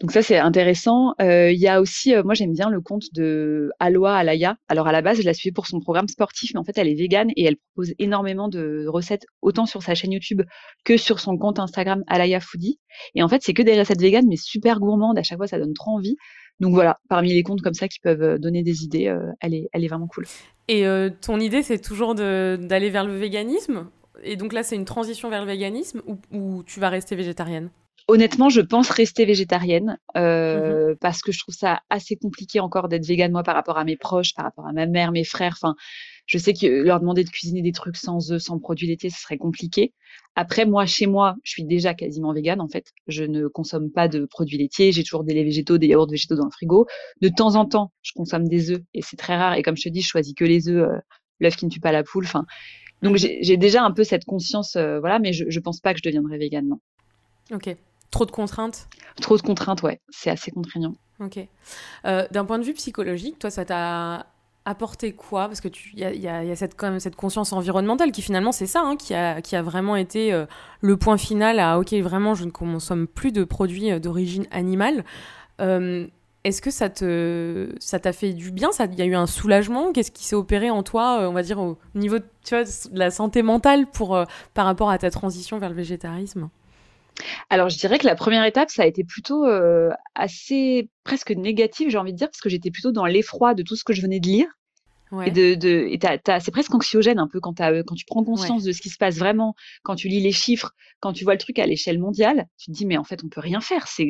Donc 0.00 0.12
ça, 0.12 0.22
c'est 0.22 0.38
intéressant. 0.38 1.14
Euh, 1.20 1.50
il 1.50 1.58
y 1.58 1.68
a 1.68 1.80
aussi, 1.80 2.14
euh, 2.14 2.22
moi 2.22 2.34
j'aime 2.34 2.52
bien 2.52 2.68
le 2.68 2.80
compte 2.80 3.04
de 3.14 3.70
Aloa 3.78 4.14
Alaya. 4.14 4.56
Alors 4.68 4.86
à 4.86 4.92
la 4.92 5.02
base, 5.02 5.18
je 5.18 5.22
la 5.22 5.34
suivais 5.34 5.52
pour 5.52 5.66
son 5.66 5.80
programme 5.80 6.08
sportif, 6.08 6.52
mais 6.54 6.60
en 6.60 6.64
fait, 6.64 6.76
elle 6.76 6.88
est 6.88 6.94
végane 6.94 7.30
et 7.36 7.44
elle 7.44 7.56
propose 7.56 7.94
énormément 7.98 8.48
de 8.48 8.86
recettes, 8.88 9.26
autant 9.42 9.66
sur 9.66 9.82
sa 9.82 9.94
chaîne 9.94 10.12
YouTube 10.12 10.42
que 10.84 10.96
sur 10.96 11.20
son 11.20 11.38
compte 11.38 11.58
Instagram 11.58 12.02
Alaya 12.06 12.40
Foodie. 12.40 12.78
Et 13.14 13.22
en 13.22 13.28
fait, 13.28 13.42
c'est 13.42 13.54
que 13.54 13.62
des 13.62 13.78
recettes 13.78 14.00
véganes, 14.00 14.26
mais 14.28 14.36
super 14.36 14.80
gourmandes. 14.80 15.18
À 15.18 15.22
chaque 15.22 15.38
fois, 15.38 15.46
ça 15.46 15.58
donne 15.58 15.74
trop 15.74 15.92
envie. 15.92 16.16
Donc 16.60 16.72
voilà, 16.72 16.98
parmi 17.08 17.32
les 17.32 17.42
comptes 17.42 17.60
comme 17.62 17.74
ça 17.74 17.88
qui 17.88 18.00
peuvent 18.00 18.22
euh, 18.22 18.38
donner 18.38 18.62
des 18.62 18.84
idées, 18.84 19.14
elle, 19.40 19.54
est, 19.54 19.88
vraiment 19.88 20.06
cool. 20.06 20.26
Et 20.68 20.84
ton 21.20 21.38
idée, 21.40 21.62
c'est 21.62 21.80
toujours 21.80 22.14
d'aller 22.14 22.90
vers 22.90 23.04
le 23.04 23.16
véganisme? 23.16 23.88
Et 24.22 24.36
donc 24.36 24.52
là, 24.52 24.62
c'est 24.62 24.76
une 24.76 24.86
transition 24.86 25.30
vers 25.30 25.40
le 25.40 25.46
véganisme 25.46 26.02
ou 26.32 26.62
tu 26.64 26.80
vas 26.80 26.88
rester 26.88 27.14
végétarienne? 27.16 27.70
Honnêtement, 28.08 28.48
je 28.48 28.60
pense 28.60 28.88
rester 28.90 29.24
végétarienne 29.24 29.98
euh, 30.16 30.92
mmh 30.92 30.96
parce 31.00 31.20
que 31.20 31.32
je 31.32 31.40
trouve 31.40 31.54
ça 31.54 31.82
assez 31.90 32.16
compliqué 32.16 32.60
encore 32.60 32.88
d'être 32.88 33.04
végane 33.04 33.32
moi 33.32 33.42
par 33.42 33.54
rapport 33.54 33.76
à 33.76 33.84
mes 33.84 33.96
proches, 33.96 34.34
par 34.34 34.44
rapport 34.44 34.66
à 34.66 34.72
ma 34.72 34.86
mère, 34.86 35.12
mes 35.12 35.24
frères. 35.24 35.54
Enfin, 35.60 35.74
je 36.26 36.38
sais 36.38 36.54
que 36.54 36.66
leur 36.66 37.00
demander 37.00 37.24
de 37.24 37.28
cuisiner 37.28 37.60
des 37.60 37.72
trucs 37.72 37.96
sans 37.96 38.32
œufs, 38.32 38.40
sans 38.40 38.58
produits 38.58 38.86
laitiers, 38.86 39.10
ce 39.10 39.20
serait 39.20 39.36
compliqué. 39.36 39.92
Après, 40.36 40.64
moi, 40.64 40.86
chez 40.86 41.06
moi, 41.06 41.36
je 41.42 41.50
suis 41.50 41.64
déjà 41.64 41.94
quasiment 41.94 42.32
végane 42.32 42.60
en 42.60 42.68
fait. 42.68 42.92
Je 43.08 43.24
ne 43.24 43.48
consomme 43.48 43.90
pas 43.90 44.08
de 44.08 44.24
produits 44.24 44.58
laitiers. 44.58 44.92
J'ai 44.92 45.02
toujours 45.02 45.24
des 45.24 45.34
laits 45.34 45.44
végétaux, 45.44 45.76
des 45.76 45.88
yaourts 45.88 46.08
végétaux 46.08 46.36
dans 46.36 46.44
le 46.44 46.50
frigo. 46.50 46.86
De 47.20 47.28
temps 47.28 47.56
en 47.56 47.66
temps, 47.66 47.92
je 48.02 48.12
consomme 48.14 48.48
des 48.48 48.70
œufs 48.70 48.82
et 48.94 49.02
c'est 49.02 49.16
très 49.16 49.36
rare. 49.36 49.54
Et 49.54 49.62
comme 49.62 49.76
je 49.76 49.82
te 49.82 49.88
dis, 49.88 50.02
je 50.02 50.08
choisis 50.08 50.34
que 50.34 50.44
les 50.44 50.68
œufs, 50.68 50.88
euh, 50.88 50.98
l'œuf 51.40 51.56
qui 51.56 51.66
ne 51.66 51.70
tue 51.70 51.80
pas 51.80 51.92
la 51.92 52.04
poule. 52.04 52.24
Enfin, 52.24 52.46
donc 53.02 53.16
j'ai 53.16 53.56
déjà 53.56 53.82
un 53.82 53.92
peu 53.92 54.04
cette 54.04 54.24
conscience, 54.24 54.76
euh, 54.76 55.00
voilà. 55.00 55.18
Mais 55.18 55.32
je, 55.32 55.44
je 55.48 55.60
pense 55.60 55.80
pas 55.80 55.92
que 55.92 55.98
je 55.98 56.08
deviendrai 56.08 56.38
végane, 56.38 56.68
non. 56.68 56.80
Ok. 57.52 57.76
Trop 58.16 58.24
de 58.24 58.30
contraintes 58.30 58.88
Trop 59.20 59.36
de 59.36 59.42
contraintes, 59.42 59.82
ouais. 59.82 60.00
C'est 60.08 60.30
assez 60.30 60.50
contraignant. 60.50 60.94
Ok. 61.20 61.38
Euh, 62.06 62.26
d'un 62.30 62.46
point 62.46 62.58
de 62.58 62.64
vue 62.64 62.72
psychologique, 62.72 63.38
toi, 63.38 63.50
ça 63.50 63.66
t'a 63.66 64.24
apporté 64.64 65.12
quoi? 65.12 65.48
Parce 65.48 65.60
que 65.60 65.68
il 65.92 65.98
y 66.00 66.04
a, 66.04 66.14
y 66.14 66.50
a, 66.50 66.56
cette, 66.56 66.76
quand 66.76 66.90
même 66.90 66.98
cette 66.98 67.14
conscience 67.14 67.52
environnementale 67.52 68.12
qui 68.12 68.22
finalement 68.22 68.52
c'est 68.52 68.66
ça, 68.66 68.80
hein, 68.80 68.96
qui, 68.96 69.12
a, 69.12 69.42
qui 69.42 69.54
a 69.54 69.60
vraiment 69.60 69.96
été 69.96 70.32
euh, 70.32 70.46
le 70.80 70.96
point 70.96 71.18
final 71.18 71.60
à 71.60 71.78
ok 71.78 71.92
vraiment 71.94 72.34
je 72.34 72.46
ne 72.46 72.50
consomme 72.50 73.06
plus 73.06 73.32
de 73.32 73.44
produits 73.44 73.92
euh, 73.92 73.98
d'origine 73.98 74.46
animale. 74.50 75.04
Est-ce 75.58 76.62
que 76.62 76.70
ça 76.70 76.88
te 76.88 77.74
ça 77.80 77.98
t'a 77.98 78.12
fait 78.14 78.32
du 78.32 78.50
bien? 78.50 78.70
Il 78.80 78.98
y 78.98 79.02
a 79.02 79.04
eu 79.04 79.14
un 79.14 79.26
soulagement? 79.26 79.92
Qu'est-ce 79.92 80.10
qui 80.10 80.24
s'est 80.24 80.36
opéré 80.36 80.70
en 80.70 80.82
toi, 80.82 81.28
on 81.28 81.32
va 81.32 81.42
dire 81.42 81.58
au 81.58 81.76
niveau 81.94 82.18
tu 82.44 82.54
vois, 82.54 82.64
de 82.64 82.98
la 82.98 83.10
santé 83.10 83.42
mentale 83.42 83.86
pour 83.86 84.18
par 84.54 84.64
rapport 84.64 84.88
à 84.90 84.98
ta 84.98 85.10
transition 85.10 85.58
vers 85.58 85.68
le 85.68 85.76
végétarisme? 85.76 86.48
Alors, 87.50 87.68
je 87.68 87.78
dirais 87.78 87.98
que 87.98 88.06
la 88.06 88.14
première 88.14 88.44
étape, 88.44 88.70
ça 88.70 88.82
a 88.82 88.86
été 88.86 89.04
plutôt 89.04 89.46
euh, 89.46 89.90
assez 90.14 90.90
presque 91.04 91.30
négative, 91.30 91.90
j'ai 91.90 91.98
envie 91.98 92.12
de 92.12 92.18
dire, 92.18 92.28
parce 92.28 92.40
que 92.40 92.48
j'étais 92.48 92.70
plutôt 92.70 92.92
dans 92.92 93.06
l'effroi 93.06 93.54
de 93.54 93.62
tout 93.62 93.76
ce 93.76 93.84
que 93.84 93.92
je 93.92 94.02
venais 94.02 94.20
de 94.20 94.26
lire. 94.26 94.48
Et, 95.24 95.30
de, 95.30 95.54
de 95.54 95.88
c'est 96.40 96.50
presque 96.50 96.74
anxiogène 96.74 97.20
un 97.20 97.28
peu 97.28 97.38
quand, 97.38 97.58
quand 97.58 97.94
tu 97.94 98.04
prends 98.06 98.24
conscience 98.24 98.64
de 98.64 98.72
ce 98.72 98.82
qui 98.82 98.88
se 98.88 98.98
passe 98.98 99.16
vraiment, 99.18 99.54
quand 99.84 99.94
tu 99.94 100.08
lis 100.08 100.20
les 100.20 100.32
chiffres, 100.32 100.72
quand 100.98 101.12
tu 101.12 101.22
vois 101.22 101.34
le 101.34 101.38
truc 101.38 101.60
à 101.60 101.66
l'échelle 101.66 102.00
mondiale, 102.00 102.48
tu 102.58 102.72
te 102.72 102.76
dis 102.76 102.86
mais 102.86 102.96
en 102.96 103.04
fait 103.04 103.22
on 103.22 103.28
peut 103.28 103.40
rien 103.40 103.60
faire, 103.60 103.86
c'est 103.86 104.08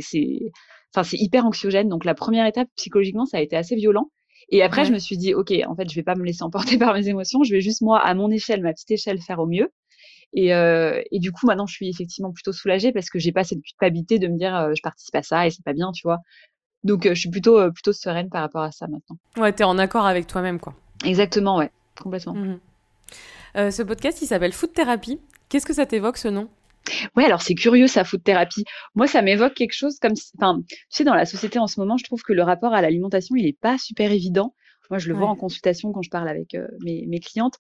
enfin 0.95 1.05
c'est 1.05 1.19
hyper 1.19 1.45
anxiogène. 1.45 1.91
Donc 1.91 2.07
la 2.07 2.15
première 2.15 2.47
étape 2.47 2.69
psychologiquement 2.77 3.27
ça 3.27 3.37
a 3.37 3.41
été 3.41 3.57
assez 3.57 3.77
violent. 3.77 4.11
Et 4.49 4.63
après 4.63 4.87
je 4.87 4.93
me 4.93 4.99
suis 4.99 5.19
dit 5.19 5.35
ok 5.35 5.53
en 5.69 5.77
fait 5.77 5.91
je 5.91 5.95
vais 5.95 6.03
pas 6.03 6.15
me 6.15 6.25
laisser 6.25 6.43
emporter 6.43 6.79
par 6.79 6.95
mes 6.95 7.07
émotions, 7.09 7.45
je 7.45 7.53
vais 7.53 7.61
juste 7.61 7.83
moi 7.83 8.01
à 8.01 8.15
mon 8.15 8.31
échelle, 8.31 8.63
ma 8.63 8.73
petite 8.73 8.93
échelle 8.93 9.21
faire 9.21 9.39
au 9.39 9.47
mieux. 9.47 9.71
Et, 10.33 10.55
euh, 10.55 11.03
et, 11.11 11.19
du 11.19 11.33
coup, 11.33 11.47
maintenant, 11.47 11.67
je 11.67 11.75
suis 11.75 11.89
effectivement 11.89 12.33
plutôt 12.33 12.53
soulagée 12.53 12.93
parce 12.93 13.09
que 13.09 13.19
j'ai 13.19 13.33
pas 13.33 13.45
cette 13.45 13.63
culpabilité 13.63 14.19
de 14.19 14.29
me 14.29 14.37
dire 14.37 14.55
euh, 14.55 14.73
je 14.77 14.83
participe 14.83 15.15
à 15.15 15.23
ça 15.23 15.47
et 15.47 15.51
c'est 15.51 15.65
pas 15.65 15.73
bien, 15.73 15.93
tu 15.93 16.03
vois. 16.07 16.19
Donc, 16.85 17.07
euh, 17.07 17.15
je 17.15 17.21
suis 17.21 17.31
plutôt, 17.31 17.59
euh, 17.59 17.71
plutôt 17.71 17.93
sereine 17.93 18.29
par 18.29 18.43
rapport 18.43 18.63
à 18.63 18.73
ça 18.73 18.87
maintenant. 18.87 19.17
Ouais, 19.37 19.53
t'es 19.53 19.65
en 19.65 19.79
accord 19.79 20.07
avec 20.07 20.27
toi-même, 20.27 20.61
quoi. 20.61 20.75
Exactement, 21.05 21.57
ouais, 21.59 21.71
complètement. 22.01 22.35
Mmh 22.35 22.59
ce 23.71 23.83
podcast, 23.83 24.21
il 24.21 24.27
s'appelle 24.27 24.53
Food 24.53 24.75
Therapy. 24.75 25.19
Qu'est-ce 25.49 25.65
que 25.65 25.73
ça 25.73 25.87
t'évoque, 25.87 26.19
ce 26.19 26.29
nom? 26.29 26.51
Ouais, 27.17 27.25
alors 27.25 27.41
c'est 27.41 27.55
curieux 27.55 27.87
ça, 27.87 28.05
food 28.05 28.23
thérapie. 28.23 28.65
Moi, 28.95 29.07
ça 29.07 29.23
m'évoque 29.23 29.55
quelque 29.55 29.73
chose 29.73 29.99
comme, 29.99 30.13
enfin, 30.39 30.61
tu 30.69 30.77
sais, 30.91 31.05
dans 31.05 31.15
la 31.15 31.25
société 31.25 31.59
en 31.59 31.67
ce 31.67 31.81
moment, 31.81 31.97
je 31.97 32.05
trouve 32.05 32.21
que 32.21 32.35
le 32.35 32.43
rapport 32.43 32.75
à 32.75 32.83
l'alimentation, 32.83 33.35
il 33.35 33.47
est 33.47 33.59
pas 33.59 33.79
super 33.79 34.13
évident. 34.13 34.55
Moi, 34.91 34.99
je 34.99 35.09
le 35.09 35.15
vois 35.15 35.29
en 35.29 35.37
consultation 35.37 35.91
quand 35.91 36.03
je 36.03 36.11
parle 36.11 36.29
avec 36.29 36.55
mes, 36.85 37.07
mes, 37.07 37.19
clientes. 37.19 37.55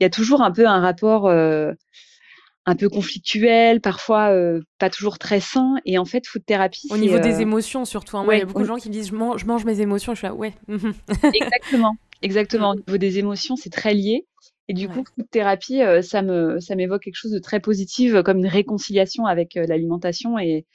Il 0.00 0.04
y 0.04 0.06
a 0.06 0.10
toujours 0.10 0.42
un 0.42 0.50
peu 0.50 0.66
un 0.66 0.80
rapport 0.80 1.28
un 2.66 2.74
peu 2.74 2.88
conflictuel, 2.88 3.80
parfois 3.80 4.32
euh, 4.32 4.60
pas 4.78 4.90
toujours 4.90 5.18
très 5.18 5.40
sain. 5.40 5.76
Et 5.84 5.98
en 5.98 6.04
fait, 6.04 6.26
food 6.26 6.44
thérapie. 6.44 6.88
Au 6.90 6.96
niveau 6.96 7.20
des 7.20 7.36
euh, 7.36 7.40
émotions, 7.40 7.84
surtout. 7.84 8.18
Hein. 8.18 8.26
Il 8.30 8.38
y 8.38 8.42
a 8.42 8.44
beaucoup 8.44 8.62
de 8.62 8.66
gens 8.66 8.76
qui 8.76 8.88
me 8.88 8.92
disent 8.92 9.08
je 9.08 9.14
mange, 9.14 9.40
je 9.40 9.46
mange 9.46 9.64
mes 9.64 9.80
émotions. 9.80 10.14
Je 10.14 10.18
suis 10.18 10.26
là, 10.26 10.34
ouais. 10.34 10.52
exactement, 10.68 11.96
exactement. 12.22 12.70
Au 12.70 12.74
niveau 12.74 12.98
des 12.98 13.18
émotions, 13.18 13.54
c'est 13.54 13.70
très 13.70 13.94
lié. 13.94 14.26
Et 14.68 14.74
du 14.74 14.88
coup, 14.88 15.04
food 15.14 15.30
thérapie, 15.30 15.80
euh, 15.80 16.02
ça 16.02 16.22
me, 16.22 16.58
ça 16.58 16.74
m'évoque 16.74 17.02
quelque 17.02 17.14
chose 17.14 17.30
de 17.30 17.38
très 17.38 17.60
positif, 17.60 18.20
comme 18.24 18.38
une 18.38 18.48
réconciliation 18.48 19.26
avec 19.26 19.54
l'alimentation 19.54 20.36
et, 20.36 20.66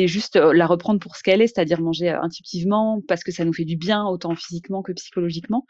et 0.00 0.08
juste 0.08 0.36
la 0.36 0.66
reprendre 0.66 1.00
pour 1.00 1.16
ce 1.16 1.22
qu'elle 1.22 1.42
est, 1.42 1.46
c'est-à-dire 1.46 1.80
manger 1.80 2.08
intuitivement 2.08 3.00
parce 3.06 3.22
que 3.22 3.32
ça 3.32 3.44
nous 3.44 3.52
fait 3.52 3.64
du 3.64 3.76
bien, 3.76 4.04
autant 4.04 4.34
physiquement 4.34 4.82
que 4.82 4.92
psychologiquement. 4.92 5.66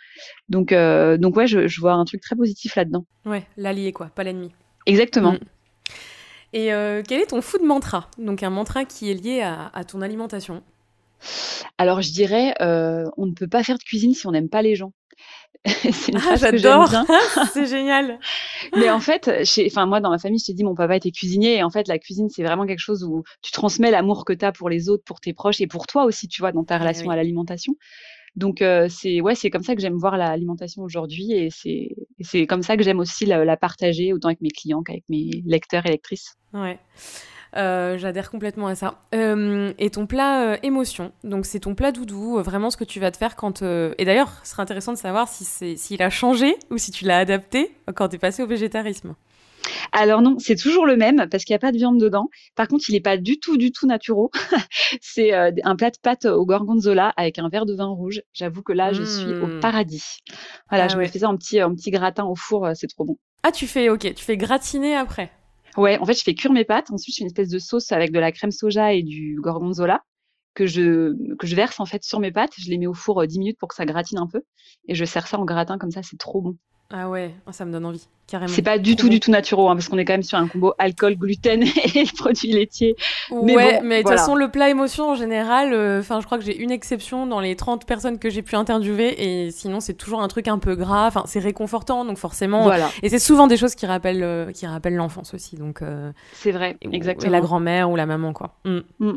Donc, 0.48 0.72
donc 0.72 1.36
ouais, 1.36 1.46
je, 1.46 1.66
je, 1.66 1.80
vois 1.80 1.92
un 1.92 2.04
truc 2.04 2.20
très 2.20 2.36
positif 2.36 2.76
là-dedans. 2.76 3.04
Ouais, 3.26 3.46
l'allié 3.56 3.92
quoi, 3.92 4.06
pas 4.06 4.24
l'ennemi. 4.24 4.50
Exactement. 4.86 5.32
Mm. 5.32 5.38
Et 6.52 6.72
euh, 6.72 7.02
quel 7.06 7.20
est 7.20 7.26
ton 7.26 7.42
food 7.42 7.62
mantra? 7.62 8.08
Donc 8.18 8.42
un 8.42 8.50
mantra 8.50 8.84
qui 8.84 9.10
est 9.10 9.14
lié 9.14 9.42
à, 9.42 9.84
ton 9.84 10.00
alimentation. 10.00 10.62
Alors 11.78 12.02
je 12.02 12.12
dirais, 12.12 12.54
euh, 12.60 13.04
on 13.16 13.26
ne 13.26 13.32
peut 13.32 13.46
pas 13.46 13.62
faire 13.62 13.78
de 13.78 13.82
cuisine 13.82 14.14
si 14.14 14.26
on 14.26 14.32
n'aime 14.32 14.48
pas 14.48 14.62
les 14.62 14.74
gens. 14.74 14.92
c'est 15.66 16.14
ah, 16.14 16.36
j'adore, 16.36 16.88
c'est 17.52 17.66
génial. 17.66 18.18
Mais 18.76 18.88
en 18.88 19.00
fait, 19.00 19.30
enfin 19.66 19.84
moi 19.84 20.00
dans 20.00 20.10
ma 20.10 20.18
famille, 20.18 20.38
je 20.38 20.46
t'ai 20.46 20.54
dit 20.54 20.64
mon 20.64 20.74
papa 20.74 20.96
était 20.96 21.10
cuisinier 21.10 21.56
et 21.56 21.62
en 21.62 21.70
fait 21.70 21.86
la 21.86 21.98
cuisine 21.98 22.28
c'est 22.30 22.42
vraiment 22.42 22.66
quelque 22.66 22.80
chose 22.80 23.04
où 23.04 23.24
tu 23.42 23.52
transmets 23.52 23.90
l'amour 23.90 24.24
que 24.24 24.32
tu 24.32 24.44
as 24.44 24.52
pour 24.52 24.70
les 24.70 24.88
autres, 24.88 25.04
pour 25.04 25.20
tes 25.20 25.34
proches 25.34 25.60
et 25.60 25.66
pour 25.66 25.86
toi 25.86 26.04
aussi, 26.04 26.28
tu 26.28 26.40
vois, 26.40 26.52
dans 26.52 26.64
ta 26.64 26.78
relation 26.78 27.10
à 27.10 27.16
l'alimentation. 27.16 27.74
Donc 28.36 28.62
euh, 28.62 28.86
c'est 28.88 29.20
ouais, 29.20 29.34
c'est 29.34 29.50
comme 29.50 29.62
ça 29.62 29.74
que 29.74 29.82
j'aime 29.82 29.96
voir 29.96 30.16
l'alimentation 30.16 30.82
aujourd'hui 30.82 31.32
et 31.32 31.50
c'est 31.50 31.90
c'est 32.20 32.46
comme 32.46 32.62
ça 32.62 32.76
que 32.76 32.82
j'aime 32.82 33.00
aussi 33.00 33.26
la, 33.26 33.56
partager 33.56 34.12
autant 34.12 34.28
avec 34.28 34.40
mes 34.40 34.50
clients 34.50 34.82
qu'avec 34.82 35.04
mes 35.08 35.42
lecteurs 35.44 35.84
et 35.86 35.90
lectrices. 35.90 36.36
Ouais. 36.54 36.78
Euh, 37.56 37.98
j'adhère 37.98 38.30
complètement 38.30 38.66
à 38.68 38.74
ça. 38.74 39.00
Euh, 39.14 39.72
et 39.78 39.90
ton 39.90 40.06
plat 40.06 40.56
émotion, 40.62 41.12
donc 41.24 41.46
c'est 41.46 41.60
ton 41.60 41.74
plat 41.74 41.92
doudou, 41.92 42.38
vraiment 42.42 42.70
ce 42.70 42.76
que 42.76 42.84
tu 42.84 43.00
vas 43.00 43.10
te 43.10 43.16
faire 43.16 43.36
quand. 43.36 43.62
Et 43.62 44.04
d'ailleurs, 44.04 44.30
ce 44.44 44.52
serait 44.52 44.62
intéressant 44.62 44.92
de 44.92 44.98
savoir 44.98 45.28
si 45.28 45.76
s'il 45.76 46.02
a 46.02 46.10
changé 46.10 46.56
ou 46.70 46.78
si 46.78 46.90
tu 46.90 47.04
l'as 47.04 47.18
adapté 47.18 47.72
quand 47.94 48.08
tu 48.08 48.16
es 48.16 48.18
passé 48.18 48.42
au 48.42 48.46
végétarisme. 48.46 49.14
Alors 49.92 50.22
non, 50.22 50.36
c'est 50.38 50.56
toujours 50.56 50.86
le 50.86 50.96
même 50.96 51.26
parce 51.30 51.44
qu'il 51.44 51.52
n'y 51.52 51.56
a 51.56 51.60
pas 51.60 51.72
de 51.72 51.76
viande 51.76 51.98
dedans. 51.98 52.28
Par 52.54 52.68
contre, 52.68 52.84
il 52.88 52.92
n'est 52.92 53.00
pas 53.00 53.16
du 53.16 53.38
tout, 53.38 53.56
du 53.56 53.72
tout 53.72 53.86
naturel. 53.86 54.28
c'est 55.00 55.34
euh, 55.34 55.50
un 55.64 55.76
plat 55.76 55.90
de 55.90 55.98
pâtes 56.02 56.24
au 56.24 56.44
gorgonzola 56.44 57.12
avec 57.16 57.38
un 57.38 57.48
verre 57.48 57.66
de 57.66 57.74
vin 57.74 57.86
rouge. 57.86 58.22
J'avoue 58.32 58.62
que 58.62 58.72
là, 58.72 58.92
je 58.92 59.02
suis 59.02 59.32
au 59.32 59.46
mmh. 59.46 59.60
paradis. 59.60 60.18
Voilà, 60.68 60.84
ah 60.84 60.88
je 60.88 60.96
me 60.96 61.06
fais 61.06 61.20
ça 61.20 61.28
en 61.28 61.36
petit, 61.36 61.62
en 61.62 61.74
petit 61.74 61.90
gratin 61.90 62.24
au 62.24 62.34
four, 62.34 62.66
euh, 62.66 62.72
c'est 62.74 62.88
trop 62.88 63.04
bon. 63.04 63.16
Ah, 63.42 63.52
tu 63.52 63.66
fais, 63.66 63.88
ok, 63.88 64.14
tu 64.14 64.24
fais 64.24 64.36
gratiner 64.36 64.96
après. 64.96 65.30
Ouais, 65.76 65.98
en 65.98 66.04
fait, 66.04 66.14
je 66.14 66.22
fais 66.22 66.34
cuire 66.34 66.52
mes 66.52 66.64
pâtes. 66.64 66.90
Ensuite, 66.90 67.14
je 67.14 67.18
fais 67.18 67.22
une 67.22 67.28
espèce 67.28 67.48
de 67.48 67.58
sauce 67.58 67.92
avec 67.92 68.12
de 68.12 68.18
la 68.18 68.32
crème 68.32 68.50
soja 68.50 68.92
et 68.92 69.02
du 69.02 69.38
gorgonzola 69.40 70.02
que 70.54 70.66
je, 70.66 71.14
que 71.36 71.46
je 71.46 71.54
verse 71.54 71.80
en 71.80 71.86
fait 71.86 72.02
sur 72.02 72.20
mes 72.20 72.32
pâtes. 72.32 72.52
Je 72.58 72.70
les 72.70 72.78
mets 72.78 72.86
au 72.86 72.94
four 72.94 73.24
10 73.26 73.36
euh, 73.36 73.38
minutes 73.38 73.58
pour 73.58 73.68
que 73.68 73.74
ça 73.74 73.86
gratine 73.86 74.18
un 74.18 74.26
peu. 74.26 74.42
Et 74.88 74.94
je 74.94 75.04
sers 75.04 75.26
ça 75.26 75.38
en 75.38 75.44
gratin 75.44 75.78
comme 75.78 75.90
ça, 75.90 76.02
c'est 76.02 76.18
trop 76.18 76.40
bon. 76.40 76.56
Ah 76.92 77.08
ouais, 77.08 77.32
oh, 77.46 77.52
ça 77.52 77.64
me 77.64 77.70
donne 77.70 77.86
envie, 77.86 78.08
carrément. 78.26 78.52
C'est 78.52 78.62
pas 78.62 78.78
du 78.78 78.96
tout, 78.96 79.08
du 79.08 79.20
tout 79.20 79.30
naturel, 79.30 79.64
hein, 79.68 79.74
parce 79.74 79.88
qu'on 79.88 79.98
est 79.98 80.04
quand 80.04 80.14
même 80.14 80.24
sur 80.24 80.38
un 80.38 80.48
combo 80.48 80.74
alcool, 80.76 81.14
gluten 81.14 81.62
et 81.94 82.04
produits 82.18 82.50
laitiers. 82.50 82.96
Mais 83.30 83.54
ouais, 83.54 83.80
mais 83.80 84.02
de 84.02 84.08
toute 84.08 84.16
façon, 84.16 84.34
le 84.34 84.50
plat 84.50 84.70
émotion 84.70 85.10
en 85.10 85.14
général, 85.14 85.72
euh, 85.72 86.00
enfin, 86.00 86.20
je 86.20 86.26
crois 86.26 86.36
que 86.36 86.44
j'ai 86.44 86.56
une 86.56 86.72
exception 86.72 87.26
dans 87.26 87.38
les 87.38 87.54
30 87.54 87.86
personnes 87.86 88.18
que 88.18 88.28
j'ai 88.28 88.42
pu 88.42 88.56
interviewer, 88.56 89.44
et 89.44 89.52
sinon, 89.52 89.78
c'est 89.78 89.94
toujours 89.94 90.20
un 90.20 90.26
truc 90.26 90.48
un 90.48 90.58
peu 90.58 90.74
gras, 90.74 91.06
enfin, 91.06 91.22
c'est 91.26 91.38
réconfortant, 91.38 92.04
donc 92.04 92.18
forcément. 92.18 92.62
Voilà. 92.62 92.90
Et 93.04 93.08
c'est 93.08 93.20
souvent 93.20 93.46
des 93.46 93.56
choses 93.56 93.76
qui 93.76 93.86
rappellent, 93.86 94.24
euh, 94.24 94.50
qui 94.50 94.66
rappellent 94.66 94.96
l'enfance 94.96 95.32
aussi, 95.32 95.54
donc. 95.54 95.82
Euh, 95.82 96.10
c'est 96.32 96.52
vrai, 96.52 96.76
exactement. 96.82 97.28
Et 97.28 97.32
la 97.32 97.40
grand-mère 97.40 97.88
ou 97.88 97.94
la 97.94 98.06
maman, 98.06 98.32
quoi. 98.32 98.56
Mm. 98.64 98.80
Mm. 98.98 99.12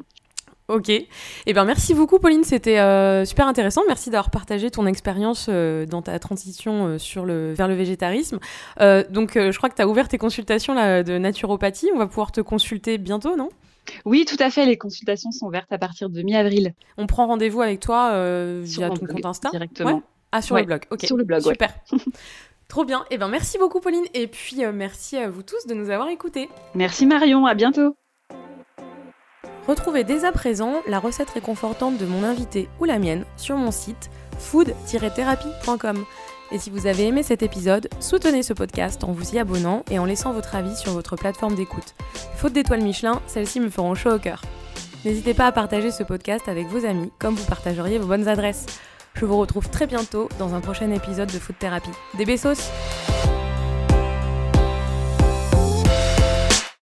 Ok. 0.69 0.89
Eh 0.89 1.54
bien, 1.54 1.65
merci 1.65 1.93
beaucoup, 1.93 2.19
Pauline. 2.19 2.43
C'était 2.43 2.80
euh, 2.80 3.26
super 3.26 3.47
intéressant. 3.47 3.82
Merci 3.88 4.10
d'avoir 4.10 4.30
partagé 4.30 4.71
ton 4.71 4.86
expérience 4.86 5.47
euh, 5.49 5.86
dans 5.86 6.02
ta 6.02 6.17
transition 6.19 6.88
euh, 6.88 6.97
sur 6.97 7.26
le, 7.26 7.54
vers 7.54 7.67
le 7.67 7.76
végétarisme. 7.76 8.39
donc, 9.10 9.34
je 9.36 9.58
crois 9.58 9.69
que 9.69 9.76
tu 9.76 9.82
as 9.82 9.88
ouvert 9.88 10.08
tes 10.08 10.17
consultations 10.17 10.73
là, 10.73 11.04
de 11.04 11.17
naturopathie. 11.17 11.89
On 11.93 11.97
va 11.97 12.08
pouvoir 12.08 12.32
te 12.32 12.41
consulter 12.41 12.97
bientôt, 12.97 13.36
non? 13.36 13.49
Oui, 14.06 14.26
tout 14.26 14.38
à 14.39 14.49
fait. 14.49 14.65
Les 14.65 14.78
consultations 14.78 15.32
sont 15.32 15.47
ouvertes 15.47 15.71
à 15.71 15.78
partir 15.78 16.10
de 16.10 16.21
mi-avril. 16.21 16.73
On 16.97 17.08
prend 17.08 17.28
rendez-vous 17.28 17.62
avec 17.62 17.80
toi 17.82 18.12
via 18.62 18.89
ton 18.89 19.06
compte 19.06 19.26
Insta? 19.26 19.49
Directement. 19.49 20.02
Ah, 20.32 20.41
sur 20.41 20.56
le 20.56 20.63
blog. 20.63 20.84
Ok. 20.89 21.06
Sur 21.06 21.17
le 21.17 21.26
blog, 21.26 21.41
Super. 21.41 21.73
Trop 22.69 22.86
bien. 22.86 23.06
Eh 23.12 23.17
bien, 23.17 23.28
merci 23.28 23.58
beaucoup, 23.58 23.82
Pauline. 23.82 24.06
Et 24.13 24.28
puis, 24.28 24.62
merci 24.73 25.17
à 25.17 25.30
vous 25.30 25.43
tous 25.43 25.67
de 25.67 25.73
nous 25.73 25.89
avoir 25.89 26.10
écoutés. 26.10 26.49
Merci, 26.73 27.06
Marion. 27.06 27.45
À 27.45 27.54
bientôt. 27.54 27.95
Retrouvez 29.67 30.04
dès 30.04 30.26
à 30.26 30.32
présent 30.32 30.82
la 30.88 30.99
recette 30.99 31.30
réconfortante 31.30 31.97
de 31.97 32.06
mon 32.06 32.23
invité 32.23 32.67
ou 32.80 32.86
la 32.86 32.99
mienne 32.99 33.26
sur 33.38 33.56
mon 33.56 33.71
site 33.71 34.10
food-thérapie.com. 34.38 36.04
Et 36.52 36.60
si 36.60 36.69
vous 36.69 36.86
avez 36.86 37.08
aimé 37.08 37.23
cet 37.23 37.41
épisode, 37.43 37.88
soutenez 37.99 38.43
ce 38.43 38.54
podcast 38.54 39.04
en 39.04 39.12
vous 39.13 39.34
y 39.34 39.39
abonnant 39.39 39.84
et 39.89 39.99
en 39.99 40.06
laissant 40.06 40.34
votre 40.34 40.56
avis 40.56 40.76
sur 40.76 40.91
votre 40.91 41.15
plateforme 41.15 41.56
d'écoute. 41.56 41.95
Faute 42.36 42.54
d'étoiles 42.54 42.82
Michelin, 42.82 43.21
celles-ci 43.26 43.60
me 43.60 43.69
feront 43.69 43.95
chaud 43.95 44.15
au 44.15 44.19
cœur. 44.19 44.41
N'hésitez 45.06 45.34
pas 45.34 45.47
à 45.47 45.52
partager 45.52 45.91
ce 45.91 46.04
podcast 46.04 46.47
avec 46.47 46.67
vos 46.67 46.86
amis, 46.86 47.12
comme 47.17 47.36
vous 47.36 47.45
partageriez 47.45 47.97
vos 47.99 48.08
bonnes 48.08 48.28
adresses. 48.28 48.65
Je 49.15 49.26
vous 49.26 49.38
retrouve 49.38 49.69
très 49.69 49.88
bientôt 49.88 50.30
dans 50.39 50.54
un 50.54 50.60
prochain 50.60 50.91
épisode 50.91 51.32
de 51.32 51.39
Food 51.39 51.58
Thérapie. 51.58 51.89
Des 52.17 52.26
bessos 52.26 52.69